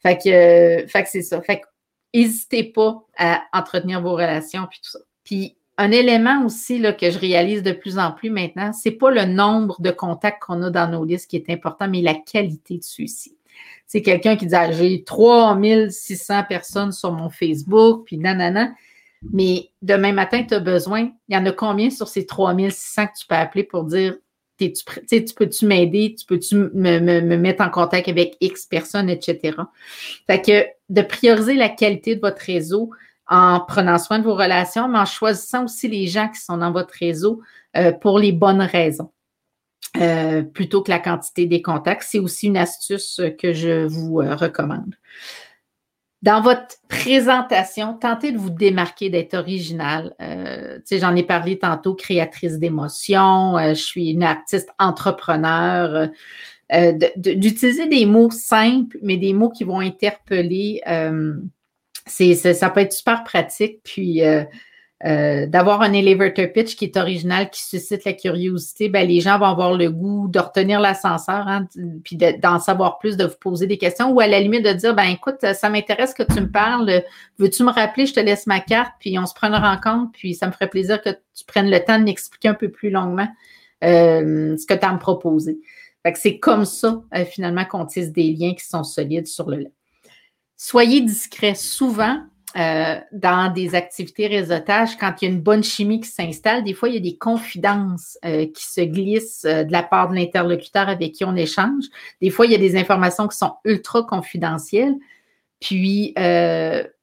Fait 0.00 0.18
que, 0.18 1.04
c'est 1.06 1.22
ça. 1.22 1.40
Fait 1.40 1.60
que 1.60 1.66
n'hésitez 2.14 2.64
pas 2.64 3.04
à 3.16 3.42
entretenir 3.52 4.00
vos 4.00 4.12
relations 4.12 4.66
puis 4.70 4.80
tout 4.82 4.90
ça. 4.90 5.00
Puis 5.24 5.56
un 5.78 5.90
élément 5.90 6.44
aussi 6.44 6.78
là, 6.78 6.92
que 6.92 7.10
je 7.10 7.18
réalise 7.18 7.62
de 7.62 7.72
plus 7.72 7.98
en 7.98 8.12
plus 8.12 8.30
maintenant, 8.30 8.72
c'est 8.72 8.92
pas 8.92 9.10
le 9.10 9.24
nombre 9.24 9.80
de 9.80 9.90
contacts 9.90 10.42
qu'on 10.42 10.62
a 10.62 10.70
dans 10.70 10.88
nos 10.88 11.04
listes 11.04 11.28
qui 11.28 11.36
est 11.36 11.50
important, 11.50 11.88
mais 11.88 12.02
la 12.02 12.14
qualité 12.14 12.78
de 12.78 12.84
ceux-ci. 12.84 13.35
C'est 13.86 14.02
quelqu'un 14.02 14.36
qui 14.36 14.46
dit 14.46 14.54
ah, 14.54 14.70
j'ai 14.72 15.04
3600 15.04 16.44
personnes 16.48 16.92
sur 16.92 17.12
mon 17.12 17.30
Facebook, 17.30 18.04
puis 18.06 18.18
nanana. 18.18 18.72
Mais 19.32 19.70
demain 19.82 20.12
matin, 20.12 20.44
tu 20.46 20.54
as 20.54 20.60
besoin. 20.60 21.10
Il 21.28 21.34
y 21.34 21.38
en 21.38 21.46
a 21.46 21.52
combien 21.52 21.90
sur 21.90 22.08
ces 22.08 22.26
3600 22.26 23.06
que 23.06 23.12
tu 23.18 23.26
peux 23.26 23.34
appeler 23.34 23.64
pour 23.64 23.84
dire 23.84 24.16
tu, 24.58 24.72
tu 24.72 25.34
peux-tu 25.34 25.66
m'aider, 25.66 26.14
tu 26.18 26.24
peux-tu 26.24 26.56
me, 26.56 26.98
me, 26.98 27.36
mettre 27.36 27.62
en 27.62 27.70
contact 27.70 28.08
avec 28.08 28.36
X 28.40 28.66
personnes, 28.66 29.10
etc. 29.10 29.56
Fait 30.26 30.40
que 30.40 30.66
de 30.88 31.02
prioriser 31.02 31.54
la 31.54 31.68
qualité 31.68 32.16
de 32.16 32.20
votre 32.20 32.40
réseau, 32.40 32.90
en 33.28 33.60
prenant 33.60 33.98
soin 33.98 34.18
de 34.18 34.24
vos 34.24 34.34
relations, 34.34 34.88
mais 34.88 34.98
en 34.98 35.04
choisissant 35.04 35.64
aussi 35.64 35.88
les 35.88 36.06
gens 36.06 36.28
qui 36.28 36.40
sont 36.40 36.58
dans 36.58 36.70
votre 36.70 36.94
réseau 36.94 37.42
euh, 37.76 37.92
pour 37.92 38.18
les 38.18 38.32
bonnes 38.32 38.62
raisons. 38.62 39.10
Euh, 40.00 40.42
plutôt 40.42 40.82
que 40.82 40.90
la 40.90 40.98
quantité 40.98 41.46
des 41.46 41.62
contacts. 41.62 42.04
C'est 42.08 42.18
aussi 42.18 42.46
une 42.48 42.56
astuce 42.56 43.20
que 43.38 43.52
je 43.52 43.86
vous 43.86 44.20
euh, 44.20 44.34
recommande. 44.34 44.94
Dans 46.22 46.40
votre 46.40 46.76
présentation, 46.88 47.94
tentez 47.94 48.32
de 48.32 48.38
vous 48.38 48.50
démarquer, 48.50 49.10
d'être 49.10 49.34
original. 49.34 50.14
J'en 50.90 51.14
ai 51.14 51.22
parlé 51.22 51.58
tantôt, 51.58 51.94
créatrice 51.94 52.58
d'émotions, 52.58 53.56
je 53.58 53.74
suis 53.74 54.10
une 54.10 54.24
artiste 54.24 54.70
entrepreneur. 54.78 56.08
D'utiliser 57.16 57.86
des 57.86 58.06
mots 58.06 58.30
simples, 58.30 58.98
mais 59.02 59.18
des 59.18 59.34
mots 59.34 59.50
qui 59.50 59.62
vont 59.62 59.78
interpeller 59.78 60.80
c'est, 62.06 62.34
ça 62.34 62.70
peut 62.70 62.80
être 62.80 62.92
super 62.92 63.22
pratique. 63.22 63.80
Puis 63.84 64.22
euh, 65.04 65.26
euh, 65.26 65.46
d'avoir 65.46 65.82
un 65.82 65.92
elevator 65.92 66.46
pitch 66.52 66.76
qui 66.76 66.86
est 66.86 66.96
original, 66.96 67.50
qui 67.50 67.62
suscite 67.62 68.04
la 68.04 68.12
curiosité, 68.12 68.88
ben, 68.88 69.06
les 69.06 69.20
gens 69.20 69.38
vont 69.38 69.46
avoir 69.46 69.74
le 69.74 69.90
goût 69.90 70.28
de 70.28 70.38
retenir 70.38 70.80
l'ascenseur, 70.80 71.46
hein, 71.48 71.66
puis 72.04 72.16
d'en 72.16 72.58
savoir 72.58 72.98
plus, 72.98 73.16
de 73.16 73.24
vous 73.24 73.36
poser 73.40 73.66
des 73.66 73.78
questions, 73.78 74.10
ou 74.10 74.20
à 74.20 74.26
la 74.26 74.40
limite 74.40 74.64
de 74.64 74.72
dire 74.72 74.94
ben 74.94 75.04
écoute, 75.04 75.44
ça 75.54 75.68
m'intéresse 75.68 76.14
que 76.14 76.22
tu 76.22 76.40
me 76.40 76.50
parles. 76.50 77.02
Veux-tu 77.38 77.62
me 77.62 77.70
rappeler, 77.70 78.06
je 78.06 78.14
te 78.14 78.20
laisse 78.20 78.46
ma 78.46 78.60
carte, 78.60 78.92
puis 78.98 79.18
on 79.18 79.26
se 79.26 79.34
prend 79.34 79.48
une 79.48 79.54
rencontre, 79.54 80.12
puis 80.12 80.34
ça 80.34 80.46
me 80.46 80.52
ferait 80.52 80.68
plaisir 80.68 81.02
que 81.02 81.10
tu 81.10 81.44
prennes 81.46 81.70
le 81.70 81.80
temps 81.80 81.98
de 81.98 82.04
m'expliquer 82.04 82.48
un 82.48 82.54
peu 82.54 82.70
plus 82.70 82.90
longuement 82.90 83.28
euh, 83.84 84.56
ce 84.56 84.66
que 84.66 84.74
tu 84.74 84.84
as 84.84 84.90
à 84.90 84.94
me 84.94 84.98
proposer. 84.98 85.58
Fait 86.04 86.16
c'est 86.16 86.38
comme 86.38 86.64
ça, 86.64 87.02
finalement, 87.26 87.64
qu'on 87.64 87.84
tisse 87.84 88.12
des 88.12 88.32
liens 88.32 88.54
qui 88.54 88.64
sont 88.64 88.84
solides 88.84 89.26
sur 89.26 89.50
le 89.50 89.66
Soyez 90.56 91.02
discret 91.02 91.54
souvent 91.54 92.22
euh, 92.56 93.00
dans 93.12 93.52
des 93.52 93.74
activités 93.74 94.28
réseautage, 94.28 94.96
quand 94.96 95.12
il 95.20 95.24
y 95.26 95.30
a 95.30 95.34
une 95.34 95.42
bonne 95.42 95.62
chimie 95.62 96.00
qui 96.00 96.08
s'installe, 96.08 96.64
des 96.64 96.72
fois, 96.72 96.88
il 96.88 96.94
y 96.94 96.98
a 96.98 97.00
des 97.00 97.18
confidences 97.18 98.16
euh, 98.24 98.46
qui 98.46 98.64
se 98.64 98.80
glissent 98.80 99.44
euh, 99.44 99.64
de 99.64 99.72
la 99.72 99.82
part 99.82 100.08
de 100.08 100.14
l'interlocuteur 100.14 100.88
avec 100.88 101.12
qui 101.12 101.24
on 101.26 101.36
échange. 101.36 101.84
Des 102.22 102.30
fois, 102.30 102.46
il 102.46 102.52
y 102.52 102.54
a 102.54 102.58
des 102.58 102.76
informations 102.76 103.28
qui 103.28 103.36
sont 103.36 103.52
ultra 103.64 104.04
confidentielles. 104.04 104.94
Puis, 105.60 106.14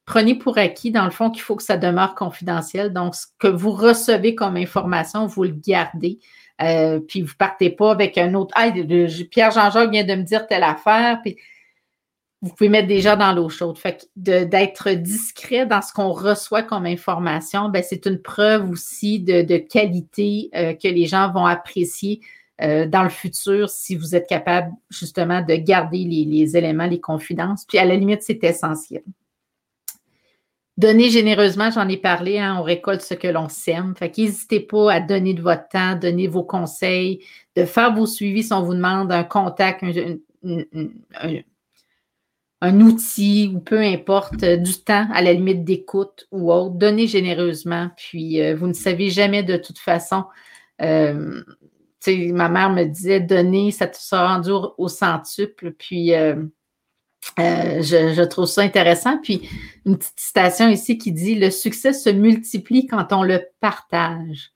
prenez 0.06 0.34
pour 0.34 0.58
acquis, 0.58 0.90
dans 0.90 1.04
le 1.04 1.10
fond, 1.10 1.30
qu'il 1.30 1.42
faut 1.42 1.56
que 1.56 1.62
ça 1.62 1.76
demeure 1.76 2.14
confidentiel. 2.14 2.92
Donc, 2.92 3.14
ce 3.14 3.26
que 3.38 3.48
vous 3.48 3.72
recevez 3.72 4.34
comme 4.34 4.56
information, 4.56 5.26
vous 5.26 5.44
le 5.44 5.54
gardez. 5.56 6.18
puis, 7.08 7.22
vous 7.22 7.34
partez 7.38 7.70
pas 7.70 7.92
avec 7.92 8.18
un 8.18 8.34
autre. 8.34 8.54
Ah, 8.56 8.70
Pierre-Jean-Jacques 9.30 9.90
vient 9.90 10.04
de 10.04 10.14
me 10.14 10.22
dire 10.22 10.46
telle 10.46 10.62
affaire. 10.62 11.20
Puis, 11.22 11.36
vous 12.44 12.50
pouvez 12.50 12.68
mettre 12.68 12.88
déjà 12.88 13.16
dans 13.16 13.32
l'eau 13.32 13.48
chaude. 13.48 13.78
Fait 13.78 14.06
d'être 14.16 14.90
discret 14.90 15.64
dans 15.64 15.80
ce 15.80 15.94
qu'on 15.94 16.10
reçoit 16.10 16.62
comme 16.62 16.84
information, 16.84 17.70
ben, 17.70 17.82
c'est 17.82 18.04
une 18.04 18.20
preuve 18.20 18.68
aussi 18.68 19.18
de, 19.18 19.56
qualité 19.56 20.50
euh, 20.54 20.74
que 20.74 20.88
les 20.88 21.06
gens 21.06 21.32
vont 21.32 21.46
apprécier 21.46 22.20
euh, 22.60 22.86
dans 22.86 23.02
le 23.02 23.08
futur 23.08 23.70
si 23.70 23.96
vous 23.96 24.14
êtes 24.14 24.28
capable 24.28 24.72
justement 24.90 25.40
de 25.40 25.54
garder 25.54 26.04
les, 26.04 26.54
éléments, 26.54 26.86
les 26.86 27.00
confidences. 27.00 27.64
Puis 27.64 27.78
à 27.78 27.86
la 27.86 27.96
limite, 27.96 28.22
c'est 28.22 28.44
essentiel. 28.44 29.02
Donnez 30.76 31.08
généreusement, 31.08 31.70
j'en 31.70 31.88
ai 31.88 31.96
parlé, 31.96 32.38
hein, 32.38 32.58
on 32.58 32.62
récolte 32.62 33.00
ce 33.00 33.14
que 33.14 33.28
l'on 33.28 33.48
sème. 33.48 33.94
Fait 33.96 34.10
qu'hésitez 34.10 34.60
pas 34.60 34.92
à 34.92 35.00
donner 35.00 35.32
de 35.32 35.40
votre 35.40 35.66
temps, 35.68 35.96
donner 35.96 36.26
vos 36.26 36.42
conseils, 36.42 37.24
de 37.56 37.64
faire 37.64 37.94
vos 37.94 38.06
suivis 38.06 38.42
si 38.42 38.52
on 38.52 38.62
vous 38.62 38.74
demande 38.74 39.10
un 39.12 39.24
contact, 39.24 39.82
un 39.82 40.18
outil 42.72 43.52
ou 43.54 43.60
peu 43.60 43.80
importe, 43.80 44.42
euh, 44.42 44.56
du 44.56 44.74
temps 44.74 45.08
à 45.12 45.22
la 45.22 45.32
limite 45.32 45.64
d'écoute 45.64 46.26
ou 46.30 46.52
autre, 46.52 46.74
donnez 46.74 47.06
généreusement. 47.06 47.90
Puis 47.96 48.40
euh, 48.40 48.54
vous 48.54 48.66
ne 48.66 48.72
savez 48.72 49.10
jamais 49.10 49.42
de 49.42 49.56
toute 49.56 49.78
façon. 49.78 50.24
Euh, 50.82 51.42
ma 52.06 52.48
mère 52.48 52.70
me 52.70 52.84
disait 52.84 53.20
donner, 53.20 53.70
ça 53.70 53.86
te 53.86 53.96
sera 53.96 54.34
rendu 54.34 54.50
au, 54.50 54.88
centuple. 54.88 55.72
Puis 55.72 56.12
je, 57.38 58.24
trouve 58.24 58.46
ça 58.46 58.62
intéressant. 58.62 59.18
Puis 59.22 59.48
une 59.86 59.96
petite 59.96 60.20
citation 60.20 60.68
ici 60.68 60.98
qui 60.98 61.12
dit 61.12 61.34
Le 61.34 61.50
succès 61.50 61.92
se 61.94 62.10
multiplie 62.10 62.86
quand 62.86 63.12
on 63.12 63.22
le 63.22 63.46
partage. 63.60 64.53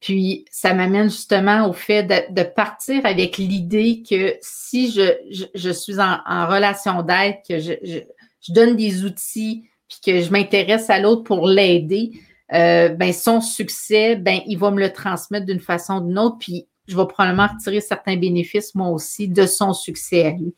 Puis, 0.00 0.46
ça 0.50 0.72
m'amène 0.72 1.10
justement 1.10 1.68
au 1.68 1.74
fait 1.74 2.04
de, 2.04 2.42
partir 2.42 3.04
avec 3.04 3.36
l'idée 3.36 4.02
que 4.08 4.34
si 4.40 4.90
je, 4.90 5.72
suis 5.72 6.00
en, 6.00 6.46
relation 6.46 7.02
d'aide, 7.02 7.36
que 7.46 7.58
je, 7.58 8.00
donne 8.48 8.76
des 8.76 9.04
outils, 9.04 9.64
puis 9.88 9.98
que 10.04 10.20
je 10.22 10.30
m'intéresse 10.30 10.88
à 10.88 10.98
l'autre 10.98 11.24
pour 11.24 11.46
l'aider, 11.46 12.12
euh, 12.54 12.88
ben 12.88 13.12
son 13.12 13.40
succès, 13.40 14.16
ben 14.16 14.40
il 14.46 14.58
va 14.58 14.70
me 14.70 14.80
le 14.80 14.92
transmettre 14.92 15.46
d'une 15.46 15.60
façon 15.60 15.98
ou 15.98 16.08
d'une 16.08 16.18
autre, 16.18 16.38
puis 16.40 16.66
je 16.88 16.96
vais 16.96 17.06
probablement 17.06 17.46
retirer 17.46 17.80
certains 17.80 18.16
bénéfices, 18.16 18.74
moi 18.74 18.88
aussi, 18.88 19.28
de 19.28 19.46
son 19.46 19.74
succès 19.74 20.26
à 20.26 20.30
lui. 20.30 20.54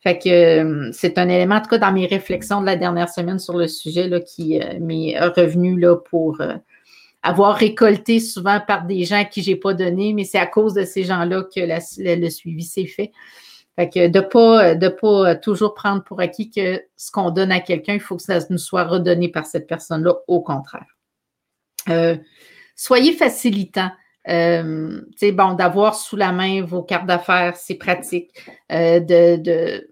Fait 0.00 0.18
que 0.18 0.28
euh, 0.28 0.90
c'est 0.92 1.16
un 1.16 1.28
élément, 1.28 1.56
en 1.56 1.60
tout 1.60 1.68
cas, 1.68 1.78
dans 1.78 1.92
mes 1.92 2.06
réflexions 2.06 2.60
de 2.60 2.66
la 2.66 2.76
dernière 2.76 3.08
semaine 3.08 3.38
sur 3.38 3.56
le 3.56 3.68
sujet 3.68 4.08
là, 4.08 4.20
qui 4.20 4.60
euh, 4.60 4.78
m'est 4.80 5.18
revenu 5.18 5.80
là, 5.80 5.96
pour 5.96 6.38
avoir 7.22 7.56
récolté 7.56 8.18
souvent 8.20 8.60
par 8.60 8.84
des 8.84 9.04
gens 9.04 9.20
à 9.20 9.24
qui 9.24 9.42
j'ai 9.42 9.56
pas 9.56 9.74
donné, 9.74 10.12
mais 10.12 10.24
c'est 10.24 10.38
à 10.38 10.46
cause 10.46 10.74
de 10.74 10.84
ces 10.84 11.04
gens-là 11.04 11.44
que 11.44 11.60
le 11.60 12.30
suivi 12.30 12.64
s'est 12.64 12.86
fait. 12.86 13.12
Fait 13.76 13.88
que 13.88 14.08
de 14.08 14.20
pas, 14.20 14.74
de 14.74 14.88
pas 14.88 15.34
toujours 15.36 15.74
prendre 15.74 16.04
pour 16.04 16.20
acquis 16.20 16.50
que 16.50 16.82
ce 16.96 17.10
qu'on 17.10 17.30
donne 17.30 17.52
à 17.52 17.60
quelqu'un, 17.60 17.94
il 17.94 18.00
faut 18.00 18.16
que 18.16 18.22
ça 18.22 18.38
nous 18.50 18.58
soit 18.58 18.84
redonné 18.84 19.28
par 19.28 19.46
cette 19.46 19.66
personne-là, 19.66 20.14
au 20.26 20.42
contraire. 20.42 20.96
Euh, 21.88 22.16
soyez 22.76 23.12
facilitant. 23.12 23.90
Euh, 24.28 25.00
bon, 25.32 25.54
d'avoir 25.54 25.96
sous 25.96 26.16
la 26.16 26.32
main 26.32 26.62
vos 26.62 26.82
cartes 26.82 27.06
d'affaires, 27.06 27.56
c'est 27.56 27.74
pratique. 27.74 28.30
Euh, 28.70 29.00
de, 29.00 29.90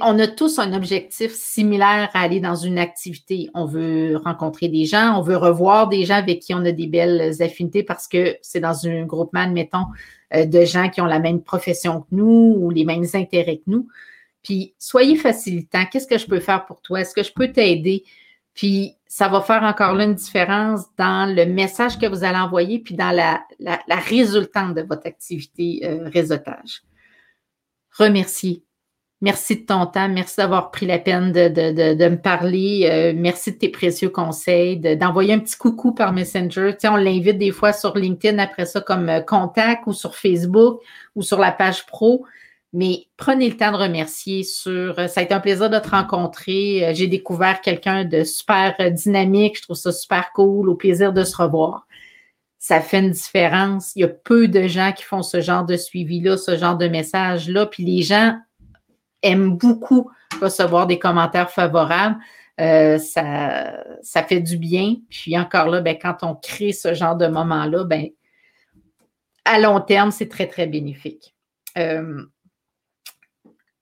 on 0.00 0.18
a 0.18 0.26
tous 0.26 0.58
un 0.58 0.72
objectif 0.72 1.32
similaire 1.32 2.10
à 2.12 2.20
aller 2.20 2.40
dans 2.40 2.56
une 2.56 2.78
activité. 2.78 3.48
On 3.54 3.64
veut 3.64 4.16
rencontrer 4.16 4.68
des 4.68 4.86
gens, 4.86 5.16
on 5.18 5.22
veut 5.22 5.36
revoir 5.36 5.88
des 5.88 6.04
gens 6.04 6.16
avec 6.16 6.40
qui 6.40 6.54
on 6.54 6.64
a 6.64 6.72
des 6.72 6.86
belles 6.86 7.40
affinités 7.40 7.82
parce 7.82 8.08
que 8.08 8.36
c'est 8.42 8.60
dans 8.60 8.86
un 8.86 9.04
groupement, 9.04 9.40
admettons, 9.40 9.86
euh, 10.34 10.46
de 10.46 10.64
gens 10.64 10.88
qui 10.88 11.00
ont 11.00 11.06
la 11.06 11.20
même 11.20 11.42
profession 11.42 12.00
que 12.02 12.08
nous 12.12 12.56
ou 12.58 12.70
les 12.70 12.84
mêmes 12.84 13.06
intérêts 13.14 13.58
que 13.58 13.70
nous. 13.70 13.88
Puis, 14.42 14.74
soyez 14.78 15.16
facilitant. 15.16 15.84
Qu'est-ce 15.86 16.06
que 16.06 16.18
je 16.18 16.26
peux 16.26 16.40
faire 16.40 16.66
pour 16.66 16.80
toi? 16.80 17.00
Est-ce 17.00 17.14
que 17.14 17.22
je 17.22 17.32
peux 17.32 17.52
t'aider? 17.52 18.04
Puis, 18.54 18.94
ça 19.06 19.28
va 19.28 19.40
faire 19.40 19.62
encore 19.62 19.94
là 19.94 20.04
une 20.04 20.14
différence 20.14 20.82
dans 20.96 21.32
le 21.32 21.46
message 21.46 21.98
que 21.98 22.06
vous 22.06 22.24
allez 22.24 22.38
envoyer, 22.38 22.78
puis 22.78 22.94
dans 22.94 23.10
la, 23.10 23.44
résultante 23.88 24.74
de 24.74 24.82
votre 24.82 25.06
activité 25.06 25.80
euh, 25.84 26.08
réseautage. 26.08 26.82
Remercier 27.96 28.62
Merci 29.20 29.56
de 29.56 29.66
ton 29.66 29.86
temps. 29.86 30.08
Merci 30.08 30.36
d'avoir 30.36 30.70
pris 30.70 30.86
la 30.86 31.00
peine 31.00 31.32
de, 31.32 32.08
me 32.08 32.16
parler. 32.16 32.88
Euh, 32.88 33.12
merci 33.16 33.50
de 33.52 33.58
tes 33.58 33.68
précieux 33.68 34.10
conseils, 34.10 34.76
d'envoyer 34.96 35.34
un 35.34 35.40
petit 35.40 35.56
coucou 35.56 35.92
par 35.92 36.12
Messenger. 36.12 36.70
Tu 36.74 36.82
sais, 36.82 36.88
on 36.88 36.94
l'invite 36.94 37.36
des 37.36 37.50
fois 37.50 37.72
sur 37.72 37.96
LinkedIn 37.96 38.38
après 38.38 38.64
ça 38.64 38.80
comme 38.80 39.08
euh, 39.08 39.20
contact 39.20 39.88
ou 39.88 39.92
sur 39.92 40.14
Facebook 40.14 40.80
ou 41.16 41.22
sur 41.22 41.38
la 41.40 41.50
page 41.50 41.84
pro. 41.86 42.24
Mais 42.72 43.06
prenez 43.16 43.48
le 43.48 43.56
temps 43.56 43.72
de 43.72 43.76
remercier 43.78 44.44
sur. 44.44 44.96
Euh, 45.00 45.08
ça 45.08 45.20
a 45.20 45.24
été 45.24 45.34
un 45.34 45.40
plaisir 45.40 45.68
de 45.68 45.78
te 45.80 45.90
rencontrer. 45.90 46.92
J'ai 46.94 47.08
découvert 47.08 47.60
quelqu'un 47.60 48.04
de 48.04 48.22
super 48.22 48.76
dynamique. 48.92 49.56
Je 49.56 49.62
trouve 49.62 49.76
ça 49.76 49.90
super 49.90 50.30
cool. 50.32 50.68
Au 50.68 50.76
plaisir 50.76 51.12
de 51.12 51.24
se 51.24 51.36
revoir. 51.36 51.88
Ça 52.60 52.80
fait 52.80 53.00
une 53.00 53.10
différence. 53.10 53.92
Il 53.96 54.02
y 54.02 54.04
a 54.04 54.08
peu 54.08 54.46
de 54.46 54.68
gens 54.68 54.92
qui 54.92 55.02
font 55.02 55.22
ce 55.22 55.40
genre 55.40 55.64
de 55.64 55.76
suivi-là, 55.76 56.36
ce 56.36 56.56
genre 56.56 56.76
de 56.76 56.86
message-là. 56.86 57.66
Puis 57.66 57.84
les 57.84 58.02
gens 58.02 58.36
aime 59.22 59.56
beaucoup 59.56 60.10
recevoir 60.40 60.86
des 60.86 60.98
commentaires 60.98 61.50
favorables. 61.50 62.16
Euh, 62.60 62.98
ça, 62.98 63.84
ça 64.02 64.22
fait 64.22 64.40
du 64.40 64.56
bien. 64.56 64.96
Puis 65.10 65.38
encore 65.38 65.68
là, 65.68 65.80
ben, 65.80 65.96
quand 66.00 66.18
on 66.22 66.34
crée 66.34 66.72
ce 66.72 66.94
genre 66.94 67.16
de 67.16 67.28
moment-là, 67.28 67.84
ben, 67.84 68.08
à 69.44 69.58
long 69.58 69.80
terme, 69.80 70.10
c'est 70.10 70.28
très, 70.28 70.46
très 70.46 70.66
bénéfique. 70.66 71.34
Euh, 71.76 72.24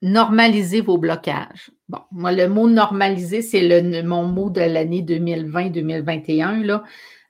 normaliser 0.02 0.80
vos 0.80 0.98
blocages. 0.98 1.70
Bon, 1.88 2.00
moi, 2.10 2.32
le 2.32 2.48
mot 2.48 2.68
normaliser, 2.68 3.42
c'est 3.42 4.02
mon 4.02 4.24
mot 4.24 4.50
de 4.50 4.60
l'année 4.60 5.02
2020-2021. 5.02 6.82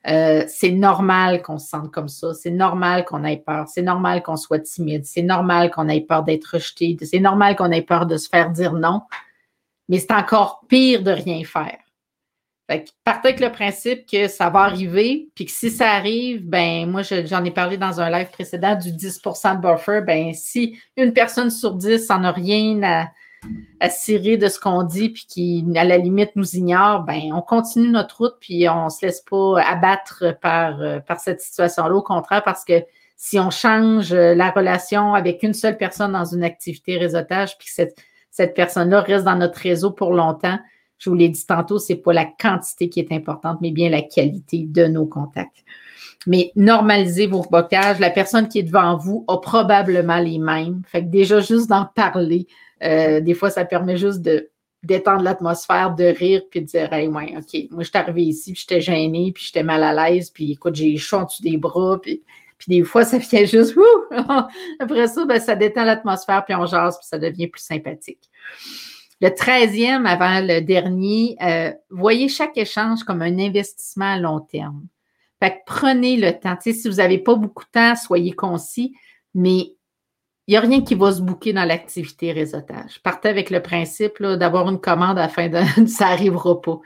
Euh, 0.09 0.45
c'est 0.47 0.71
normal 0.71 1.41
qu'on 1.41 1.57
se 1.57 1.67
sente 1.67 1.91
comme 1.91 2.07
ça. 2.07 2.33
C'est 2.33 2.51
normal 2.51 3.03
qu'on 3.03 3.23
ait 3.25 3.43
peur. 3.45 3.67
C'est 3.67 3.81
normal 3.81 4.23
qu'on 4.23 4.37
soit 4.37 4.59
timide. 4.59 5.05
C'est 5.05 5.21
normal 5.21 5.69
qu'on 5.69 5.89
ait 5.89 6.01
peur 6.01 6.23
d'être 6.23 6.45
rejeté. 6.53 6.97
C'est 7.01 7.19
normal 7.19 7.55
qu'on 7.55 7.71
ait 7.71 7.81
peur 7.81 8.05
de 8.05 8.15
se 8.15 8.29
faire 8.29 8.51
dire 8.51 8.73
non. 8.73 9.01
Mais 9.89 9.99
c'est 9.99 10.13
encore 10.13 10.61
pire 10.67 11.03
de 11.03 11.11
rien 11.11 11.43
faire. 11.43 11.77
Fait 12.69 12.83
que 12.83 12.89
partez 13.05 13.29
avec 13.29 13.39
le 13.39 13.51
principe 13.51 14.05
que 14.09 14.27
ça 14.27 14.49
va 14.49 14.61
arriver, 14.61 15.29
puis 15.35 15.45
que 15.45 15.51
si 15.51 15.71
ça 15.71 15.91
arrive, 15.91 16.45
ben 16.45 16.89
moi, 16.89 17.01
j'en 17.01 17.43
ai 17.45 17.51
parlé 17.51 17.77
dans 17.77 18.01
un 18.01 18.09
live 18.09 18.29
précédent 18.29 18.75
du 18.75 18.91
10% 18.91 19.55
de 19.55 19.61
buffer. 19.61 20.01
Ben, 20.01 20.33
si 20.33 20.77
une 20.97 21.13
personne 21.13 21.49
sur 21.49 21.75
10 21.75 22.09
n'en 22.09 22.25
a 22.25 22.31
rien 22.31 22.83
à, 22.83 23.07
à 23.79 23.87
de 23.87 24.47
ce 24.47 24.59
qu'on 24.59 24.83
dit, 24.83 25.09
puis 25.09 25.25
qui, 25.27 25.65
à 25.75 25.83
la 25.83 25.97
limite, 25.97 26.31
nous 26.35 26.55
ignore, 26.55 27.03
ben, 27.03 27.31
on 27.33 27.41
continue 27.41 27.89
notre 27.89 28.17
route, 28.17 28.35
puis 28.39 28.67
on 28.69 28.85
ne 28.85 28.89
se 28.89 29.05
laisse 29.05 29.21
pas 29.21 29.61
abattre 29.61 30.37
par, 30.41 30.81
euh, 30.81 30.99
par 30.99 31.19
cette 31.19 31.41
situation-là. 31.41 31.95
Au 31.95 32.01
contraire, 32.01 32.43
parce 32.43 32.65
que 32.65 32.83
si 33.15 33.39
on 33.39 33.49
change 33.49 34.13
la 34.13 34.51
relation 34.51 35.15
avec 35.15 35.41
une 35.41 35.53
seule 35.53 35.77
personne 35.77 36.11
dans 36.11 36.25
une 36.25 36.43
activité 36.43 36.97
réseautage, 36.97 37.57
puis 37.57 37.67
cette, 37.71 37.97
cette 38.29 38.53
personne-là 38.53 39.01
reste 39.01 39.25
dans 39.25 39.35
notre 39.35 39.59
réseau 39.59 39.91
pour 39.91 40.13
longtemps, 40.13 40.59
je 40.97 41.09
vous 41.09 41.15
l'ai 41.15 41.29
dit 41.29 41.45
tantôt, 41.45 41.79
c'est 41.79 41.95
pas 41.95 42.13
la 42.13 42.25
quantité 42.25 42.89
qui 42.89 42.99
est 42.99 43.11
importante, 43.11 43.59
mais 43.61 43.71
bien 43.71 43.89
la 43.89 44.01
qualité 44.01 44.65
de 44.67 44.85
nos 44.85 45.05
contacts. 45.05 45.63
Mais 46.25 46.51
normalisez 46.55 47.27
vos 47.27 47.43
bocages. 47.49 47.99
La 47.99 48.09
personne 48.09 48.47
qui 48.47 48.59
est 48.59 48.63
devant 48.63 48.97
vous 48.97 49.23
a 49.27 49.37
probablement 49.37 50.17
les 50.17 50.39
mêmes. 50.39 50.81
Fait 50.85 51.01
que 51.01 51.09
déjà, 51.09 51.39
juste 51.39 51.69
d'en 51.69 51.85
parler, 51.85 52.47
euh, 52.83 53.21
des 53.21 53.33
fois, 53.33 53.49
ça 53.49 53.63
permet 53.63 53.97
juste 53.97 54.21
de 54.21 54.49
détendre 54.83 55.23
l'atmosphère, 55.23 55.95
de 55.95 56.05
rire, 56.05 56.41
puis 56.49 56.61
de 56.61 56.65
dire 56.65 56.91
Hey, 56.91 57.07
ouais, 57.07 57.35
OK, 57.37 57.71
moi, 57.71 57.83
je 57.83 57.89
suis 57.89 57.97
arrivée 57.97 58.23
ici, 58.23 58.53
puis 58.53 58.61
j'étais 58.61 58.81
gênée, 58.81 59.31
puis 59.33 59.45
j'étais 59.45 59.63
mal 59.63 59.83
à 59.83 59.93
l'aise, 60.09 60.29
puis 60.29 60.51
écoute, 60.51 60.75
j'ai 60.75 60.97
chaud 60.97 61.17
en 61.17 61.23
dessous 61.25 61.43
des 61.43 61.57
bras, 61.57 61.99
puis, 62.01 62.23
des 62.67 62.83
fois, 62.83 63.03
ça 63.03 63.19
vient 63.19 63.45
juste 63.45 63.75
Après 64.79 65.07
ça, 65.07 65.25
ben, 65.25 65.39
ça 65.39 65.55
détend 65.55 65.83
l'atmosphère, 65.83 66.43
puis 66.43 66.55
on 66.55 66.65
jase, 66.65 66.97
puis 66.97 67.07
ça 67.07 67.19
devient 67.19 67.47
plus 67.47 67.61
sympathique. 67.61 68.29
Le 69.19 69.29
treizième, 69.29 70.05
avant 70.05 70.41
le 70.41 70.61
dernier, 70.61 71.35
euh, 71.41 71.71
voyez 71.89 72.29
chaque 72.29 72.57
échange 72.57 73.03
comme 73.03 73.21
un 73.21 73.39
investissement 73.39 74.13
à 74.13 74.19
long 74.19 74.41
terme. 74.41 74.85
Fait 75.41 75.51
que 75.51 75.57
prenez 75.65 76.17
le 76.17 76.31
temps. 76.39 76.55
Si 76.59 76.87
vous 76.87 76.95
n'avez 76.95 77.17
pas 77.17 77.35
beaucoup 77.35 77.63
de 77.65 77.69
temps, 77.71 77.95
soyez 77.95 78.33
concis, 78.33 78.95
mais 79.33 79.73
il 80.47 80.51
n'y 80.51 80.57
a 80.57 80.61
rien 80.61 80.81
qui 80.81 80.95
va 80.95 81.11
se 81.11 81.21
bouquer 81.21 81.51
dans 81.51 81.65
l'activité 81.65 82.31
réseautage. 82.31 83.01
Partez 83.03 83.29
avec 83.29 83.49
le 83.49 83.61
principe 83.61 84.21
d'avoir 84.23 84.69
une 84.69 84.79
commande 84.79 85.19
afin 85.19 85.49
de. 85.49 85.59
ça 85.87 86.09
n'arrivera 86.09 86.61
pas. 86.61 86.79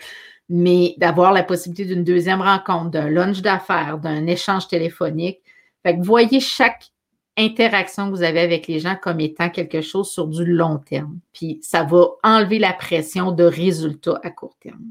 Mais 0.49 0.95
d'avoir 0.97 1.31
la 1.31 1.43
possibilité 1.43 1.93
d'une 1.93 2.03
deuxième 2.03 2.41
rencontre, 2.41 2.89
d'un 2.89 3.09
lunch 3.09 3.41
d'affaires, 3.41 3.99
d'un 3.99 4.25
échange 4.25 4.67
téléphonique. 4.67 5.39
Fait 5.83 5.95
que 5.97 6.03
voyez 6.03 6.39
chaque 6.39 6.91
interaction 7.37 8.05
que 8.09 8.15
vous 8.15 8.23
avez 8.23 8.41
avec 8.41 8.67
les 8.67 8.79
gens 8.79 8.95
comme 9.01 9.19
étant 9.19 9.49
quelque 9.49 9.81
chose 9.81 10.11
sur 10.11 10.27
du 10.27 10.45
long 10.45 10.77
terme. 10.77 11.19
Puis 11.33 11.59
ça 11.61 11.83
va 11.83 12.07
enlever 12.23 12.59
la 12.59 12.73
pression 12.73 13.31
de 13.31 13.43
résultats 13.43 14.19
à 14.23 14.29
court 14.29 14.57
terme. 14.59 14.85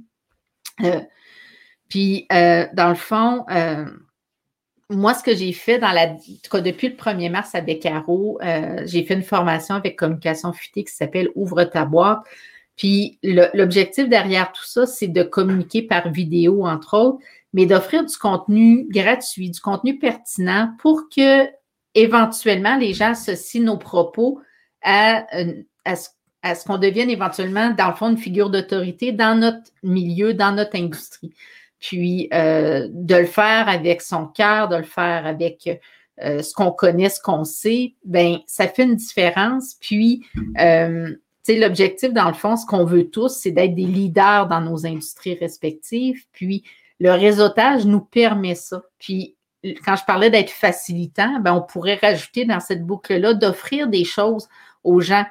Euh, 0.83 1.01
puis, 1.91 2.27
euh, 2.33 2.67
dans 2.73 2.89
le 2.89 2.95
fond, 2.95 3.45
euh, 3.51 3.85
moi, 4.89 5.13
ce 5.13 5.23
que 5.23 5.35
j'ai 5.35 5.53
fait 5.53 5.79
dans 5.79 5.91
la, 5.91 6.07
depuis 6.07 6.89
le 6.89 6.95
1er 6.95 7.31
mars 7.31 7.55
à 7.55 7.59
euh, 7.59 8.83
j'ai 8.87 9.05
fait 9.05 9.15
une 9.15 9.23
formation 9.23 9.75
avec 9.75 9.99
Communication 9.99 10.53
Futée 10.53 10.85
qui 10.85 10.93
s'appelle 10.93 11.29
Ouvre 11.35 11.65
ta 11.65 11.85
boîte. 11.85 12.21
Puis 12.77 13.19
l'objectif 13.23 14.09
derrière 14.09 14.53
tout 14.53 14.65
ça, 14.65 14.87
c'est 14.87 15.09
de 15.09 15.23
communiquer 15.23 15.83
par 15.83 16.11
vidéo, 16.11 16.65
entre 16.65 16.97
autres, 16.97 17.19
mais 17.53 17.67
d'offrir 17.67 18.07
du 18.07 18.17
contenu 18.17 18.87
gratuit, 18.89 19.51
du 19.51 19.61
contenu 19.61 19.99
pertinent 19.99 20.73
pour 20.79 21.09
que 21.15 21.47
éventuellement 21.95 22.77
les 22.77 22.95
gens 22.95 23.11
associent 23.11 23.63
nos 23.63 23.77
propos 23.77 24.41
à, 24.83 25.27
à 25.85 26.55
ce 26.55 26.65
qu'on 26.65 26.79
devienne 26.79 27.11
éventuellement, 27.11 27.71
dans 27.71 27.89
le 27.89 27.95
fond, 27.95 28.11
une 28.11 28.19
figure 28.19 28.51
d'autorité 28.51 29.13
dans 29.13 29.39
notre 29.39 29.71
milieu, 29.83 30.35
dans 30.35 30.53
notre 30.53 30.77
industrie. 30.77 31.33
Puis 31.79 32.29
euh, 32.33 32.89
de 32.91 33.17
le 33.17 33.27
faire 33.27 33.69
avec 33.69 34.03
son 34.03 34.27
cœur, 34.27 34.69
de 34.69 34.77
le 34.77 34.83
faire 34.83 35.27
avec 35.27 35.69
euh, 36.23 36.43
ce 36.43 36.53
qu'on 36.53 36.71
connaît, 36.71 37.09
ce 37.09 37.21
qu'on 37.21 37.45
sait, 37.45 37.95
ben 38.05 38.39
ça 38.47 38.69
fait 38.69 38.85
une 38.85 38.97
différence. 38.97 39.77
Puis, 39.81 40.25
euh, 40.61 41.15
l'objectif, 41.49 42.13
dans 42.13 42.29
le 42.29 42.35
fond, 42.35 42.57
ce 42.57 42.67
qu'on 42.67 42.85
veut 42.85 43.09
tous, 43.09 43.31
c'est 43.31 43.51
d'être 43.51 43.75
des 43.75 43.87
leaders 43.87 44.47
dans 44.47 44.61
nos 44.61 44.87
industries 44.87 45.35
respectives. 45.35 46.25
Puis, 46.33 46.63
le 47.01 47.13
réseautage 47.13 47.87
nous 47.87 48.01
permet 48.01 48.55
ça. 48.55 48.83
Puis, 48.99 49.37
quand 49.63 49.97
je 49.97 50.05
parlais 50.05 50.31
d'être 50.31 50.51
facilitant, 50.51 51.41
ben, 51.41 51.55
on 51.55 51.63
pourrait 51.63 51.99
rajouter 52.01 52.45
dans 52.45 52.61
cette 52.61 52.85
boucle-là 52.85 53.35
d'offrir 53.35 53.89
des 53.89 54.05
choses 54.05 54.49
aux 54.85 55.01
gens 55.01 55.25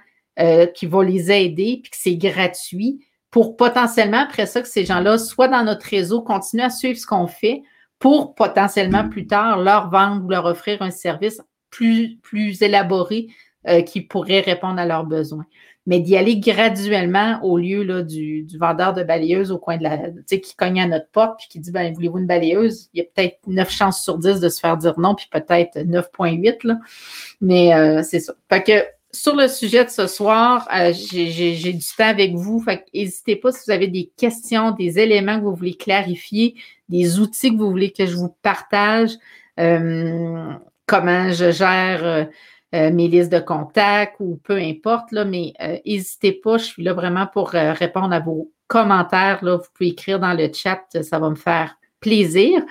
qui 0.73 0.85
vont 0.85 1.01
les 1.01 1.33
aider, 1.33 1.81
puis 1.83 1.91
que 1.91 1.97
c'est 1.99 2.15
gratuit, 2.15 3.05
pour 3.31 3.57
potentiellement, 3.57 4.19
après 4.19 4.45
ça, 4.45 4.61
que 4.61 4.67
ces 4.67 4.85
gens-là 4.85 5.17
soient 5.17 5.47
dans 5.47 5.63
notre 5.63 5.85
réseau, 5.85 6.21
continuent 6.21 6.63
à 6.63 6.69
suivre 6.69 6.97
ce 6.97 7.05
qu'on 7.05 7.27
fait 7.27 7.63
pour 7.99 8.33
potentiellement 8.33 9.07
plus 9.07 9.27
tard 9.27 9.59
leur 9.59 9.89
vendre 9.89 10.25
ou 10.25 10.29
leur 10.29 10.45
offrir 10.45 10.81
un 10.81 10.91
service 10.91 11.41
plus, 11.69 12.17
plus 12.23 12.61
élaboré 12.61 13.27
euh, 13.67 13.81
qui 13.81 14.01
pourrait 14.01 14.39
répondre 14.39 14.79
à 14.79 14.85
leurs 14.85 15.05
besoins. 15.05 15.45
Mais 15.89 15.99
d'y 16.01 16.15
aller 16.15 16.37
graduellement 16.37 17.39
au 17.41 17.57
lieu 17.57 17.81
là, 17.81 18.03
du, 18.03 18.45
vendeur 18.59 18.93
de 18.93 19.01
balayeuse 19.01 19.51
au 19.51 19.57
coin 19.57 19.75
de 19.77 19.81
la. 19.81 19.97
Tu 19.97 20.23
sais, 20.27 20.39
qui 20.39 20.55
cogne 20.55 20.79
à 20.79 20.85
notre 20.85 21.09
porte 21.09 21.39
puis 21.39 21.47
qui 21.49 21.59
dit 21.59 21.71
ben, 21.71 21.91
voulez-vous 21.91 22.19
une 22.19 22.27
balayeuse? 22.27 22.89
Il 22.93 22.99
y 22.99 23.01
a 23.01 23.05
peut-être 23.05 23.39
9 23.47 23.71
chances 23.71 24.03
sur 24.03 24.19
10 24.19 24.39
de 24.39 24.49
se 24.49 24.59
faire 24.59 24.77
dire 24.77 24.99
non, 24.99 25.15
puis 25.15 25.25
peut-être 25.31 25.79
9,8. 25.79 26.57
Là. 26.63 26.77
Mais 27.41 27.73
euh, 27.73 28.03
c'est 28.03 28.19
ça. 28.19 28.35
Fait 28.49 28.61
que 28.61 28.85
sur 29.11 29.35
le 29.35 29.47
sujet 29.47 29.83
de 29.83 29.89
ce 29.89 30.05
soir, 30.05 30.67
euh, 30.71 30.93
j'ai 30.93 31.73
du 31.73 31.85
temps 31.97 32.07
avec 32.07 32.35
vous. 32.35 32.63
n'hésitez 32.93 33.35
pas 33.35 33.51
si 33.51 33.61
vous 33.65 33.71
avez 33.71 33.87
des 33.87 34.11
questions, 34.15 34.69
des 34.69 34.99
éléments 34.99 35.39
que 35.39 35.45
vous 35.45 35.55
voulez 35.55 35.73
clarifier, 35.73 36.53
des 36.87 37.19
outils 37.19 37.49
que 37.49 37.57
vous 37.57 37.71
voulez 37.71 37.91
que 37.91 38.05
je 38.05 38.15
vous 38.15 38.35
partage, 38.43 39.13
euh, 39.59 40.53
comment 40.85 41.31
je 41.31 41.49
gère 41.49 42.29
euh, 42.75 42.91
mes 42.91 43.07
listes 43.07 43.31
de 43.31 43.39
contacts 43.39 44.15
ou 44.19 44.39
peu 44.43 44.57
importe, 44.57 45.11
là, 45.11 45.25
mais 45.25 45.53
n'hésitez 45.85 46.31
pas, 46.31 46.57
je 46.57 46.65
suis 46.65 46.83
là 46.83 46.93
vraiment 46.93 47.27
pour 47.27 47.49
répondre 47.49 48.13
à 48.13 48.19
vos 48.19 48.51
commentaires. 48.67 49.43
Là. 49.43 49.57
Vous 49.57 49.67
pouvez 49.73 49.89
écrire 49.89 50.19
dans 50.19 50.33
le 50.33 50.51
chat, 50.53 50.81
ça 51.01 51.19
va 51.19 51.29
me 51.29 51.35
faire 51.35 51.77
plaisir. 51.99 52.61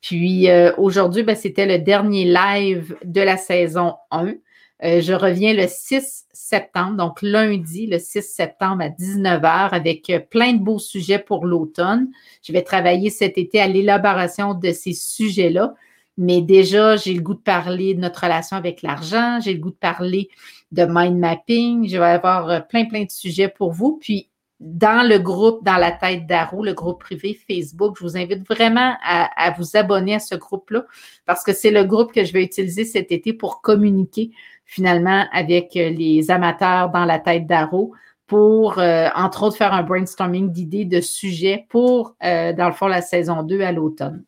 Puis 0.00 0.48
aujourd'hui, 0.76 1.22
ben, 1.22 1.36
c'était 1.36 1.66
le 1.66 1.78
dernier 1.78 2.24
live 2.24 2.96
de 3.04 3.20
la 3.20 3.36
saison 3.36 3.94
1. 4.10 4.34
Euh, 4.82 5.00
je 5.00 5.12
reviens 5.12 5.54
le 5.54 5.66
6 5.66 6.26
septembre, 6.32 6.96
donc 6.96 7.22
lundi, 7.22 7.86
le 7.86 7.98
6 7.98 8.22
septembre 8.22 8.82
à 8.82 8.88
19h, 8.88 9.70
avec 9.70 10.10
euh, 10.10 10.18
plein 10.18 10.52
de 10.52 10.62
beaux 10.62 10.78
sujets 10.78 11.18
pour 11.18 11.46
l'automne. 11.46 12.08
Je 12.42 12.52
vais 12.52 12.62
travailler 12.62 13.08
cet 13.08 13.38
été 13.38 13.60
à 13.60 13.68
l'élaboration 13.68 14.52
de 14.52 14.72
ces 14.72 14.92
sujets-là. 14.92 15.74
Mais 16.16 16.40
déjà, 16.42 16.96
j'ai 16.96 17.12
le 17.14 17.22
goût 17.22 17.34
de 17.34 17.40
parler 17.40 17.94
de 17.94 18.00
notre 18.00 18.22
relation 18.22 18.56
avec 18.56 18.82
l'argent, 18.82 19.40
j'ai 19.40 19.54
le 19.54 19.60
goût 19.60 19.70
de 19.70 19.76
parler 19.76 20.28
de 20.74 20.86
mind 20.88 21.18
mapping. 21.18 21.88
Je 21.88 21.96
vais 21.96 22.04
avoir 22.04 22.48
euh, 22.50 22.60
plein, 22.60 22.84
plein 22.84 23.04
de 23.04 23.10
sujets 23.10 23.48
pour 23.48 23.72
vous. 23.72 23.98
Puis, 24.00 24.28
dans 24.60 25.06
le 25.06 25.18
groupe 25.18 25.64
Dans 25.64 25.76
la 25.76 25.90
tête 25.90 26.26
d'Aro, 26.26 26.64
le 26.64 26.74
groupe 26.74 27.00
privé 27.00 27.38
Facebook, 27.48 27.96
je 27.98 28.04
vous 28.04 28.16
invite 28.16 28.46
vraiment 28.48 28.94
à, 29.04 29.50
vous 29.58 29.76
abonner 29.76 30.14
à 30.14 30.20
ce 30.20 30.36
groupe-là 30.36 30.84
parce 31.26 31.42
que 31.42 31.52
c'est 31.52 31.72
le 31.72 31.84
groupe 31.84 32.12
que 32.12 32.24
je 32.24 32.32
vais 32.32 32.44
utiliser 32.44 32.84
cet 32.84 33.10
été 33.10 33.32
pour 33.32 33.60
communiquer 33.60 34.30
finalement 34.64 35.26
avec 35.32 35.76
euh, 35.76 35.90
les 35.90 36.30
amateurs 36.30 36.90
dans 36.90 37.04
la 37.04 37.18
tête 37.18 37.46
d'Aro 37.46 37.92
pour, 38.26 38.78
euh, 38.78 39.08
entre 39.14 39.42
autres, 39.42 39.56
faire 39.56 39.74
un 39.74 39.82
brainstorming 39.82 40.50
d'idées, 40.50 40.86
de 40.86 41.00
sujets 41.00 41.66
pour, 41.68 42.16
dans 42.22 42.66
le 42.68 42.72
fond, 42.72 42.86
la 42.86 43.02
saison 43.02 43.42
2 43.42 43.60
à 43.60 43.72
l'automne. 43.72 44.24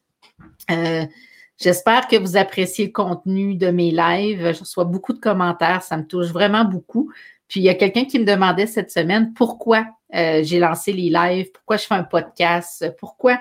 J'espère 1.59 2.07
que 2.07 2.17
vous 2.17 2.37
appréciez 2.37 2.87
le 2.87 2.93
contenu 2.93 3.55
de 3.55 3.69
mes 3.69 3.91
lives. 3.91 4.53
Je 4.53 4.61
reçois 4.61 4.85
beaucoup 4.85 5.13
de 5.13 5.19
commentaires, 5.19 5.83
ça 5.83 5.97
me 5.97 6.05
touche 6.05 6.29
vraiment 6.29 6.65
beaucoup. 6.65 7.11
Puis 7.49 7.61
il 7.61 7.63
y 7.63 7.69
a 7.69 7.75
quelqu'un 7.75 8.05
qui 8.05 8.19
me 8.19 8.25
demandait 8.25 8.67
cette 8.67 8.91
semaine 8.91 9.33
pourquoi 9.35 9.87
euh, 10.15 10.43
j'ai 10.43 10.59
lancé 10.59 10.93
les 10.93 11.11
lives, 11.11 11.51
pourquoi 11.53 11.77
je 11.77 11.87
fais 11.87 11.95
un 11.95 12.05
podcast, 12.05 12.93
pourquoi? 12.99 13.41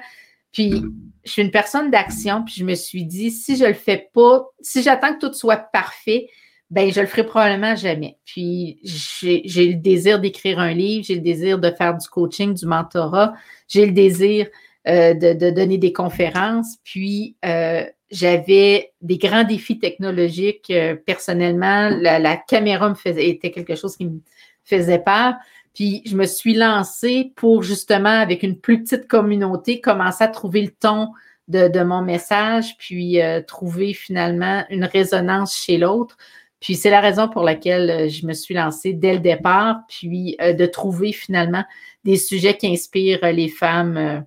Puis 0.51 0.83
je 1.25 1.31
suis 1.31 1.41
une 1.41 1.51
personne 1.51 1.91
d'action, 1.91 2.43
puis 2.43 2.55
je 2.57 2.63
me 2.63 2.75
suis 2.75 3.03
dit 3.03 3.31
si 3.31 3.57
je 3.57 3.65
le 3.65 3.73
fais 3.73 4.09
pas, 4.13 4.45
si 4.61 4.81
j'attends 4.81 5.13
que 5.13 5.27
tout 5.27 5.33
soit 5.33 5.57
parfait, 5.57 6.29
ben 6.69 6.91
je 6.91 7.01
le 7.01 7.07
ferai 7.07 7.25
probablement 7.25 7.75
jamais. 7.75 8.17
Puis 8.23 8.79
j'ai 8.83 9.67
le 9.67 9.75
désir 9.75 10.19
d'écrire 10.19 10.59
un 10.59 10.73
livre, 10.73 11.03
j'ai 11.05 11.15
le 11.15 11.21
désir 11.21 11.59
de 11.59 11.69
faire 11.71 11.97
du 11.97 12.07
coaching, 12.07 12.53
du 12.53 12.65
mentorat, 12.65 13.33
j'ai 13.67 13.85
le 13.85 13.91
désir 13.91 14.47
euh, 14.87 15.13
de, 15.13 15.33
de, 15.33 15.49
donner 15.49 15.77
des 15.77 15.91
conférences. 15.91 16.77
Puis 16.83 17.35
euh, 17.43 17.85
j'avais 18.15 18.93
des 19.01 19.17
grands 19.17 19.43
défis 19.43 19.77
technologiques 19.77 20.71
euh, 20.71 20.95
personnellement. 20.95 21.89
La, 21.89 22.37
caméra 22.37 22.89
me 22.89 22.95
faisait, 22.95 23.29
était 23.29 23.51
quelque 23.51 23.75
chose 23.75 23.97
qui 23.97 24.05
me 24.05 24.19
faisait 24.63 24.99
peur. 24.99 25.33
Puis 25.73 26.01
je 26.05 26.15
me 26.15 26.25
suis 26.25 26.53
lancée 26.53 27.33
pour 27.35 27.61
justement, 27.61 28.21
avec 28.21 28.41
une 28.43 28.57
plus 28.57 28.81
petite 28.81 29.07
communauté, 29.07 29.81
commencer 29.81 30.23
à 30.23 30.29
trouver 30.29 30.61
le 30.61 30.71
ton 30.71 31.09
de, 31.49 31.83
mon 31.83 32.01
message, 32.01 32.75
puis 32.79 33.21
euh, 33.21 33.41
trouver 33.41 33.93
finalement 33.93 34.63
une 34.69 34.85
résonance 34.85 35.55
chez 35.55 35.77
l'autre. 35.77 36.15
Puis 36.61 36.75
c'est 36.75 36.89
la 36.89 37.01
raison 37.01 37.27
pour 37.27 37.43
laquelle 37.43 37.89
euh, 37.89 38.09
je 38.09 38.25
me 38.25 38.33
suis 38.33 38.55
lancée 38.55 38.93
dès 38.93 39.13
le 39.13 39.19
départ, 39.19 39.81
puis 39.89 40.37
de 40.39 40.65
trouver 40.65 41.11
finalement 41.11 41.65
des 42.05 42.15
sujets 42.15 42.55
qui 42.55 42.67
inspirent 42.67 43.25
les 43.33 43.49
femmes 43.49 44.25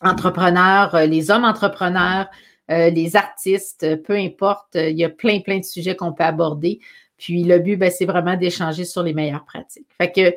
entrepreneurs, 0.00 0.96
les 1.06 1.30
hommes 1.30 1.44
entrepreneurs, 1.44 2.28
euh, 2.70 2.90
les 2.90 3.16
artistes, 3.16 4.02
peu 4.02 4.14
importe, 4.14 4.74
il 4.74 4.96
y 4.96 5.04
a 5.04 5.10
plein, 5.10 5.40
plein 5.40 5.58
de 5.58 5.64
sujets 5.64 5.96
qu'on 5.96 6.12
peut 6.12 6.24
aborder. 6.24 6.80
Puis 7.16 7.44
le 7.44 7.58
but, 7.58 7.76
ben, 7.76 7.90
c'est 7.90 8.06
vraiment 8.06 8.36
d'échanger 8.36 8.84
sur 8.84 9.02
les 9.02 9.14
meilleures 9.14 9.44
pratiques. 9.44 9.88
Fait 9.98 10.10
que 10.10 10.34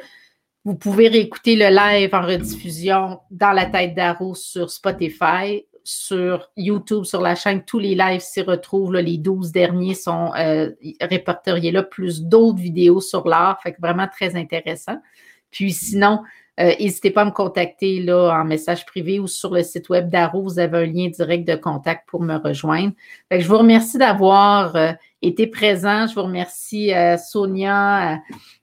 vous 0.66 0.76
pouvez 0.76 1.08
réécouter 1.08 1.56
le 1.56 1.70
live 1.70 2.14
en 2.14 2.22
rediffusion 2.22 3.20
dans 3.32 3.54
la 3.54 3.66
tête 3.66 3.96
d'Arrow 3.96 4.36
sur 4.36 4.70
Spotify, 4.70 5.66
sur 5.86 6.52
YouTube, 6.58 7.06
sur 7.06 7.22
la 7.22 7.36
chaîne. 7.36 7.64
Tous 7.64 7.80
les 7.80 7.96
lives 7.96 8.20
s'y 8.20 8.42
retrouvent. 8.42 8.94
les 8.96 9.18
12 9.18 9.54
derniers 9.54 9.94
sont 9.94 10.34
euh, 10.38 10.72
répertoriés 11.00 11.72
là, 11.72 11.84
plus 11.84 12.22
d'autres 12.22 12.60
vidéos 12.60 13.00
sur 13.00 13.26
l'art. 13.26 13.62
Fait 13.64 13.72
que 13.72 13.80
vraiment 13.80 14.10
très 14.10 14.36
intéressant. 14.36 14.98
Puis 15.52 15.72
sinon, 15.72 16.20
euh, 16.60 16.74
n'hésitez 16.80 17.12
pas 17.12 17.22
à 17.22 17.26
me 17.26 17.32
contacter 17.32 18.00
là, 18.00 18.32
en 18.32 18.44
message 18.44 18.84
privé 18.86 19.20
ou 19.20 19.28
sur 19.28 19.54
le 19.54 19.62
site 19.62 19.90
web 19.90 20.10
d'Aro. 20.10 20.42
Vous 20.42 20.58
avez 20.58 20.80
un 20.80 20.86
lien 20.86 21.08
direct 21.08 21.48
de 21.48 21.56
contact 21.56 22.10
pour 22.10 22.24
me 22.24 22.36
rejoindre. 22.36 22.94
je 23.30 23.48
vous 23.48 23.60
remercie 23.60 24.00
d'avoir 24.00 24.76
euh, 24.76 24.92
été 25.22 25.46
présent. 25.46 26.08
Je 26.08 26.16
vous 26.16 26.24
remercie 26.24 26.92
euh, 26.96 27.16
Sonia, 27.18 28.20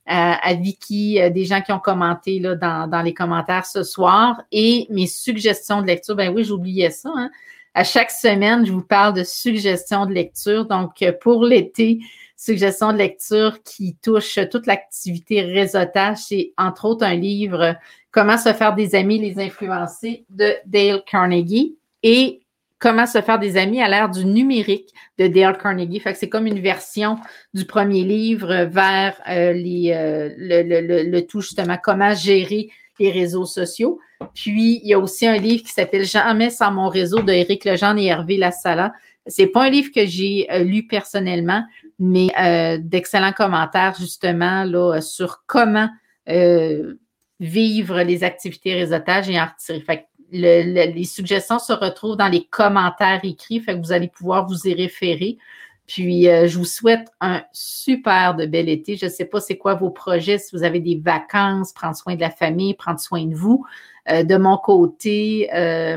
à, 0.06 0.54
Vicky, 0.54 1.20
des 1.30 1.44
gens 1.44 1.60
qui 1.60 1.72
ont 1.72 1.78
commenté 1.78 2.40
là, 2.40 2.56
dans, 2.56 3.02
les 3.02 3.14
commentaires 3.14 3.64
ce 3.64 3.84
soir. 3.84 4.42
Et 4.50 4.88
mes 4.90 5.06
suggestions 5.06 5.80
de 5.80 5.86
lecture, 5.86 6.16
ben 6.16 6.34
oui, 6.34 6.42
j'oubliais 6.42 6.90
ça. 6.90 7.10
Hein. 7.14 7.30
À 7.74 7.84
chaque 7.84 8.10
semaine, 8.10 8.66
je 8.66 8.72
vous 8.72 8.82
parle 8.82 9.14
de 9.14 9.22
suggestions 9.22 10.04
de 10.06 10.12
lecture. 10.12 10.66
Donc, 10.66 11.02
pour 11.20 11.44
l'été, 11.44 12.00
suggestions 12.44 12.92
de 12.92 12.98
lecture 12.98 13.62
qui 13.62 13.96
touche 14.02 14.38
toute 14.50 14.66
l'activité 14.66 15.42
réseautage. 15.42 16.18
C'est 16.28 16.52
entre 16.58 16.84
autres 16.84 17.04
un 17.04 17.14
livre 17.14 17.76
Comment 18.10 18.38
se 18.38 18.52
faire 18.52 18.74
des 18.74 18.94
amis, 18.94 19.18
les 19.18 19.42
influencer 19.42 20.24
de 20.30 20.54
Dale 20.66 21.02
Carnegie 21.04 21.76
et 22.02 22.40
Comment 22.84 23.06
se 23.06 23.22
faire 23.22 23.38
des 23.38 23.56
amis 23.56 23.80
à 23.80 23.88
l'ère 23.88 24.10
du 24.10 24.26
numérique 24.26 24.90
de 25.16 25.26
Dale 25.26 25.56
Carnegie. 25.56 26.02
C'est 26.14 26.28
comme 26.28 26.46
une 26.46 26.60
version 26.60 27.16
du 27.54 27.64
premier 27.64 28.04
livre 28.04 28.66
vers 28.66 29.18
euh, 29.26 29.54
euh, 29.54 30.30
le, 30.36 31.20
tout 31.20 31.40
justement 31.40 31.78
comment 31.82 32.14
gérer 32.14 32.68
les 33.00 33.10
réseaux 33.10 33.46
sociaux. 33.46 34.00
Puis, 34.34 34.80
il 34.82 34.88
y 34.88 34.92
a 34.92 34.98
aussi 34.98 35.26
un 35.26 35.38
livre 35.38 35.64
qui 35.64 35.72
s'appelle 35.72 36.04
Jamais 36.04 36.50
sans 36.50 36.72
mon 36.72 36.88
réseau 36.88 37.22
de 37.22 37.32
Éric 37.32 37.64
Lejean 37.64 37.96
et 37.96 38.04
Hervé 38.04 38.36
Lassala. 38.36 38.92
C'est 39.26 39.46
pas 39.46 39.64
un 39.64 39.70
livre 39.70 39.90
que 39.94 40.06
j'ai 40.06 40.46
euh, 40.50 40.62
lu 40.62 40.86
personnellement, 40.86 41.64
mais 41.98 42.28
euh, 42.38 42.78
d'excellents 42.80 43.32
commentaires 43.32 43.94
justement 43.98 44.64
là, 44.64 45.00
sur 45.00 45.44
comment 45.46 45.88
euh, 46.28 46.94
vivre 47.40 48.02
les 48.02 48.24
activités 48.24 48.74
réseautage 48.74 49.28
et 49.30 49.40
en 49.40 49.46
retirer. 49.46 50.06
Les 50.30 51.04
suggestions 51.04 51.58
se 51.58 51.72
retrouvent 51.72 52.16
dans 52.16 52.28
les 52.28 52.44
commentaires 52.44 53.20
écrits, 53.22 53.60
fait 53.60 53.74
vous 53.76 53.92
allez 53.92 54.08
pouvoir 54.08 54.46
vous 54.46 54.66
y 54.66 54.74
référer. 54.74 55.38
Puis, 55.86 56.28
euh, 56.28 56.48
je 56.48 56.58
vous 56.58 56.64
souhaite 56.64 57.08
un 57.20 57.42
super 57.52 58.34
de 58.34 58.46
bel 58.46 58.68
été. 58.68 58.96
Je 58.96 59.06
ne 59.06 59.10
sais 59.10 59.26
pas 59.26 59.40
c'est 59.40 59.58
quoi 59.58 59.74
vos 59.74 59.90
projets, 59.90 60.38
si 60.38 60.56
vous 60.56 60.64
avez 60.64 60.80
des 60.80 60.96
vacances, 60.96 61.72
prendre 61.72 61.96
soin 61.96 62.14
de 62.14 62.20
la 62.20 62.30
famille, 62.30 62.74
prendre 62.74 63.00
soin 63.00 63.24
de 63.26 63.34
vous. 63.34 63.64
de 64.08 64.36
mon 64.36 64.58
côté, 64.58 65.48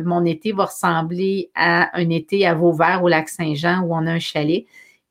mon 0.05 0.23
été 0.25 0.53
va 0.53 0.65
ressembler 0.65 1.51
à 1.55 1.89
un 1.97 2.09
été 2.09 2.45
à 2.45 2.53
Vauvert 2.53 3.03
au 3.03 3.07
lac 3.09 3.27
Saint-Jean 3.29 3.81
où 3.81 3.93
on 3.93 4.07
a 4.07 4.11
un 4.11 4.19
chalet 4.19 4.65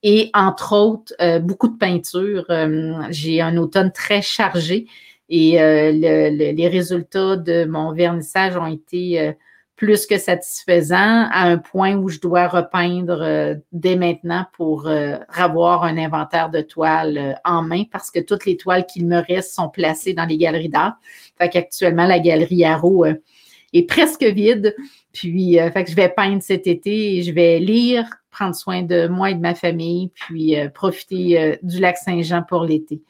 et 0.08 0.30
entre 0.34 0.72
autres, 0.72 1.14
euh, 1.20 1.40
beaucoup 1.40 1.66
de 1.66 1.76
peinture. 1.76 2.44
Euh, 2.50 3.02
j'ai 3.10 3.40
un 3.40 3.56
automne 3.56 3.90
très 3.90 4.22
chargé 4.22 4.86
et 5.28 5.60
euh, 5.60 5.90
les 5.90 6.68
résultats 6.68 7.36
de 7.36 7.64
mon 7.64 7.92
vernissage 7.92 8.56
ont 8.56 8.66
été 8.66 9.34
plus 9.76 10.06
que 10.06 10.18
satisfaisants 10.18 11.28
à 11.30 11.44
un 11.48 11.58
point 11.58 11.96
où 11.96 12.08
je 12.08 12.18
dois 12.18 12.48
repeindre 12.48 13.56
dès 13.72 13.96
maintenant 13.96 14.46
pour 14.54 14.88
avoir 14.88 15.84
un 15.84 15.98
inventaire 15.98 16.48
de 16.48 16.62
toiles 16.62 17.38
en 17.44 17.60
main 17.60 17.82
parce 17.92 18.10
que 18.10 18.20
toutes 18.20 18.46
les 18.46 18.56
toiles 18.56 18.86
qu'il 18.86 19.06
me 19.06 19.20
reste 19.20 19.54
sont 19.54 19.68
placées 19.68 20.14
dans 20.14 20.24
les 20.24 20.38
galeries 20.38 20.70
d'art. 20.70 20.96
Fait 21.38 21.50
qu'actuellement, 21.50 22.06
la 22.06 22.20
galerie 22.20 22.64
Arrow 22.64 23.04
est 23.04 23.82
presque 23.82 24.24
vide. 24.24 24.74
Puis, 25.12 25.58
fait 25.74 25.84
que 25.84 25.90
je 25.90 25.96
vais 25.96 26.08
peindre 26.08 26.42
cet 26.42 26.66
été 26.66 27.16
et 27.16 27.22
je 27.22 27.32
vais 27.32 27.58
lire, 27.58 28.08
prendre 28.36 28.54
soin 28.54 28.82
de 28.82 29.08
moi 29.08 29.30
et 29.30 29.34
de 29.34 29.40
ma 29.40 29.54
famille, 29.54 30.10
puis 30.14 30.58
euh, 30.58 30.68
profiter 30.68 31.40
euh, 31.40 31.56
du 31.62 31.80
lac 31.80 31.96
Saint-Jean 31.96 32.42
pour 32.42 32.64
l'été. 32.64 33.00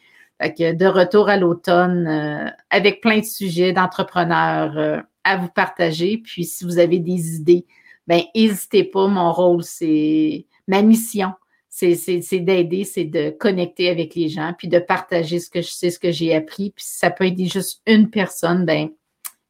Fait 0.40 0.74
de 0.74 0.86
retour 0.86 1.28
à 1.28 1.36
l'automne, 1.36 2.06
euh, 2.06 2.50
avec 2.70 3.00
plein 3.00 3.18
de 3.18 3.24
sujets 3.24 3.72
d'entrepreneurs 3.72 5.02
à 5.26 5.36
vous 5.36 5.48
partager. 5.48 6.18
Puis 6.18 6.44
si 6.44 6.64
vous 6.64 6.78
avez 6.78 6.98
des 6.98 7.36
idées, 7.36 7.66
ben 8.06 8.22
n'hésitez 8.34 8.84
pas. 8.84 9.08
Mon 9.08 9.32
rôle, 9.32 9.62
c'est 9.62 10.46
ma 10.68 10.80
mission, 10.82 11.32
c'est 11.68 12.40
d'aider, 12.40 12.84
c'est 12.84 13.04
de 13.04 13.30
connecter 13.30 13.90
avec 13.90 14.14
les 14.14 14.28
gens, 14.28 14.54
puis 14.56 14.68
de 14.68 14.78
partager 14.78 15.40
ce 15.40 15.50
que 15.50 15.60
je 15.60 15.68
sais, 15.68 15.90
ce 15.90 15.98
que 15.98 16.12
j'ai 16.12 16.34
appris. 16.34 16.70
Puis 16.70 16.84
si 16.84 16.98
ça 16.98 17.10
peut 17.10 17.26
aider 17.26 17.46
juste 17.46 17.82
une 17.86 18.08
personne, 18.08 18.64
ben 18.64 18.88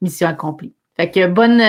mission 0.01 0.27
accomplie. 0.27 0.75
Fait 0.97 1.11
que 1.11 1.27
bonne, 1.27 1.61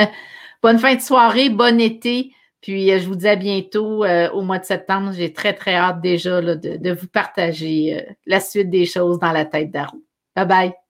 fin 0.80 0.96
de 0.96 1.02
soirée, 1.02 1.50
bon 1.50 1.80
été. 1.80 2.32
Puis 2.62 2.92
euh, 2.92 3.00
je 3.00 3.08
vous 3.08 3.16
dis 3.16 3.28
à 3.28 3.36
bientôt 3.36 4.04
euh, 4.04 4.30
au 4.32 4.42
mois 4.42 4.60
de 4.60 4.66
septembre. 4.66 5.12
J'ai 5.14 5.34
très, 5.34 5.54
très 5.54 5.76
hâte 5.76 6.02
déjà 6.02 6.42
de, 6.42 6.92
vous 6.92 7.08
partager 7.08 8.00
euh, 8.00 8.14
la 8.26 8.40
suite 8.40 8.70
des 8.70 8.86
choses 8.86 9.20
dans 9.20 9.32
la 9.32 9.46
tête 9.46 9.72
d'Arou. 9.72 10.04
Bye 10.36 10.48
bye. 10.48 10.87